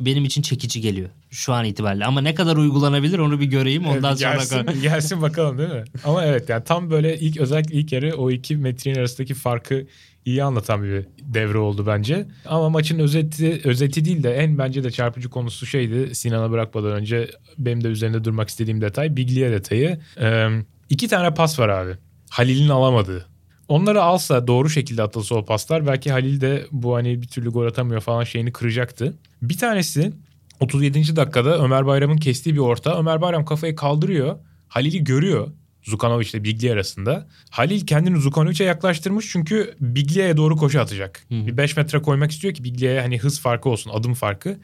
benim 0.00 0.24
için 0.24 0.42
çekici 0.42 0.80
geliyor 0.80 1.10
şu 1.30 1.52
an 1.52 1.64
itibariyle. 1.64 2.04
Ama 2.04 2.20
ne 2.20 2.34
kadar 2.34 2.56
uygulanabilir 2.56 3.18
onu 3.18 3.40
bir 3.40 3.46
göreyim 3.46 3.86
ondan 3.86 4.10
Evet, 4.10 4.20
sonra. 4.20 4.64
gelsin, 4.64 4.66
gelsin 4.82 5.22
bakalım 5.22 5.58
değil 5.58 5.70
mi? 5.70 5.84
Ama 6.04 6.24
evet 6.24 6.48
yani 6.48 6.64
tam 6.64 6.90
böyle 6.90 7.18
ilk 7.18 7.36
özellikle 7.36 7.74
ilk 7.74 7.92
yarı 7.92 8.16
o 8.16 8.30
iki 8.30 8.56
metrin 8.56 8.94
arasındaki 8.94 9.34
farkı 9.34 9.86
iyi 10.28 10.44
anlatan 10.44 10.82
bir 10.82 11.06
devre 11.22 11.58
oldu 11.58 11.86
bence. 11.86 12.26
Ama 12.46 12.68
maçın 12.68 12.98
özeti 12.98 13.60
özeti 13.64 14.04
değil 14.04 14.22
de 14.22 14.34
en 14.34 14.58
bence 14.58 14.84
de 14.84 14.90
çarpıcı 14.90 15.30
konusu 15.30 15.66
şeydi. 15.66 16.14
Sinan'a 16.14 16.50
bırakmadan 16.50 16.92
önce 16.92 17.30
benim 17.58 17.84
de 17.84 17.88
üzerinde 17.88 18.24
durmak 18.24 18.48
istediğim 18.48 18.80
detay 18.80 19.16
Biglia 19.16 19.50
detayı. 19.50 19.98
Ee, 20.20 20.48
iki 20.90 21.08
tane 21.08 21.34
pas 21.34 21.58
var 21.58 21.68
abi. 21.68 21.92
Halil'in 22.30 22.68
alamadığı. 22.68 23.26
Onları 23.68 24.02
alsa 24.02 24.46
doğru 24.46 24.70
şekilde 24.70 25.02
atılsa 25.02 25.34
o 25.34 25.44
paslar 25.44 25.86
belki 25.86 26.12
Halil 26.12 26.40
de 26.40 26.66
bu 26.72 26.94
hani 26.94 27.22
bir 27.22 27.28
türlü 27.28 27.50
gol 27.50 27.66
atamıyor 27.66 28.00
falan 28.00 28.24
şeyini 28.24 28.52
kıracaktı. 28.52 29.14
Bir 29.42 29.58
tanesi 29.58 30.12
37. 30.60 31.16
dakikada 31.16 31.64
Ömer 31.64 31.86
Bayram'ın 31.86 32.16
kestiği 32.16 32.54
bir 32.54 32.60
orta. 32.60 32.98
Ömer 32.98 33.20
Bayram 33.20 33.44
kafayı 33.44 33.76
kaldırıyor. 33.76 34.36
Halil'i 34.68 35.04
görüyor. 35.04 35.48
Zukanovic 35.88 36.28
ile 36.30 36.44
Biglia 36.44 36.72
arasında. 36.72 37.28
Halil 37.50 37.86
kendini 37.86 38.20
Zukanovic'e 38.20 38.64
yaklaştırmış 38.64 39.28
çünkü 39.32 39.74
Biglia'ya 39.80 40.36
doğru 40.36 40.56
koşu 40.56 40.80
atacak. 40.80 41.24
Hı. 41.28 41.46
Bir 41.46 41.56
5 41.56 41.76
metre 41.76 42.02
koymak 42.02 42.30
istiyor 42.30 42.54
ki 42.54 42.64
Biglia'ya 42.64 43.02
hani 43.02 43.18
hız 43.18 43.40
farkı 43.40 43.68
olsun, 43.68 43.90
adım 43.94 44.14
farkı. 44.14 44.58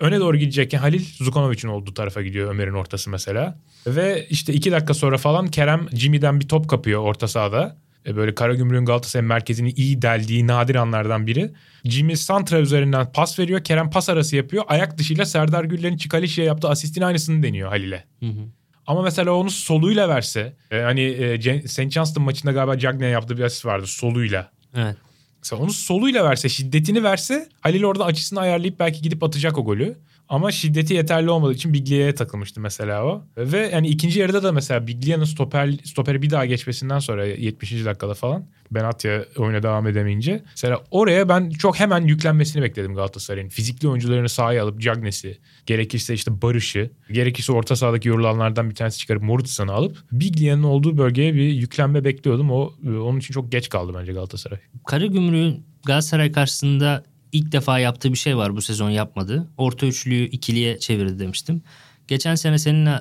Öne 0.00 0.20
doğru 0.20 0.36
gidecekken 0.36 0.78
Halil 0.78 1.04
Zukanovic'in 1.18 1.68
olduğu 1.68 1.94
tarafa 1.94 2.22
gidiyor 2.22 2.50
Ömer'in 2.50 2.72
ortası 2.72 3.10
mesela. 3.10 3.58
Ve 3.86 4.26
işte 4.30 4.52
2 4.52 4.72
dakika 4.72 4.94
sonra 4.94 5.18
falan 5.18 5.46
Kerem 5.46 5.88
Jimmy'den 5.94 6.40
bir 6.40 6.48
top 6.48 6.68
kapıyor 6.68 7.00
orta 7.00 7.28
sahada. 7.28 7.76
E, 8.06 8.16
Böyle 8.16 8.34
Karagümrük'ün 8.34 8.84
Galatasaray 8.84 9.26
merkezini 9.26 9.70
iyi 9.70 10.02
deldiği 10.02 10.46
nadir 10.46 10.74
anlardan 10.74 11.26
biri. 11.26 11.52
Jimmy 11.84 12.16
Santra 12.16 12.60
üzerinden 12.60 13.12
pas 13.12 13.38
veriyor. 13.38 13.64
Kerem 13.64 13.90
pas 13.90 14.08
arası 14.08 14.36
yapıyor. 14.36 14.64
Ayak 14.68 14.98
dışıyla 14.98 15.26
Serdar 15.26 15.64
Güller'in 15.64 15.96
Çikalişi'ye 15.96 16.46
yaptığı 16.46 16.68
asistin 16.68 17.02
aynısını 17.02 17.42
deniyor 17.42 17.68
Halil'e. 17.68 18.04
Hı 18.20 18.26
hı. 18.26 18.48
Ama 18.86 19.02
mesela 19.02 19.32
onu 19.32 19.50
soluyla 19.50 20.08
verse. 20.08 20.52
e, 20.70 20.80
hani 20.80 21.00
e, 21.00 21.68
St. 21.68 21.90
Johnston 21.90 22.24
maçında 22.24 22.52
galiba 22.52 22.78
Cagney 22.78 23.10
yaptığı 23.10 23.36
bir 23.36 23.42
asist 23.42 23.66
vardı 23.66 23.86
soluyla. 23.86 24.50
Evet. 24.76 24.96
Mesela 25.42 25.62
onu 25.62 25.72
soluyla 25.72 26.24
verse, 26.24 26.48
şiddetini 26.48 27.02
verse 27.02 27.48
Halil 27.60 27.84
orada 27.84 28.04
açısını 28.04 28.40
ayarlayıp 28.40 28.78
belki 28.78 29.02
gidip 29.02 29.22
atacak 29.22 29.58
o 29.58 29.64
golü. 29.64 29.96
Ama 30.32 30.52
şiddeti 30.52 30.94
yeterli 30.94 31.30
olmadığı 31.30 31.52
için 31.52 31.72
Biglia'ya 31.72 32.14
takılmıştı 32.14 32.60
mesela 32.60 33.04
o. 33.04 33.24
Ve 33.36 33.70
yani 33.72 33.88
ikinci 33.88 34.20
yarıda 34.20 34.42
da 34.42 34.52
mesela 34.52 34.86
Biglia'nın 34.86 35.24
stoper, 35.24 35.70
stoperi 35.84 36.22
bir 36.22 36.30
daha 36.30 36.46
geçmesinden 36.46 36.98
sonra 36.98 37.26
70. 37.26 37.84
dakikada 37.84 38.14
falan 38.14 38.46
Benatya 38.70 39.24
oyuna 39.36 39.62
devam 39.62 39.86
edemeyince. 39.86 40.42
Mesela 40.50 40.80
oraya 40.90 41.28
ben 41.28 41.50
çok 41.50 41.80
hemen 41.80 42.00
yüklenmesini 42.06 42.62
bekledim 42.62 42.94
Galatasaray'ın. 42.94 43.48
Fizikli 43.48 43.88
oyuncularını 43.88 44.28
sahaya 44.28 44.64
alıp 44.64 44.80
Cagney'i, 44.80 45.38
gerekirse 45.66 46.14
işte 46.14 46.42
Barış'ı, 46.42 46.90
gerekirse 47.10 47.52
orta 47.52 47.76
sahadaki 47.76 48.08
yorulanlardan 48.08 48.70
bir 48.70 48.74
tanesi 48.74 48.98
çıkarıp 48.98 49.22
Moritson'u 49.22 49.72
alıp 49.72 49.98
Biglia'nın 50.12 50.62
olduğu 50.62 50.98
bölgeye 50.98 51.34
bir 51.34 51.52
yüklenme 51.52 52.04
bekliyordum. 52.04 52.50
O 52.50 52.72
onun 52.86 53.18
için 53.18 53.34
çok 53.34 53.52
geç 53.52 53.68
kaldı 53.68 53.92
bence 53.98 54.12
Galatasaray. 54.12 54.58
Karagümrük'ün 54.86 55.66
Galatasaray 55.86 56.32
karşısında 56.32 57.04
ilk 57.32 57.52
defa 57.52 57.78
yaptığı 57.78 58.12
bir 58.12 58.18
şey 58.18 58.36
var 58.36 58.56
bu 58.56 58.62
sezon 58.62 58.90
yapmadı. 58.90 59.48
Orta 59.56 59.86
üçlüyü 59.86 60.28
ikiliye 60.28 60.78
çevirdi 60.78 61.18
demiştim. 61.18 61.62
Geçen 62.08 62.34
sene 62.34 62.58
seninle 62.58 63.00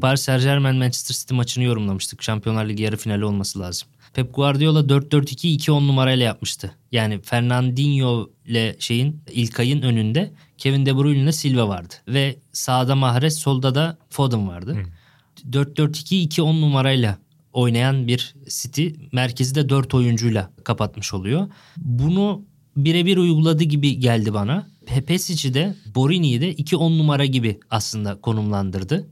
Paris 0.00 0.20
Saint 0.20 0.42
Germain 0.42 0.76
Manchester 0.76 1.14
City 1.14 1.34
maçını 1.34 1.64
yorumlamıştık. 1.64 2.22
Şampiyonlar 2.22 2.68
Ligi 2.68 2.82
yarı 2.82 2.96
finali 2.96 3.24
olması 3.24 3.60
lazım. 3.60 3.88
Pep 4.14 4.34
Guardiola 4.34 4.80
4-4-2 4.80 5.56
2-10 5.56 5.86
numarayla 5.86 6.24
yapmıştı. 6.24 6.74
Yani 6.92 7.20
Fernandinho 7.22 8.30
ile 8.46 8.76
şeyin 8.78 9.22
İlkay'ın 9.32 9.82
önünde 9.82 10.32
Kevin 10.58 10.86
De 10.86 10.96
Bruyne 10.96 11.22
ile 11.22 11.32
Silva 11.32 11.68
vardı. 11.68 11.94
Ve 12.08 12.36
sağda 12.52 12.94
Mahrez 12.94 13.38
solda 13.38 13.74
da 13.74 13.98
Foden 14.10 14.48
vardı. 14.48 14.76
4-4-2-2-10 15.50 16.60
numarayla 16.60 17.18
oynayan 17.52 18.06
bir 18.06 18.34
City 18.48 18.88
merkezi 19.12 19.54
de 19.54 19.68
4 19.68 19.94
oyuncuyla 19.94 20.50
kapatmış 20.64 21.14
oluyor. 21.14 21.48
Bunu 21.76 22.42
birebir 22.84 23.16
uyguladı 23.16 23.64
gibi 23.64 23.98
geldi 23.98 24.34
bana. 24.34 24.66
Pesic'i 25.06 25.54
de 25.54 25.74
Borini'yi 25.94 26.40
de 26.40 26.52
2-10 26.54 26.98
numara 26.98 27.24
gibi 27.24 27.60
aslında 27.70 28.20
konumlandırdı. 28.20 29.08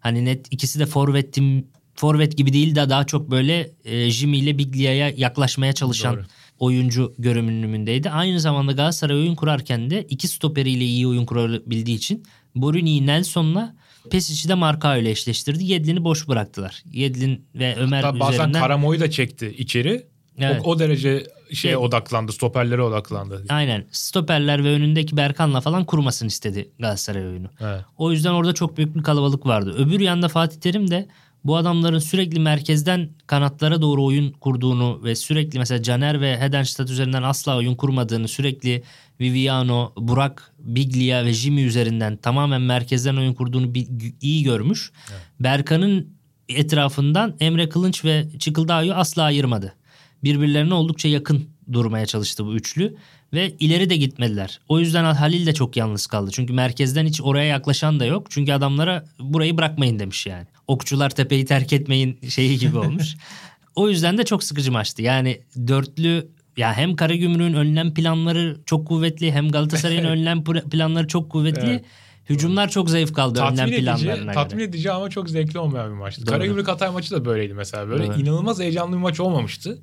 Hani 0.00 0.24
net 0.24 0.46
ikisi 0.50 0.78
de 0.78 0.86
forvetim 0.86 1.66
forvet 1.94 2.36
gibi 2.36 2.52
değil 2.52 2.74
de 2.74 2.88
daha 2.88 3.06
çok 3.06 3.30
böyle 3.30 3.70
e, 3.84 4.10
Jimmy 4.10 4.38
ile 4.38 4.58
Biglia'ya 4.58 5.10
yaklaşmaya 5.16 5.72
çalışan 5.72 6.16
Doğru. 6.16 6.24
oyuncu 6.58 7.14
görünümündeydi. 7.18 8.10
Aynı 8.10 8.40
zamanda 8.40 8.72
Galatasaray 8.72 9.16
oyun 9.16 9.34
kurarken 9.34 9.90
de 9.90 10.06
iki 10.10 10.28
stoperiyle 10.28 10.84
iyi 10.84 11.06
oyun 11.06 11.24
kurabildiği 11.24 11.96
için 11.96 12.24
Borini'yi 12.54 13.06
Nelson'la 13.06 13.76
Pesic'i 14.10 14.48
de 14.48 14.54
Marka 14.54 14.96
ile 14.96 15.10
eşleştirdi. 15.10 15.64
Yedlin'i 15.64 16.04
boş 16.04 16.28
bıraktılar. 16.28 16.82
Yedlin 16.92 17.44
ve 17.54 17.76
Ömer 17.76 18.02
Hatta 18.02 18.20
bazen 18.20 18.32
üzerinden... 18.32 18.60
Karamo'yu 18.60 19.00
da 19.00 19.10
çekti 19.10 19.54
içeri. 19.58 20.06
Evet. 20.38 20.62
O, 20.64 20.70
o 20.70 20.78
derece 20.78 21.26
şeye 21.54 21.68
Evet. 21.68 21.78
odaklandı, 21.78 22.32
stoperlere 22.32 22.82
odaklandı. 22.82 23.44
Aynen. 23.48 23.84
Stoperler 23.90 24.64
ve 24.64 24.68
önündeki 24.68 25.16
Berkan'la 25.16 25.60
falan 25.60 25.84
kurmasını 25.84 26.28
istedi 26.28 26.68
Galatasaray 26.78 27.26
oyunu. 27.26 27.50
Evet. 27.60 27.80
O 27.96 28.12
yüzden 28.12 28.30
orada 28.30 28.52
çok 28.52 28.76
büyük 28.76 28.96
bir 28.96 29.02
kalabalık 29.02 29.46
vardı. 29.46 29.74
Öbür 29.78 30.00
yanda 30.00 30.28
Fatih 30.28 30.60
Terim 30.60 30.90
de 30.90 31.08
bu 31.44 31.56
adamların 31.56 31.98
sürekli 31.98 32.40
merkezden 32.40 33.10
kanatlara 33.26 33.82
doğru 33.82 34.04
oyun 34.04 34.32
kurduğunu 34.32 35.00
ve 35.04 35.14
sürekli 35.16 35.58
mesela 35.58 35.82
Caner 35.82 36.20
ve 36.20 36.38
Hedenstadt 36.40 36.90
üzerinden 36.90 37.22
asla 37.22 37.56
oyun 37.56 37.74
kurmadığını 37.74 38.28
sürekli 38.28 38.82
Viviano, 39.20 39.92
Burak, 39.96 40.52
Biglia 40.58 41.24
ve 41.24 41.32
Jimmy 41.32 41.64
üzerinden 41.64 42.16
tamamen 42.16 42.60
merkezden 42.62 43.16
oyun 43.16 43.34
kurduğunu 43.34 43.72
iyi 44.20 44.42
görmüş. 44.42 44.92
Berkan'ın 45.40 46.08
etrafından 46.48 47.36
Emre 47.40 47.68
Kılınç 47.68 48.04
ve 48.04 48.26
Çıkıldağ'ı 48.38 48.94
asla 48.94 49.22
ayırmadı. 49.22 49.74
Birbirlerine 50.24 50.74
oldukça 50.74 51.08
yakın 51.08 51.48
durmaya 51.72 52.06
çalıştı 52.06 52.46
bu 52.46 52.54
üçlü 52.54 52.96
ve 53.32 53.56
ileri 53.60 53.90
de 53.90 53.96
gitmediler. 53.96 54.60
O 54.68 54.80
yüzden 54.80 55.04
Halil 55.14 55.46
de 55.46 55.54
çok 55.54 55.76
yalnız 55.76 56.06
kaldı. 56.06 56.30
Çünkü 56.34 56.52
merkezden 56.52 57.06
hiç 57.06 57.20
oraya 57.20 57.44
yaklaşan 57.44 58.00
da 58.00 58.04
yok. 58.04 58.26
Çünkü 58.30 58.52
adamlara 58.52 59.04
burayı 59.18 59.56
bırakmayın 59.56 59.98
demiş 59.98 60.26
yani. 60.26 60.46
Okçular 60.66 61.10
tepeyi 61.10 61.44
terk 61.44 61.72
etmeyin 61.72 62.18
şeyi 62.28 62.58
gibi 62.58 62.78
olmuş. 62.78 63.16
o 63.74 63.88
yüzden 63.88 64.18
de 64.18 64.24
çok 64.24 64.44
sıkıcı 64.44 64.72
maçtı. 64.72 65.02
Yani 65.02 65.40
dörtlü 65.68 66.28
ya 66.56 66.74
hem 66.74 66.96
Karagümrük'ün 66.96 67.54
önlem 67.54 67.94
planları 67.94 68.56
çok 68.66 68.86
kuvvetli 68.86 69.32
hem 69.32 69.50
Galatasaray'ın 69.50 70.04
önlem 70.14 70.44
planları 70.44 71.06
çok 71.08 71.30
kuvvetli. 71.30 71.68
Evet. 71.70 71.84
Hücumlar 72.28 72.68
çok 72.68 72.90
zayıf 72.90 73.12
kaldı 73.12 73.38
Tatmin 73.38 73.58
önlem 73.58 73.68
edici, 73.68 73.84
planlarına 73.84 74.32
tatmin 74.32 74.58
göre. 74.58 74.68
edici 74.68 74.92
ama 74.92 75.10
çok 75.10 75.30
zevkli 75.30 75.58
olmayan 75.58 75.90
bir 75.90 75.96
maçtı. 75.96 76.24
Karagümrük 76.24 76.68
Hatay 76.68 76.90
maçı 76.90 77.10
da 77.10 77.24
böyleydi 77.24 77.54
mesela. 77.54 77.88
Böyle 77.88 78.06
Doğru. 78.06 78.20
inanılmaz 78.20 78.60
heyecanlı 78.60 78.96
bir 78.96 79.00
maç 79.00 79.20
olmamıştı. 79.20 79.82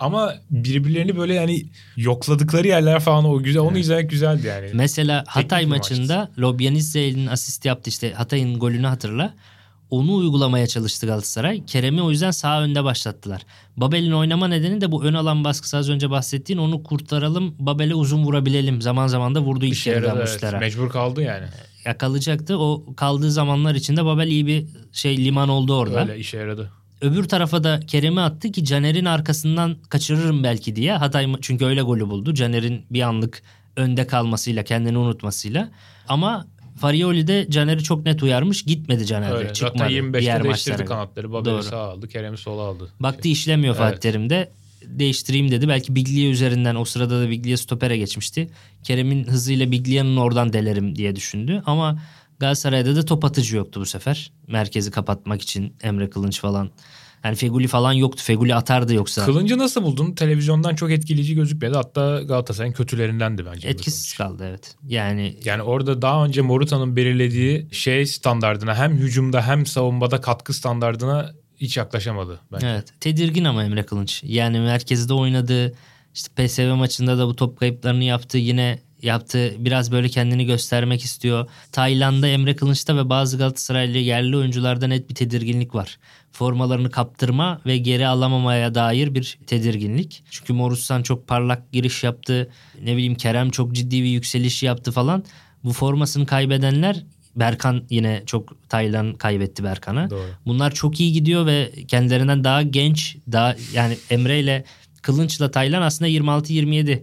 Ama 0.00 0.34
birbirlerini 0.50 1.16
böyle 1.16 1.34
yani 1.34 1.66
yokladıkları 1.96 2.68
yerler 2.68 3.00
falan 3.00 3.24
o 3.24 3.38
güzel 3.42 3.62
onu 3.62 3.78
izlemek 3.78 4.10
güzeldi 4.10 4.46
yani. 4.46 4.70
Mesela 4.74 5.24
Hatay 5.26 5.62
bir 5.62 5.68
maçında 5.68 6.30
Lobyanizze'nin 6.38 7.26
asist 7.26 7.64
yaptı 7.64 7.90
işte 7.90 8.12
Hatay'ın 8.12 8.58
golünü 8.58 8.86
hatırla. 8.86 9.34
Onu 9.90 10.14
uygulamaya 10.14 10.66
çalıştı 10.66 11.06
Galatasaray. 11.06 11.64
Kerem'i 11.66 12.02
o 12.02 12.10
yüzden 12.10 12.30
sağ 12.30 12.62
önde 12.62 12.84
başlattılar. 12.84 13.42
Babel'in 13.76 14.12
oynama 14.12 14.48
nedeni 14.48 14.80
de 14.80 14.92
bu 14.92 15.04
ön 15.04 15.14
alan 15.14 15.44
baskısı 15.44 15.76
az 15.76 15.90
önce 15.90 16.10
bahsettiğin 16.10 16.58
onu 16.58 16.82
kurtaralım. 16.82 17.54
Babel'e 17.58 17.94
uzun 17.94 18.24
vurabilelim. 18.24 18.82
Zaman 18.82 19.06
zaman 19.06 19.34
da 19.34 19.40
vurdu 19.40 19.64
ilk 19.64 19.86
yarıda 19.86 20.06
yaradı, 20.06 20.38
evet. 20.42 20.60
Mecbur 20.60 20.90
kaldı 20.90 21.22
yani. 21.22 21.46
Yakalayacaktı. 21.84 22.58
O 22.58 22.84
kaldığı 22.96 23.30
zamanlar 23.30 23.74
içinde 23.74 24.04
Babel 24.04 24.26
iyi 24.26 24.46
bir 24.46 24.66
şey 24.92 25.24
liman 25.24 25.48
oldu 25.48 25.76
orada. 25.76 26.00
Öyle 26.00 26.18
işe 26.18 26.36
yaradı. 26.36 26.70
Öbür 27.00 27.24
tarafa 27.28 27.64
da 27.64 27.80
Kerem'i 27.80 28.20
attı 28.20 28.52
ki 28.52 28.64
Caner'in 28.64 29.04
arkasından 29.04 29.76
kaçırırım 29.88 30.42
belki 30.42 30.76
diye. 30.76 30.92
Hatay 30.92 31.26
çünkü 31.40 31.64
öyle 31.64 31.82
golü 31.82 32.08
buldu. 32.08 32.34
Caner'in 32.34 32.82
bir 32.90 33.02
anlık 33.02 33.42
önde 33.76 34.06
kalmasıyla, 34.06 34.62
kendini 34.62 34.98
unutmasıyla. 34.98 35.70
Ama 36.08 36.46
Farioli 36.80 37.26
de 37.26 37.46
Caner'i 37.50 37.82
çok 37.82 38.04
net 38.04 38.22
uyarmış. 38.22 38.62
Gitmedi 38.62 39.06
Caner. 39.06 39.32
Öyle. 39.32 39.52
Çıkmadı 39.52 39.78
Zaten 39.78 39.90
diğer 39.90 40.02
25'te 40.40 40.44
değiştirdi 40.44 40.72
maçlara. 40.72 40.84
kanatları. 40.88 41.32
Babel'i 41.32 41.62
sağa 41.62 41.78
aldı, 41.78 42.08
Kerem'i 42.08 42.38
sola 42.38 42.62
aldı. 42.62 42.88
Baktı 43.00 43.28
işlemiyor 43.28 43.74
Fatih 43.74 43.92
Evet. 43.92 44.02
Terim 44.02 44.30
de. 44.30 44.50
Değiştireyim 44.84 45.50
dedi. 45.50 45.68
Belki 45.68 45.94
Biglia 45.94 46.30
üzerinden 46.30 46.74
o 46.74 46.84
sırada 46.84 47.20
da 47.22 47.30
Biglia 47.30 47.56
stopere 47.56 47.96
geçmişti. 47.98 48.50
Kerem'in 48.84 49.24
hızıyla 49.24 49.70
Biglia'nın 49.70 50.16
oradan 50.16 50.52
delerim 50.52 50.96
diye 50.96 51.16
düşündü. 51.16 51.62
Ama 51.66 51.98
Galatasaray'da 52.38 52.96
da 52.96 53.04
top 53.04 53.24
atıcı 53.24 53.56
yoktu 53.56 53.80
bu 53.80 53.86
sefer. 53.86 54.32
Merkezi 54.46 54.90
kapatmak 54.90 55.42
için 55.42 55.76
Emre 55.82 56.10
Kılınç 56.10 56.40
falan. 56.40 56.70
Yani 57.24 57.36
Feguli 57.36 57.66
falan 57.68 57.92
yoktu. 57.92 58.22
Feguli 58.24 58.54
atardı 58.54 58.94
yoksa. 58.94 59.24
Kılıncı 59.24 59.58
nasıl 59.58 59.82
buldun? 59.82 60.12
Televizyondan 60.12 60.74
çok 60.74 60.90
etkileyici 60.90 61.34
gözükmedi. 61.34 61.74
Hatta 61.76 62.22
Galatasaray'ın 62.22 62.72
kötülerindendi 62.74 63.46
bence. 63.46 63.68
Etkisiz 63.68 64.14
kaldı 64.14 64.46
evet. 64.48 64.74
Yani 64.86 65.36
Yani 65.44 65.62
orada 65.62 66.02
daha 66.02 66.24
önce 66.24 66.42
Morutan'ın 66.42 66.96
belirlediği 66.96 67.68
şey 67.72 68.06
standardına 68.06 68.74
hem 68.74 68.92
hücumda 68.96 69.46
hem 69.46 69.66
savunmada 69.66 70.20
katkı 70.20 70.54
standardına 70.54 71.32
hiç 71.56 71.76
yaklaşamadı 71.76 72.40
bence. 72.52 72.66
evet 72.66 72.94
tedirgin 73.00 73.44
ama 73.44 73.64
Emre 73.64 73.82
Kılınç. 73.82 74.22
Yani 74.26 74.60
merkezde 74.60 75.14
oynadı. 75.14 75.74
İşte 76.14 76.46
PSV 76.46 76.74
maçında 76.74 77.18
da 77.18 77.26
bu 77.26 77.36
top 77.36 77.58
kayıplarını 77.58 78.04
yaptı. 78.04 78.38
Yine 78.38 78.78
yaptı. 79.02 79.54
Biraz 79.58 79.92
böyle 79.92 80.08
kendini 80.08 80.46
göstermek 80.46 81.02
istiyor. 81.02 81.50
Tayland'da 81.72 82.28
Emre 82.28 82.56
Kılınç'ta 82.56 82.96
ve 82.96 83.08
bazı 83.08 83.38
Galatasaraylı 83.38 83.98
yerli 83.98 84.36
oyuncularda 84.36 84.86
net 84.86 85.10
bir 85.10 85.14
tedirginlik 85.14 85.74
var. 85.74 85.98
Formalarını 86.32 86.90
kaptırma 86.90 87.60
ve 87.66 87.76
geri 87.76 88.06
alamamaya 88.06 88.74
dair 88.74 89.14
bir 89.14 89.38
tedirginlik. 89.46 90.22
Çünkü 90.30 90.52
Morussan 90.52 91.02
çok 91.02 91.26
parlak 91.28 91.72
giriş 91.72 92.04
yaptı. 92.04 92.50
Ne 92.82 92.92
bileyim 92.92 93.14
Kerem 93.14 93.50
çok 93.50 93.72
ciddi 93.72 94.02
bir 94.02 94.08
yükseliş 94.08 94.62
yaptı 94.62 94.92
falan. 94.92 95.24
Bu 95.64 95.72
formasını 95.72 96.26
kaybedenler 96.26 97.04
Berkan 97.36 97.82
yine 97.90 98.22
çok 98.26 98.68
Taylan 98.68 99.14
kaybetti 99.14 99.64
Berkan'a. 99.64 100.08
Bunlar 100.46 100.74
çok 100.74 101.00
iyi 101.00 101.12
gidiyor 101.12 101.46
ve 101.46 101.72
kendilerinden 101.88 102.44
daha 102.44 102.62
genç, 102.62 103.16
daha 103.32 103.56
yani 103.72 103.98
Emre 104.10 104.40
ile 104.40 104.64
Kılınç'la 105.02 105.50
Taylan 105.50 105.82
aslında 105.82 106.08
26-27. 106.08 107.02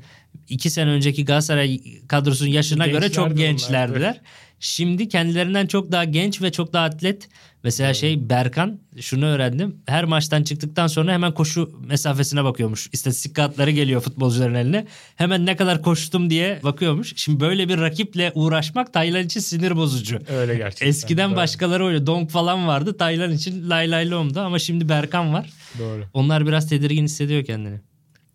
İki 0.50 0.70
sene 0.70 0.90
önceki 0.90 1.26
Galatasaray 1.26 1.82
kadrosunun 2.08 2.50
yaşına 2.50 2.88
göre 2.88 3.12
çok 3.12 3.28
Gençlerdi 3.28 3.42
onlar, 3.42 3.50
gençlerdiler. 3.50 4.22
Şimdi 4.60 5.10
kendilerinden 5.10 5.68
çok 5.68 5.92
daha 5.92 6.04
genç 6.04 6.42
ve 6.42 6.52
çok 6.52 6.74
daha 6.74 6.86
atlet. 6.86 7.30
Mesela 7.64 7.94
şey 7.94 8.30
Berkan 8.30 8.80
şunu 9.02 9.26
öğrendim. 9.26 9.76
Her 9.86 10.06
maçtan 10.06 10.44
çıktıktan 10.44 10.88
sonra 10.88 11.14
hemen 11.14 11.34
koşu 11.34 11.80
mesafesine 11.88 12.44
bakıyormuş. 12.44 12.90
İstatistik 12.94 13.36
kağıtları 13.36 13.72
geliyor 13.72 14.02
futbolcuların 14.02 14.54
eline. 14.54 14.88
Hemen 15.16 15.46
ne 15.46 15.56
kadar 15.56 15.82
koştum 15.82 16.30
diye 16.30 16.60
bakıyormuş. 16.64 17.14
Şimdi 17.16 17.40
böyle 17.40 17.70
bir 17.70 17.78
rakiple 17.78 18.32
uğraşmak 18.36 18.94
Taylan 18.94 19.26
için 19.26 19.40
sinir 19.40 19.76
bozucu. 19.76 20.20
Öyle 20.30 20.56
gerçekten. 20.56 20.88
Eskiden 20.88 21.30
Doğru. 21.30 21.38
başkaları 21.38 21.86
öyle. 21.86 22.06
Donk 22.06 22.32
falan 22.32 22.68
vardı. 22.68 22.98
Taylan 22.98 23.32
için 23.32 23.70
lay 23.70 23.92
lay 23.92 24.12
lomdu 24.12 24.40
ama 24.40 24.60
şimdi 24.60 24.90
Berkan 24.90 25.34
var. 25.34 25.50
Doğru. 25.80 26.04
Onlar 26.14 26.48
biraz 26.48 26.70
tedirgin 26.70 27.04
hissediyor 27.04 27.46
kendini. 27.46 27.80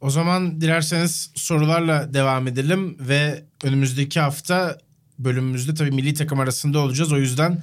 O 0.01 0.11
zaman 0.11 0.61
dilerseniz 0.61 1.31
sorularla 1.35 2.15
devam 2.15 2.47
edelim 2.49 2.97
ve 3.01 3.45
önümüzdeki 3.65 4.21
hafta 4.21 4.79
bölümümüzde 5.19 5.75
tabii 5.75 5.91
milli 5.91 6.15
takım 6.15 6.41
arasında 6.41 6.79
olacağız. 6.79 7.13
O 7.13 7.19
yüzden 7.19 7.63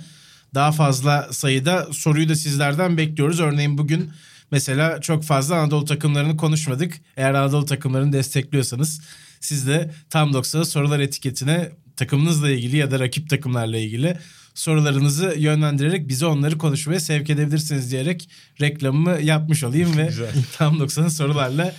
daha 0.53 0.71
fazla 0.71 1.27
sayıda 1.31 1.87
soruyu 1.91 2.29
da 2.29 2.35
sizlerden 2.35 2.97
bekliyoruz. 2.97 3.39
Örneğin 3.39 3.77
bugün 3.77 4.11
mesela 4.51 5.01
çok 5.01 5.23
fazla 5.23 5.55
Anadolu 5.55 5.85
takımlarını 5.85 6.37
konuşmadık. 6.37 6.93
Eğer 7.17 7.33
Anadolu 7.33 7.65
takımlarını 7.65 8.13
destekliyorsanız 8.13 9.01
siz 9.39 9.67
de 9.67 9.91
tam 10.09 10.33
90 10.33 10.63
sorular 10.63 10.99
etiketine 10.99 11.71
takımınızla 11.95 12.49
ilgili 12.49 12.77
ya 12.77 12.91
da 12.91 12.99
rakip 12.99 13.29
takımlarla 13.29 13.77
ilgili 13.77 14.17
sorularınızı 14.53 15.35
yönlendirerek 15.37 16.07
bize 16.07 16.25
onları 16.25 16.57
konuşmaya 16.57 16.99
sevk 16.99 17.29
edebilirsiniz 17.29 17.91
diyerek 17.91 18.29
reklamımı 18.61 19.21
yapmış 19.21 19.63
olayım 19.63 19.97
ve 19.97 20.05
Güzel. 20.05 20.31
tam 20.57 20.79
90 20.79 21.07
sorularla 21.07 21.73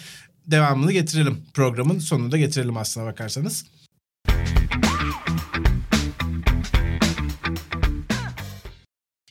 devamını 0.51 0.92
getirelim. 0.92 1.44
Programın 1.55 1.99
sonunu 1.99 2.32
da 2.32 2.38
getirelim 2.38 2.76
aslına 2.76 3.07
bakarsanız. 3.07 3.64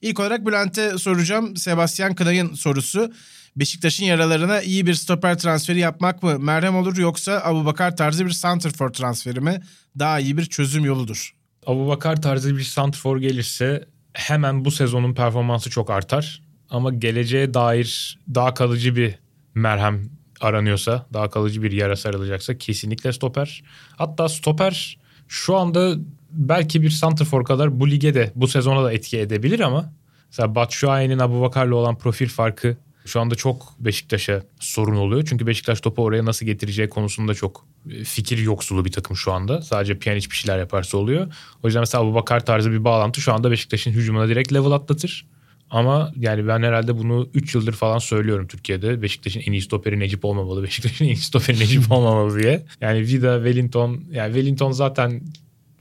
İlk 0.02 0.20
olarak 0.20 0.46
Bülent'e 0.46 0.98
soracağım. 0.98 1.56
Sebastian 1.56 2.16
Kınay'ın 2.16 2.54
sorusu. 2.54 3.14
Beşiktaş'ın 3.56 4.06
yaralarına 4.06 4.62
iyi 4.62 4.86
bir 4.86 4.94
stoper 4.94 5.38
transferi 5.38 5.80
yapmak 5.80 6.24
mı 6.24 6.40
merhem 6.40 6.76
olur 6.76 6.98
yoksa 6.98 7.42
Abubakar 7.44 7.98
tarzı 7.98 8.26
bir 8.26 8.32
santrfor 8.32 8.90
transferi 8.90 9.42
mi 9.42 9.62
daha 10.00 10.20
iyi 10.20 10.38
bir 10.38 10.46
çözüm 10.46 10.86
yoludur? 10.86 11.34
Abu 11.66 11.88
Bakar 11.88 12.22
tarzı 12.22 12.58
bir 12.58 12.64
santrfor 12.64 13.18
gelirse 13.18 13.86
hemen 14.14 14.66
bu 14.66 14.72
sezonun 14.72 15.14
performansı 15.14 15.70
çok 15.70 15.90
artar. 15.90 16.42
Ama 16.70 16.94
geleceğe 16.94 17.54
dair 17.54 18.20
daha 18.36 18.54
kalıcı 18.54 18.96
bir 18.96 19.16
merhem 19.56 20.10
aranıyorsa, 20.42 21.06
daha 21.14 21.30
kalıcı 21.30 21.64
bir 21.64 21.72
yara 21.72 21.96
sarılacaksa 21.96 22.58
kesinlikle 22.58 23.14
stoper. 23.14 23.64
Hatta 23.96 24.30
stoper 24.30 24.98
şu 25.28 25.56
anda 25.56 25.96
belki 26.32 26.82
bir 26.82 26.90
santrfor 26.90 27.46
kadar 27.46 27.80
bu 27.80 27.90
lige 27.90 28.14
de 28.14 28.32
bu 28.36 28.48
sezona 28.48 28.84
da 28.84 28.94
etki 28.94 29.20
edebilir 29.20 29.60
ama 29.60 29.92
Mesela 30.30 30.56
Batshuayi'nin 30.56 31.20
Abubakar'la 31.20 31.76
olan 31.76 31.98
profil 31.98 32.28
farkı 32.28 32.78
şu 33.06 33.22
anda 33.22 33.36
çok 33.36 33.76
Beşiktaş'a 33.80 34.44
sorun 34.60 34.96
oluyor. 34.96 35.26
Çünkü 35.30 35.48
Beşiktaş 35.48 35.82
topu 35.82 36.04
oraya 36.04 36.26
nasıl 36.26 36.46
getireceği 36.46 36.90
konusunda 36.90 37.34
çok 37.34 37.66
e, 37.92 38.04
fikir 38.04 38.38
yoksulu 38.38 38.86
bir 38.86 38.92
takım 38.92 39.16
şu 39.18 39.34
anda. 39.34 39.62
Sadece 39.62 40.00
Pjanic 40.00 40.30
bir 40.30 40.36
şeyler 40.36 40.60
yaparsa 40.60 40.98
oluyor. 40.98 41.34
O 41.64 41.68
yüzden 41.68 41.82
mesela 41.82 42.04
Abubakar 42.04 42.46
tarzı 42.46 42.72
bir 42.72 42.84
bağlantı 42.84 43.22
şu 43.22 43.34
anda 43.34 43.52
Beşiktaş'ın 43.52 43.92
hücumuna 43.92 44.28
direkt 44.28 44.54
level 44.54 44.72
atlatır. 44.72 45.26
Ama 45.70 46.12
yani 46.18 46.48
ben 46.48 46.64
herhalde 46.64 46.98
bunu 46.98 47.30
3 47.34 47.56
yıldır 47.56 47.74
falan 47.74 47.98
söylüyorum 47.98 48.48
Türkiye'de. 48.48 49.02
Beşiktaş'ın 49.02 49.40
en 49.40 49.52
iyi 49.52 49.62
stoperi 49.62 50.00
Necip 50.00 50.26
olmamalı. 50.26 50.64
Beşiktaş'ın 50.64 51.06
en 51.06 51.10
iyi 51.10 51.18
stoperi 51.18 51.60
Necip 51.60 51.92
olmamalı 51.92 52.40
diye. 52.40 52.66
Yani 52.82 53.00
Vida, 53.00 53.36
Wellington. 53.38 54.04
Yani 54.12 54.34
Wellington 54.34 54.72
zaten 54.72 55.22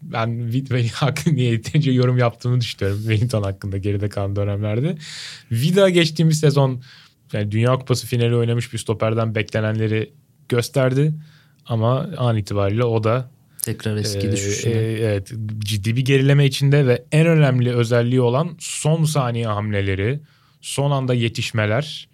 ben 0.02 0.52
Vida 0.52 0.76
hakkında 0.92 1.34
niye 1.34 1.50
yeterince 1.50 1.90
yorum 1.90 2.18
yaptığımı 2.18 2.60
düşünüyorum. 2.60 3.00
Wellington 3.00 3.42
hakkında 3.42 3.78
geride 3.78 4.08
kalan 4.08 4.36
dönemlerde. 4.36 4.96
Vida 5.50 5.88
geçtiğimiz 5.88 6.40
sezon 6.40 6.82
yani 7.32 7.52
Dünya 7.52 7.78
Kupası 7.78 8.06
finali 8.06 8.36
oynamış 8.36 8.72
bir 8.72 8.78
stoperden 8.78 9.34
beklenenleri 9.34 10.12
gösterdi. 10.48 11.14
Ama 11.66 12.08
an 12.16 12.36
itibariyle 12.36 12.84
o 12.84 13.04
da 13.04 13.30
Tekrar 13.66 13.96
eski 13.96 14.28
ee, 14.28 14.32
düşüşüne. 14.32 14.72
e, 14.72 14.92
evet 14.92 15.32
ciddi 15.58 15.96
bir 15.96 16.04
gerileme 16.04 16.46
içinde 16.46 16.86
ve 16.86 17.04
en 17.12 17.26
önemli 17.26 17.74
özelliği 17.74 18.20
olan 18.20 18.56
son 18.58 19.04
saniye 19.04 19.46
hamleleri, 19.46 20.20
son 20.60 20.90
anda 20.90 21.14
yetişmeler, 21.14 22.08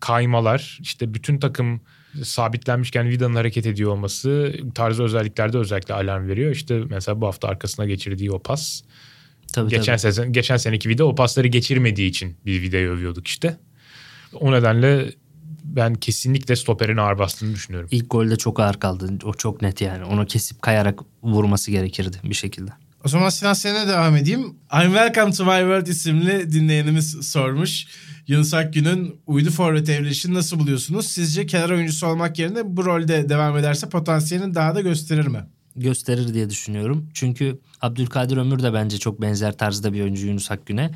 kaymalar, 0.00 0.78
işte 0.82 1.14
bütün 1.14 1.38
takım 1.38 1.80
sabitlenmişken 2.22 3.08
Vida'nın 3.08 3.34
hareket 3.34 3.66
ediyor 3.66 3.92
olması 3.92 4.54
tarzı 4.74 5.02
özelliklerde 5.02 5.58
özellikle 5.58 5.94
alarm 5.94 6.28
veriyor. 6.28 6.50
İşte 6.52 6.82
mesela 6.90 7.20
bu 7.20 7.26
hafta 7.26 7.48
arkasına 7.48 7.86
geçirdiği 7.86 8.30
o 8.30 8.38
pas. 8.38 8.82
tabii, 9.52 9.70
geçen 9.70 9.84
tabii. 9.84 9.98
sezon 9.98 10.32
geçen 10.32 10.56
seneki 10.56 10.88
Vida 10.88 11.04
o 11.04 11.14
pasları 11.14 11.48
geçirmediği 11.48 12.10
için 12.10 12.36
bir 12.46 12.62
Vida'yı 12.62 12.88
övüyorduk 12.88 13.26
işte. 13.26 13.56
O 14.32 14.52
nedenle 14.52 15.12
ben 15.76 15.94
kesinlikle 15.94 16.56
stoperin 16.56 16.96
ağır 16.96 17.18
bastığını 17.18 17.54
düşünüyorum. 17.54 17.88
İlk 17.92 18.10
golde 18.10 18.36
çok 18.36 18.60
ağır 18.60 18.74
kaldı. 18.74 19.18
O 19.24 19.34
çok 19.34 19.62
net 19.62 19.80
yani. 19.80 20.04
Onu 20.04 20.26
kesip 20.26 20.62
kayarak 20.62 21.00
vurması 21.22 21.70
gerekirdi 21.70 22.16
bir 22.24 22.34
şekilde. 22.34 22.70
O 23.04 23.08
zaman 23.08 23.28
Sinan 23.28 23.52
seninle 23.52 23.88
devam 23.88 24.16
edeyim. 24.16 24.40
I'm 24.72 24.92
Welcome 24.92 25.32
to 25.32 25.44
My 25.44 25.60
World 25.60 25.86
isimli 25.86 26.52
dinleyenimiz 26.52 27.10
sormuş. 27.10 27.86
Yunus 28.26 28.54
Akgün'ün 28.54 29.16
uydu 29.26 29.50
forvet 29.50 29.88
evrilişini 29.88 30.34
nasıl 30.34 30.58
buluyorsunuz? 30.58 31.06
Sizce 31.06 31.46
kenar 31.46 31.70
oyuncusu 31.70 32.06
olmak 32.06 32.38
yerine 32.38 32.76
bu 32.76 32.84
rolde 32.84 33.28
devam 33.28 33.56
ederse 33.56 33.88
potansiyelini 33.88 34.54
daha 34.54 34.74
da 34.74 34.80
gösterir 34.80 35.26
mi? 35.26 35.44
gösterir 35.80 36.34
diye 36.34 36.50
düşünüyorum. 36.50 37.08
Çünkü 37.14 37.58
Abdülkadir 37.80 38.36
Ömür 38.36 38.62
de 38.62 38.72
bence 38.72 38.98
çok 38.98 39.20
benzer 39.20 39.58
tarzda 39.58 39.92
bir 39.92 40.02
oyuncu 40.02 40.26
Yunus 40.26 40.50
Akgün'e. 40.50 40.90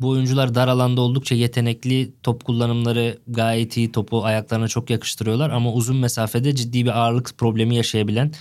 Bu 0.00 0.08
oyuncular 0.08 0.54
dar 0.54 0.68
alanda 0.68 1.00
oldukça 1.00 1.34
yetenekli, 1.34 2.12
top 2.22 2.44
kullanımları 2.44 3.18
gayet 3.28 3.76
iyi, 3.76 3.92
topu 3.92 4.24
ayaklarına 4.24 4.68
çok 4.68 4.90
yakıştırıyorlar 4.90 5.50
ama 5.50 5.72
uzun 5.72 5.96
mesafede 5.96 6.54
ciddi 6.54 6.84
bir 6.84 6.98
ağırlık 6.98 7.38
problemi 7.38 7.76
yaşayabilen, 7.76 8.32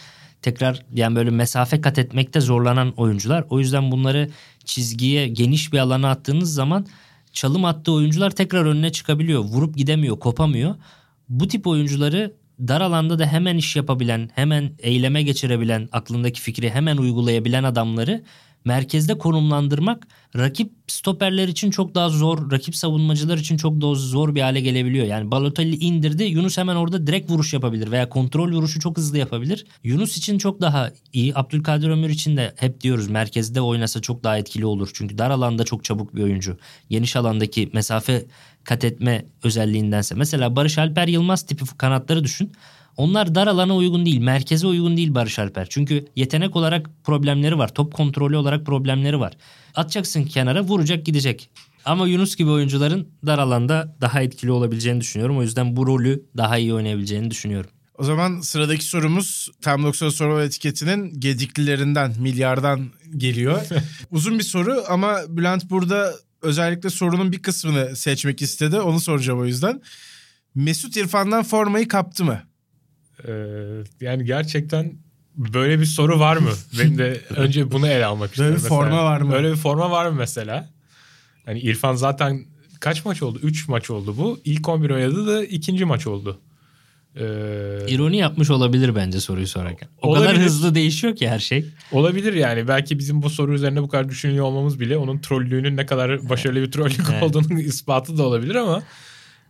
tekrar 0.42 0.86
yani 0.94 1.16
böyle 1.16 1.30
mesafe 1.30 1.82
kat 1.82 2.00
etmekte 2.00 2.42
zorlanan 2.42 2.94
oyuncular. 2.98 3.46
O 3.50 3.60
yüzden 3.60 3.92
bunları 3.92 4.30
çizgiye 4.66 5.28
geniş 5.28 5.74
bir 5.74 5.80
alana 5.80 6.10
attığınız 6.10 6.54
zaman 6.54 6.86
çalım 7.34 7.66
attığı 7.66 7.92
oyuncular 7.92 8.32
tekrar 8.32 8.66
önüne 8.66 8.92
çıkabiliyor. 8.92 9.40
Vurup 9.40 9.78
gidemiyor, 9.78 10.20
kopamıyor. 10.20 10.76
Bu 11.30 11.48
tip 11.48 11.68
oyuncuları 11.68 12.34
dar 12.60 12.82
alanda 12.82 13.20
da 13.20 13.26
hemen 13.26 13.58
iş 13.58 13.76
yapabilen, 13.76 14.30
hemen 14.36 14.72
eyleme 14.80 15.24
geçirebilen, 15.24 15.90
aklındaki 15.92 16.42
fikri 16.42 16.70
hemen 16.70 16.98
uygulayabilen 16.98 17.64
adamları 17.64 18.24
merkezde 18.66 19.18
konumlandırmak 19.18 20.08
rakip 20.38 20.72
stoperler 20.88 21.48
için 21.48 21.72
çok 21.72 21.96
daha 21.96 22.10
zor, 22.10 22.52
rakip 22.52 22.76
savunmacılar 22.76 23.38
için 23.38 23.58
çok 23.58 23.82
daha 23.82 23.96
zor 23.96 24.36
bir 24.36 24.42
hale 24.42 24.62
gelebiliyor. 24.62 25.06
Yani 25.06 25.32
Balotelli 25.32 25.76
indirdi, 25.76 26.24
Yunus 26.24 26.58
hemen 26.58 26.76
orada 26.76 27.08
direkt 27.08 27.32
vuruş 27.32 27.54
yapabilir 27.54 27.92
veya 27.92 28.10
kontrol 28.10 28.52
vuruşu 28.52 28.80
çok 28.80 28.98
hızlı 28.98 29.18
yapabilir. 29.18 29.66
Yunus 29.84 30.18
için 30.18 30.38
çok 30.38 30.62
daha 30.62 30.92
iyi, 31.14 31.36
Abdülkadir 31.36 31.90
Ömür 31.90 32.10
için 32.10 32.38
de 32.38 32.54
hep 32.58 32.82
diyoruz 32.82 33.08
merkezde 33.08 33.62
oynasa 33.62 34.02
çok 34.02 34.24
daha 34.24 34.38
etkili 34.38 34.66
olur. 34.66 34.90
Çünkü 34.94 35.18
dar 35.18 35.32
alanda 35.32 35.64
çok 35.64 35.84
çabuk 35.84 36.16
bir 36.16 36.24
oyuncu. 36.24 36.58
Geniş 36.90 37.16
alandaki 37.16 37.70
mesafe 37.74 38.26
kat 38.64 38.84
etme 38.84 39.26
özelliğindense. 39.44 40.16
Mesela 40.16 40.56
Barış 40.56 40.78
Alper 40.78 41.08
Yılmaz 41.08 41.44
tipi 41.46 41.66
kanatları 41.78 42.24
düşün. 42.24 42.52
Onlar 42.98 43.36
dar 43.36 43.48
alana 43.48 43.76
uygun 43.76 44.06
değil, 44.06 44.20
merkeze 44.20 44.68
uygun 44.68 44.98
değil 44.98 45.16
Barış 45.16 45.40
Alper. 45.40 45.68
Çünkü 45.70 46.06
yetenek 46.16 46.56
olarak 46.56 46.90
problemleri 47.04 47.58
var, 47.58 47.74
top 47.74 47.94
kontrolü 47.94 48.38
olarak 48.38 48.66
problemleri 48.66 49.20
var. 49.20 49.34
Atacaksın 49.76 50.24
kenara, 50.24 50.62
vuracak 50.62 51.06
gidecek. 51.06 51.50
Ama 51.86 52.08
Yunus 52.08 52.36
gibi 52.36 52.50
oyuncuların 52.50 53.08
dar 53.26 53.40
alanda 53.40 53.96
daha 54.02 54.22
etkili 54.22 54.52
olabileceğini 54.52 55.02
düşünüyorum. 55.02 55.38
O 55.38 55.42
yüzden 55.42 55.76
bu 55.76 55.88
rolü 55.88 56.26
daha 56.38 56.58
iyi 56.58 56.74
oynayabileceğini 56.74 57.32
düşünüyorum. 57.32 57.70
O 57.98 58.04
zaman 58.04 58.42
sıradaki 58.42 58.86
sorumuz 58.86 59.50
Tam 59.62 59.84
90 59.84 60.10
soru 60.10 60.42
etiketinin 60.42 61.20
gediklilerinden, 61.20 62.14
milyardan 62.20 62.90
geliyor. 63.18 63.62
Uzun 64.12 64.40
bir 64.40 64.44
soru 64.44 64.84
ama 64.90 65.18
Bülent 65.30 65.70
burada 65.70 66.14
özellikle 66.42 66.90
sorunun 66.90 67.32
bir 67.32 67.42
kısmını 67.42 67.96
seçmek 67.96 68.42
istedi. 68.42 68.80
Onu 68.80 69.00
soracağım 69.00 69.40
o 69.40 69.46
yüzden. 69.46 69.82
Mesut 70.56 70.98
İrfan'dan 70.98 71.44
formayı 71.44 71.88
kaptı 71.88 72.24
mı? 72.24 72.42
Ee, 73.28 73.32
yani 74.02 74.26
gerçekten 74.26 74.94
böyle 75.38 75.80
bir 75.80 75.86
soru 75.86 76.20
var 76.20 76.38
mı? 76.38 76.50
Ben 76.80 76.98
de 76.98 77.22
önce 77.36 77.72
bunu 77.72 77.88
ele 77.88 78.06
almak 78.06 78.30
istiyorum. 78.30 78.56
bir 78.56 78.62
mesela. 78.64 78.80
forma 78.80 79.04
var 79.06 79.22
mı? 79.22 79.32
Böyle 79.32 79.52
bir 79.52 79.56
forma 79.58 79.92
var 79.92 80.06
mı 80.06 80.16
mesela? 80.18 80.70
Hani 81.46 81.60
İrfan 81.60 81.96
zaten 81.96 82.46
kaç 82.80 83.06
maç 83.06 83.22
oldu? 83.24 83.40
3 83.44 83.68
maç 83.68 83.90
oldu 83.90 84.16
bu. 84.18 84.40
İlk 84.46 84.70
11 84.70 84.90
oynadı 84.90 85.28
da 85.28 85.46
ikinci 85.46 85.86
maç 85.86 86.08
oldu. 86.08 86.42
Ee, 87.16 87.22
İroni 87.88 88.18
yapmış 88.18 88.50
olabilir 88.50 88.96
bence 88.96 89.20
soruyu 89.20 89.48
sorarken. 89.48 89.90
O 90.02 90.08
Olabilir. 90.10 90.28
kadar 90.30 90.42
hızlı 90.46 90.76
değişiyor 90.76 91.16
ki 91.16 91.30
her 91.30 91.40
şey. 91.40 91.66
olabilir 91.92 92.34
yani. 92.34 92.68
Belki 92.68 93.00
bizim 93.00 93.22
bu 93.22 93.30
soru 93.30 93.54
üzerine 93.54 93.82
bu 93.82 93.88
kadar 93.90 94.10
düşünüyor 94.10 94.46
olmamız 94.46 94.80
bile 94.80 94.98
onun 94.98 95.20
trollüğünün 95.20 95.78
ne 95.78 95.86
kadar 95.86 96.30
başarılı 96.30 96.62
bir 96.62 96.72
trollük 96.72 97.00
Evet. 97.12 97.24
olduğunun 97.24 97.58
ispatı 97.58 98.18
da 98.18 98.24
olabilir 98.24 98.56
ama 98.56 98.84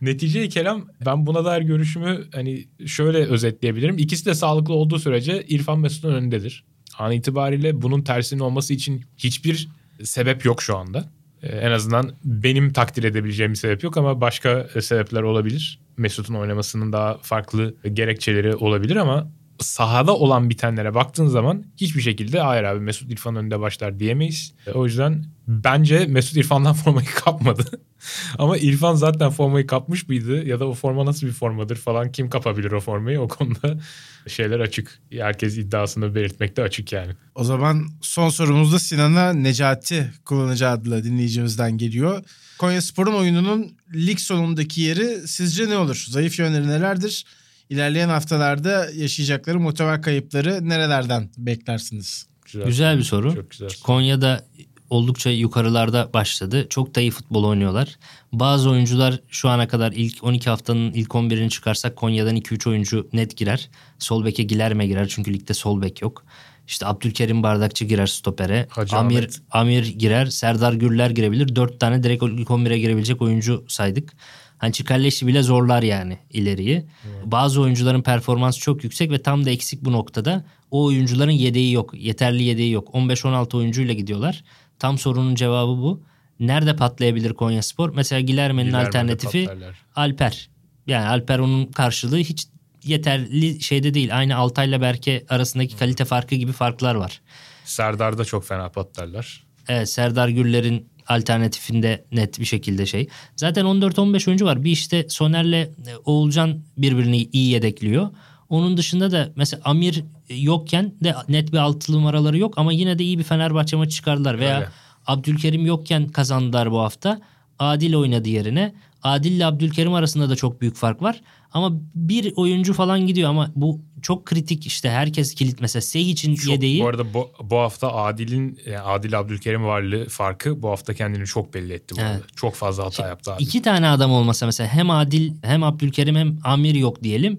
netice 0.00 0.48
kelam 0.48 0.88
ben 1.06 1.26
buna 1.26 1.44
dair 1.44 1.62
görüşümü 1.62 2.24
hani 2.34 2.64
şöyle 2.86 3.18
özetleyebilirim. 3.18 3.98
İkisi 3.98 4.26
de 4.26 4.34
sağlıklı 4.34 4.74
olduğu 4.74 4.98
sürece 4.98 5.44
İrfan 5.48 5.78
Mesut'un 5.78 6.14
önündedir. 6.14 6.64
An 6.98 7.12
itibariyle 7.12 7.82
bunun 7.82 8.02
tersinin 8.02 8.40
olması 8.40 8.74
için 8.74 9.04
hiçbir 9.16 9.68
sebep 10.02 10.44
yok 10.44 10.62
şu 10.62 10.76
anda. 10.76 11.10
Ee, 11.42 11.48
en 11.48 11.70
azından 11.70 12.12
benim 12.24 12.72
takdir 12.72 13.04
edebileceğim 13.04 13.52
bir 13.52 13.58
sebep 13.58 13.82
yok 13.82 13.96
ama 13.96 14.20
başka 14.20 14.68
sebepler 14.80 15.22
olabilir. 15.22 15.80
Mesut'un 15.96 16.34
oynamasının 16.34 16.92
daha 16.92 17.18
farklı 17.18 17.74
gerekçeleri 17.92 18.54
olabilir 18.54 18.96
ama 18.96 19.30
sahada 19.58 20.16
olan 20.16 20.50
bitenlere 20.50 20.94
baktığın 20.94 21.26
zaman 21.26 21.64
hiçbir 21.76 22.00
şekilde 22.02 22.40
hayır 22.40 22.64
abi 22.64 22.80
Mesut 22.80 23.12
İrfan 23.12 23.36
önünde 23.36 23.60
başlar 23.60 23.98
diyemeyiz. 23.98 24.52
E, 24.66 24.70
O 24.70 24.84
yüzden 24.86 25.24
bence 25.48 26.06
Mesut 26.06 26.36
İrfan'dan 26.36 26.72
formayı 26.84 27.06
kapmadı. 27.06 27.64
Ama 28.38 28.56
İrfan 28.58 28.94
zaten 28.94 29.30
formayı 29.30 29.66
kapmış 29.66 30.08
mıydı 30.08 30.46
ya 30.46 30.60
da 30.60 30.68
o 30.68 30.74
forma 30.74 31.06
nasıl 31.06 31.26
bir 31.26 31.32
formadır 31.32 31.76
falan 31.76 32.12
kim 32.12 32.30
kapabilir 32.30 32.72
o 32.72 32.80
formayı 32.80 33.20
o 33.20 33.28
konuda 33.28 33.78
şeyler 34.26 34.60
açık. 34.60 34.98
Herkes 35.12 35.58
iddiasını 35.58 36.14
belirtmekte 36.14 36.62
açık 36.62 36.92
yani. 36.92 37.12
O 37.34 37.44
zaman 37.44 37.86
son 38.00 38.28
sorumuz 38.28 38.72
da 38.72 38.78
Sinan'a 38.78 39.32
Necati 39.32 40.10
kullanıcı 40.24 40.68
adlı 40.68 41.04
dinleyicimizden 41.04 41.78
geliyor. 41.78 42.24
Konya 42.58 42.82
Spor'un 42.82 43.14
oyununun 43.14 43.72
lig 43.94 44.18
sonundaki 44.18 44.80
yeri 44.80 45.28
sizce 45.28 45.68
ne 45.68 45.76
olur? 45.76 46.04
Zayıf 46.08 46.38
yönleri 46.38 46.68
nelerdir? 46.68 47.24
İlerleyen 47.70 48.08
haftalarda 48.08 48.90
yaşayacakları 48.94 49.60
motive 49.60 50.00
kayıpları 50.00 50.68
nerelerden 50.68 51.30
beklersiniz? 51.38 52.26
Güzel 52.66 52.98
bir 52.98 53.02
soru. 53.02 53.34
Çok 53.34 53.50
güzel. 53.50 53.70
Konya'da 53.84 54.44
oldukça 54.90 55.30
yukarılarda 55.30 56.12
başladı. 56.12 56.66
Çok 56.70 56.94
da 56.94 57.00
iyi 57.00 57.10
futbol 57.10 57.44
oynuyorlar. 57.44 57.96
Bazı 58.32 58.70
oyuncular 58.70 59.20
şu 59.28 59.48
ana 59.48 59.68
kadar 59.68 59.92
ilk 59.92 60.24
12 60.24 60.50
haftanın 60.50 60.92
ilk 60.92 61.08
11'ini 61.10 61.48
çıkarsak 61.48 61.96
Konya'dan 61.96 62.36
2-3 62.36 62.68
oyuncu 62.68 63.08
net 63.12 63.36
girer. 63.36 63.70
Sol 63.98 64.24
beke 64.24 64.42
Gilerme 64.42 64.86
girer 64.86 65.08
çünkü 65.08 65.34
ligde 65.34 65.54
sol 65.54 65.82
bek 65.82 66.02
yok. 66.02 66.24
İşte 66.66 66.86
Abdülkerim 66.86 67.42
Bardakçı 67.42 67.84
girer 67.84 68.06
stopere. 68.06 68.66
Hacı 68.70 68.96
Amir 68.96 69.16
Ahmet. 69.16 69.40
Amir 69.50 69.86
girer. 69.86 70.26
Serdar 70.26 70.72
Gürler 70.72 71.10
girebilir. 71.10 71.56
4 71.56 71.80
tane 71.80 72.02
direkt 72.02 72.22
ilk 72.22 72.48
11'e 72.48 72.78
girebilecek 72.78 73.22
oyuncu 73.22 73.64
saydık. 73.68 74.12
Hani 74.58 74.72
Çikalleşi 74.72 75.26
bile 75.26 75.42
zorlar 75.42 75.82
yani 75.82 76.18
ileriyi. 76.30 76.84
Bazı 77.24 77.60
oyuncuların 77.60 78.02
performansı 78.02 78.60
çok 78.60 78.84
yüksek 78.84 79.10
ve 79.10 79.22
tam 79.22 79.44
da 79.44 79.50
eksik 79.50 79.84
bu 79.84 79.92
noktada. 79.92 80.44
O 80.70 80.84
oyuncuların 80.84 81.30
yedeği 81.30 81.72
yok. 81.72 81.94
Yeterli 81.94 82.42
yedeği 82.42 82.72
yok. 82.72 82.88
15-16 82.88 83.56
oyuncuyla 83.56 83.94
gidiyorlar. 83.94 84.44
Tam 84.78 84.98
sorunun 84.98 85.34
cevabı 85.34 85.70
bu. 85.70 86.02
Nerede 86.40 86.76
patlayabilir 86.76 87.34
Konyaspor? 87.34 87.94
Mesela 87.94 88.20
Gilerme'nin 88.20 88.66
Gilerme'de 88.66 88.88
alternatifi 88.88 89.44
patlarlar. 89.44 89.76
Alper. 89.96 90.48
Yani 90.86 91.06
Alper 91.06 91.38
onun 91.38 91.66
karşılığı 91.66 92.18
hiç 92.18 92.46
yeterli 92.84 93.62
şeyde 93.62 93.94
değil. 93.94 94.18
Aynı 94.18 94.36
Altay'la 94.36 94.80
Berke 94.80 95.24
arasındaki 95.28 95.76
kalite 95.76 96.04
farkı 96.04 96.34
gibi 96.34 96.52
farklar 96.52 96.94
var. 96.94 97.20
Serdar'da 97.64 98.24
çok 98.24 98.46
fena 98.46 98.68
patlarlar. 98.68 99.46
Evet 99.68 99.90
Serdar 99.90 100.28
Gürler'in 100.28 100.88
alternatifinde 101.08 102.04
net 102.12 102.40
bir 102.40 102.44
şekilde 102.44 102.86
şey. 102.86 103.08
Zaten 103.36 103.64
14-15 103.64 104.28
oyuncu 104.28 104.44
var. 104.44 104.64
Bir 104.64 104.70
işte 104.70 105.06
Soner'le 105.08 105.62
e, 105.62 105.70
Oğulcan 106.04 106.60
birbirini 106.78 107.28
iyi 107.32 107.50
yedekliyor. 107.50 108.10
Onun 108.48 108.76
dışında 108.76 109.12
da 109.12 109.28
mesela 109.36 109.60
Amir 109.64 110.04
yokken 110.28 110.92
de 111.04 111.14
net 111.28 111.52
bir 111.52 111.58
altılı 111.58 111.96
numaraları 111.96 112.38
yok 112.38 112.54
ama 112.56 112.72
yine 112.72 112.98
de 112.98 113.04
iyi 113.04 113.18
bir 113.18 113.24
Fenerbahçe 113.24 113.76
maçı 113.76 113.96
çıkardılar. 113.96 114.38
Veya 114.38 114.56
Öyle. 114.56 114.68
Abdülkerim 115.06 115.66
yokken 115.66 116.08
kazandılar 116.08 116.70
bu 116.70 116.80
hafta. 116.80 117.20
Adil 117.58 117.94
oynadı 117.94 118.28
yerine. 118.28 118.74
Adil 119.02 119.32
ile 119.32 119.46
Abdülkerim 119.46 119.94
arasında 119.94 120.30
da 120.30 120.36
çok 120.36 120.60
büyük 120.60 120.76
fark 120.76 121.02
var. 121.02 121.20
Ama 121.52 121.72
bir 121.94 122.32
oyuncu 122.36 122.72
falan 122.74 123.06
gidiyor 123.06 123.30
ama 123.30 123.50
bu 123.56 123.80
çok 124.02 124.26
kritik 124.26 124.66
işte 124.66 124.90
herkes 124.90 125.34
kilit 125.34 125.60
mesela 125.60 125.82
Seyic'in 125.82 126.34
Çok, 126.34 126.52
yedeği. 126.52 126.82
Bu 126.82 126.88
arada 126.88 127.14
bu, 127.14 127.30
bu 127.42 127.56
hafta 127.56 127.94
Adil'in 127.94 128.58
yani 128.66 128.80
Adil 128.80 129.18
Abdülkerim 129.18 129.64
varlığı 129.64 130.08
farkı 130.08 130.62
bu 130.62 130.68
hafta 130.70 130.94
kendini 130.94 131.26
çok 131.26 131.54
belli 131.54 131.72
etti 131.72 131.94
bu 131.96 132.00
Evet. 132.00 132.10
arada. 132.10 132.24
Çok 132.36 132.54
fazla 132.54 132.84
hata 132.84 133.06
yaptı 133.08 133.32
Adil. 133.32 133.46
İki 133.46 133.62
tane 133.62 133.88
adam 133.88 134.12
olmasa 134.12 134.46
mesela 134.46 134.68
hem 134.68 134.90
Adil 134.90 135.32
hem 135.42 135.62
Abdülkerim 135.62 136.16
hem 136.16 136.38
Amir 136.44 136.74
yok 136.74 137.02
diyelim. 137.02 137.38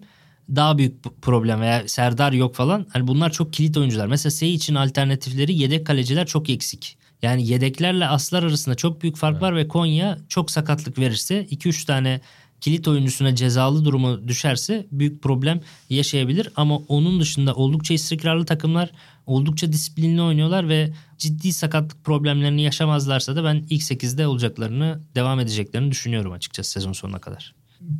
Daha 0.55 0.77
büyük 0.77 1.21
problem 1.21 1.61
veya 1.61 1.87
Serdar 1.87 2.31
yok 2.31 2.55
falan. 2.55 2.85
Hani 2.93 3.07
bunlar 3.07 3.31
çok 3.31 3.53
kilit 3.53 3.77
oyuncular. 3.77 4.07
Mesela 4.07 4.31
Sey 4.31 4.53
için 4.53 4.75
alternatifleri 4.75 5.53
yedek 5.53 5.87
kaleciler 5.87 6.27
çok 6.27 6.49
eksik. 6.49 6.97
Yani 7.21 7.47
yedeklerle 7.47 8.07
aslar 8.07 8.43
arasında 8.43 8.75
çok 8.75 9.01
büyük 9.01 9.17
fark 9.17 9.41
var 9.41 9.55
ve 9.55 9.67
Konya 9.67 10.17
çok 10.29 10.51
sakatlık 10.51 10.99
verirse 10.99 11.45
2-3 11.51 11.85
tane 11.85 12.21
kilit 12.61 12.87
oyuncusuna 12.87 13.35
cezalı 13.35 13.85
durumu 13.85 14.27
düşerse 14.27 14.87
büyük 14.91 15.23
problem 15.23 15.61
yaşayabilir. 15.89 16.49
Ama 16.55 16.77
onun 16.77 17.19
dışında 17.19 17.55
oldukça 17.55 17.93
istikrarlı 17.93 18.45
takımlar 18.45 18.91
oldukça 19.25 19.73
disiplinli 19.73 20.21
oynuyorlar 20.21 20.69
ve 20.69 20.93
ciddi 21.17 21.53
sakatlık 21.53 22.03
problemlerini 22.05 22.61
yaşamazlarsa 22.61 23.35
da 23.35 23.43
ben 23.43 23.65
ilk 23.69 23.81
8'de 23.81 24.27
olacaklarını 24.27 25.01
devam 25.15 25.39
edeceklerini 25.39 25.91
düşünüyorum 25.91 26.31
açıkçası 26.31 26.71
sezon 26.71 26.93
sonuna 26.93 27.19
kadar. 27.19 27.55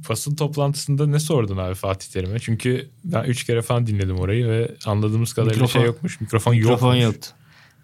Basın 0.09 0.36
toplantısında 0.36 1.07
ne 1.07 1.20
sordun 1.20 1.57
abi 1.57 1.76
Fatih 1.76 2.07
Terim'e? 2.11 2.39
Çünkü 2.39 2.89
ben 3.03 3.24
üç 3.24 3.43
kere 3.43 3.61
falan 3.61 3.88
dinledim 3.88 4.20
orayı 4.20 4.47
ve 4.47 4.76
anladığımız 4.86 5.34
kadarıyla 5.34 5.65
Mikrofon- 5.65 5.72
şey 5.72 5.82
yokmuş. 5.82 6.22
Mikrofon, 6.22 6.55
Mikrofon 6.55 6.95
yokmuş. 6.95 7.15
yoktu. 7.15 7.30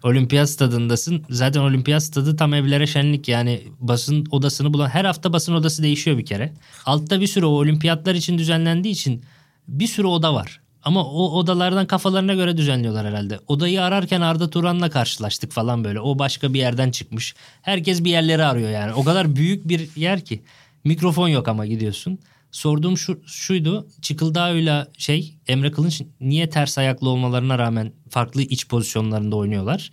Olimpiyat 0.04 0.50
stadındasın. 0.50 1.24
Zaten 1.30 1.60
olimpiyat 1.60 2.02
stadı 2.02 2.36
tam 2.36 2.54
evlere 2.54 2.86
şenlik 2.86 3.28
yani 3.28 3.62
basın 3.80 4.26
odasını 4.30 4.72
bulan 4.72 4.88
her 4.88 5.04
hafta 5.04 5.32
basın 5.32 5.54
odası 5.54 5.82
değişiyor 5.82 6.18
bir 6.18 6.26
kere. 6.26 6.52
Altta 6.86 7.20
bir 7.20 7.26
sürü 7.26 7.46
o 7.46 7.48
olimpiyatlar 7.48 8.14
için 8.14 8.38
düzenlendiği 8.38 8.94
için 8.94 9.24
bir 9.68 9.86
sürü 9.86 10.06
oda 10.06 10.34
var. 10.34 10.60
Ama 10.82 11.04
o 11.04 11.30
odalardan 11.30 11.86
kafalarına 11.86 12.34
göre 12.34 12.56
düzenliyorlar 12.56 13.06
herhalde. 13.06 13.38
Odayı 13.46 13.82
ararken 13.82 14.20
Arda 14.20 14.50
Turan'la 14.50 14.90
karşılaştık 14.90 15.52
falan 15.52 15.84
böyle. 15.84 16.00
O 16.00 16.18
başka 16.18 16.54
bir 16.54 16.58
yerden 16.58 16.90
çıkmış. 16.90 17.34
Herkes 17.62 18.04
bir 18.04 18.10
yerleri 18.10 18.44
arıyor 18.44 18.70
yani. 18.70 18.92
O 18.92 19.04
kadar 19.04 19.36
büyük 19.36 19.68
bir 19.68 19.96
yer 19.96 20.24
ki. 20.24 20.42
Mikrofon 20.84 21.28
yok 21.28 21.48
ama 21.48 21.66
gidiyorsun. 21.66 22.18
Sorduğum 22.54 22.98
şu, 22.98 23.20
şuydu. 23.26 23.88
Çıkıldağ'ıyla 24.02 24.88
şey 24.98 25.34
Emre 25.48 25.70
Kılınç 25.70 26.02
niye 26.20 26.50
ters 26.50 26.78
ayaklı 26.78 27.08
olmalarına 27.08 27.58
rağmen 27.58 27.92
farklı 28.10 28.42
iç 28.42 28.68
pozisyonlarında 28.68 29.36
oynuyorlar? 29.36 29.90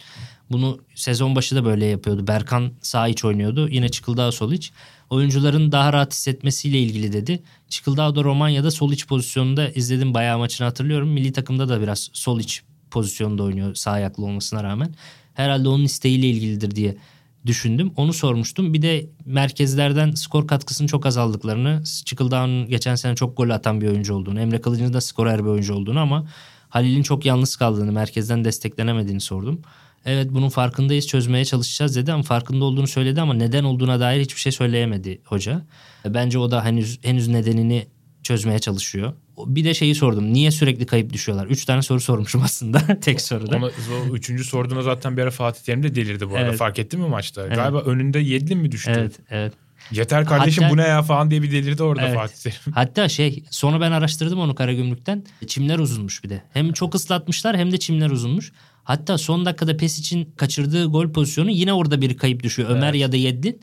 Bunu 0.51 0.80
sezon 0.95 1.36
başı 1.36 1.55
da 1.55 1.66
böyle 1.66 1.86
yapıyordu. 1.86 2.28
Berkan 2.28 2.72
sağ 2.82 3.07
iç 3.07 3.26
oynuyordu. 3.26 3.70
Yine 3.70 3.89
Çıkıldağ 3.89 4.32
sol 4.32 4.51
iç. 4.51 4.72
Oyuncuların 5.09 5.72
daha 5.72 5.93
rahat 5.93 6.14
hissetmesiyle 6.14 6.80
ilgili 6.80 7.14
dedi. 7.14 7.43
Çıkıldağ 7.70 8.16
da 8.16 8.24
Romanya'da 8.24 8.72
sol 8.72 8.91
iç 8.91 9.07
pozisyonunda 9.07 9.70
izledim 9.70 10.14
bayağı 10.14 10.38
maçını 10.38 10.68
hatırlıyorum. 10.68 11.09
Milli 11.09 11.32
takımda 11.32 11.70
da 11.70 11.82
biraz 11.82 12.09
sol 12.14 12.39
iç 12.39 12.64
pozisyonda 12.91 13.43
oynuyor 13.43 13.76
sağ 13.76 13.91
ayaklı 13.91 14.26
olmasına 14.26 14.64
rağmen. 14.64 14.95
Herhalde 15.34 15.70
onun 15.70 15.84
isteğiyle 15.84 16.30
ilgilidir 16.30 16.76
diye 16.76 16.97
düşündüm. 17.45 17.91
Onu 17.95 18.13
sormuştum. 18.13 18.73
Bir 18.73 18.81
de 18.81 19.09
merkezlerden 19.25 20.11
skor 20.11 20.47
katkısını 20.47 20.87
çok 20.87 21.05
azaldıklarını, 21.05 21.83
Çıkıldağ'ın 22.05 22.67
geçen 22.67 22.95
sene 22.95 23.15
çok 23.15 23.37
gol 23.37 23.49
atan 23.49 23.81
bir 23.81 23.87
oyuncu 23.87 24.15
olduğunu, 24.15 24.39
Emre 24.39 24.61
Kılıç'ın 24.61 24.93
da 24.93 25.01
skorer 25.01 25.39
bir 25.39 25.49
oyuncu 25.49 25.73
olduğunu 25.73 25.99
ama 25.99 26.27
Halil'in 26.69 27.03
çok 27.03 27.25
yalnız 27.25 27.55
kaldığını, 27.55 27.91
merkezden 27.91 28.45
desteklenemediğini 28.45 29.21
sordum. 29.21 29.61
Evet 30.05 30.27
bunun 30.31 30.49
farkındayız 30.49 31.07
çözmeye 31.07 31.45
çalışacağız 31.45 31.95
dedi 31.95 32.13
ama 32.13 32.23
farkında 32.23 32.65
olduğunu 32.65 32.87
söyledi 32.87 33.21
ama 33.21 33.33
neden 33.33 33.63
olduğuna 33.63 33.99
dair 33.99 34.21
hiçbir 34.21 34.39
şey 34.39 34.51
söyleyemedi 34.51 35.21
hoca. 35.25 35.65
Bence 36.05 36.39
o 36.39 36.51
da 36.51 36.65
henüz 36.65 36.99
henüz 37.03 37.27
nedenini 37.27 37.87
çözmeye 38.23 38.59
çalışıyor. 38.59 39.13
Bir 39.47 39.65
de 39.65 39.73
şeyi 39.73 39.95
sordum. 39.95 40.33
Niye 40.33 40.51
sürekli 40.51 40.85
kayıp 40.85 41.13
düşüyorlar? 41.13 41.47
Üç 41.47 41.65
tane 41.65 41.81
soru 41.81 41.99
sormuşum 41.99 42.41
aslında 42.41 42.99
tek 43.01 43.21
soruda. 43.21 43.57
Ona, 43.57 43.65
o 43.65 44.15
üçüncü 44.15 44.43
sorduğuna 44.43 44.81
zaten 44.81 45.17
bir 45.17 45.21
ara 45.21 45.31
Fatih 45.31 45.61
Terim 45.61 45.83
de 45.83 45.95
delirdi 45.95 46.29
bu 46.29 46.35
arada. 46.35 46.47
Evet. 46.47 46.57
Fark 46.57 46.79
ettin 46.79 46.99
mi 46.99 47.07
maçta? 47.07 47.47
Galiba 47.47 47.79
önünde 47.79 48.19
Yedlin 48.19 48.57
mi 48.57 48.71
düştü? 48.71 48.91
Evet, 48.95 49.19
evet. 49.29 49.53
Yeter 49.91 50.25
kardeşim 50.25 50.63
Hatta- 50.63 50.73
bu 50.73 50.77
ne 50.77 50.87
ya 50.87 51.01
falan 51.01 51.31
diye 51.31 51.41
bir 51.41 51.51
delirdi 51.51 51.83
orada 51.83 52.01
Evet. 52.01 52.15
Fatih 52.15 52.35
Terim. 52.35 52.57
Hatta 52.73 53.09
şey 53.09 53.43
sonra 53.49 53.81
ben 53.81 53.91
araştırdım 53.91 54.39
onu 54.39 54.55
Karagümrük'ten. 54.55 55.23
Çimler 55.47 55.79
uzunmuş 55.79 56.23
bir 56.23 56.29
de. 56.29 56.43
Hem 56.53 56.73
çok 56.73 56.95
ıslatmışlar 56.95 57.57
hem 57.57 57.71
de 57.71 57.77
çimler 57.77 58.09
uzunmuş. 58.09 58.51
Hatta 58.83 59.17
son 59.17 59.45
dakikada 59.45 59.77
pes 59.77 59.99
için 59.99 60.33
kaçırdığı 60.37 60.85
gol 60.85 61.11
pozisyonu 61.11 61.51
yine 61.51 61.73
orada 61.73 62.01
bir 62.01 62.17
kayıp 62.17 62.43
düşüyor. 62.43 62.69
Ömer 62.69 62.93
ya 62.93 63.11
da 63.11 63.15
Yeddin. 63.15 63.61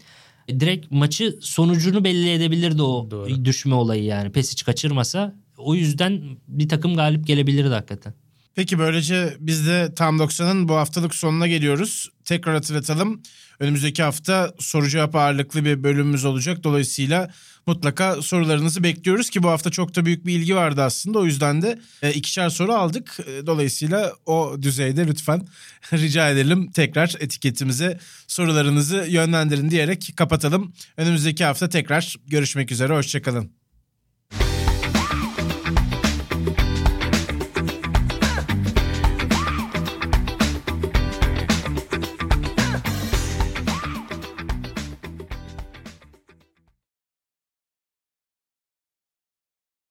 Direkt 0.60 0.90
maçı 0.90 1.38
sonucunu 1.40 2.04
belli 2.04 2.30
edebilirdi 2.30 2.82
o 2.82 3.10
Doğru. 3.10 3.44
düşme 3.44 3.74
olayı 3.74 4.04
yani. 4.04 4.32
Pesic 4.32 4.64
kaçırmasa 4.64 5.34
o 5.58 5.74
yüzden 5.74 6.22
bir 6.48 6.68
takım 6.68 6.96
galip 6.96 7.26
gelebilirdi 7.26 7.68
hakikaten. 7.68 8.14
Peki 8.54 8.78
böylece 8.78 9.36
biz 9.40 9.66
de 9.66 9.94
Tam 9.96 10.18
90'ın 10.18 10.68
bu 10.68 10.74
haftalık 10.74 11.14
sonuna 11.14 11.46
geliyoruz. 11.46 12.08
Tekrar 12.24 12.54
hatırlatalım. 12.54 13.22
Önümüzdeki 13.60 14.02
hafta 14.02 14.54
soru 14.58 14.88
cevap 14.88 15.14
ağırlıklı 15.14 15.64
bir 15.64 15.82
bölümümüz 15.82 16.24
olacak. 16.24 16.64
Dolayısıyla 16.64 17.30
mutlaka 17.66 18.22
sorularınızı 18.22 18.82
bekliyoruz 18.82 19.30
ki 19.30 19.42
bu 19.42 19.48
hafta 19.48 19.70
çok 19.70 19.96
da 19.96 20.04
büyük 20.04 20.26
bir 20.26 20.32
ilgi 20.32 20.56
vardı 20.56 20.82
aslında. 20.82 21.18
O 21.18 21.24
yüzden 21.24 21.62
de 21.62 21.78
e, 22.02 22.12
ikişer 22.12 22.48
soru 22.48 22.72
aldık. 22.72 23.16
E, 23.26 23.46
Dolayısıyla 23.46 24.12
o 24.26 24.56
düzeyde 24.62 25.06
lütfen 25.06 25.46
rica 25.92 26.30
edelim 26.30 26.70
tekrar 26.70 27.14
etiketimize 27.20 27.98
sorularınızı 28.26 29.06
yönlendirin 29.08 29.70
diyerek 29.70 30.12
kapatalım. 30.16 30.72
Önümüzdeki 30.96 31.44
hafta 31.44 31.68
tekrar 31.68 32.14
görüşmek 32.26 32.72
üzere. 32.72 32.92
Hoşçakalın. 32.92 33.50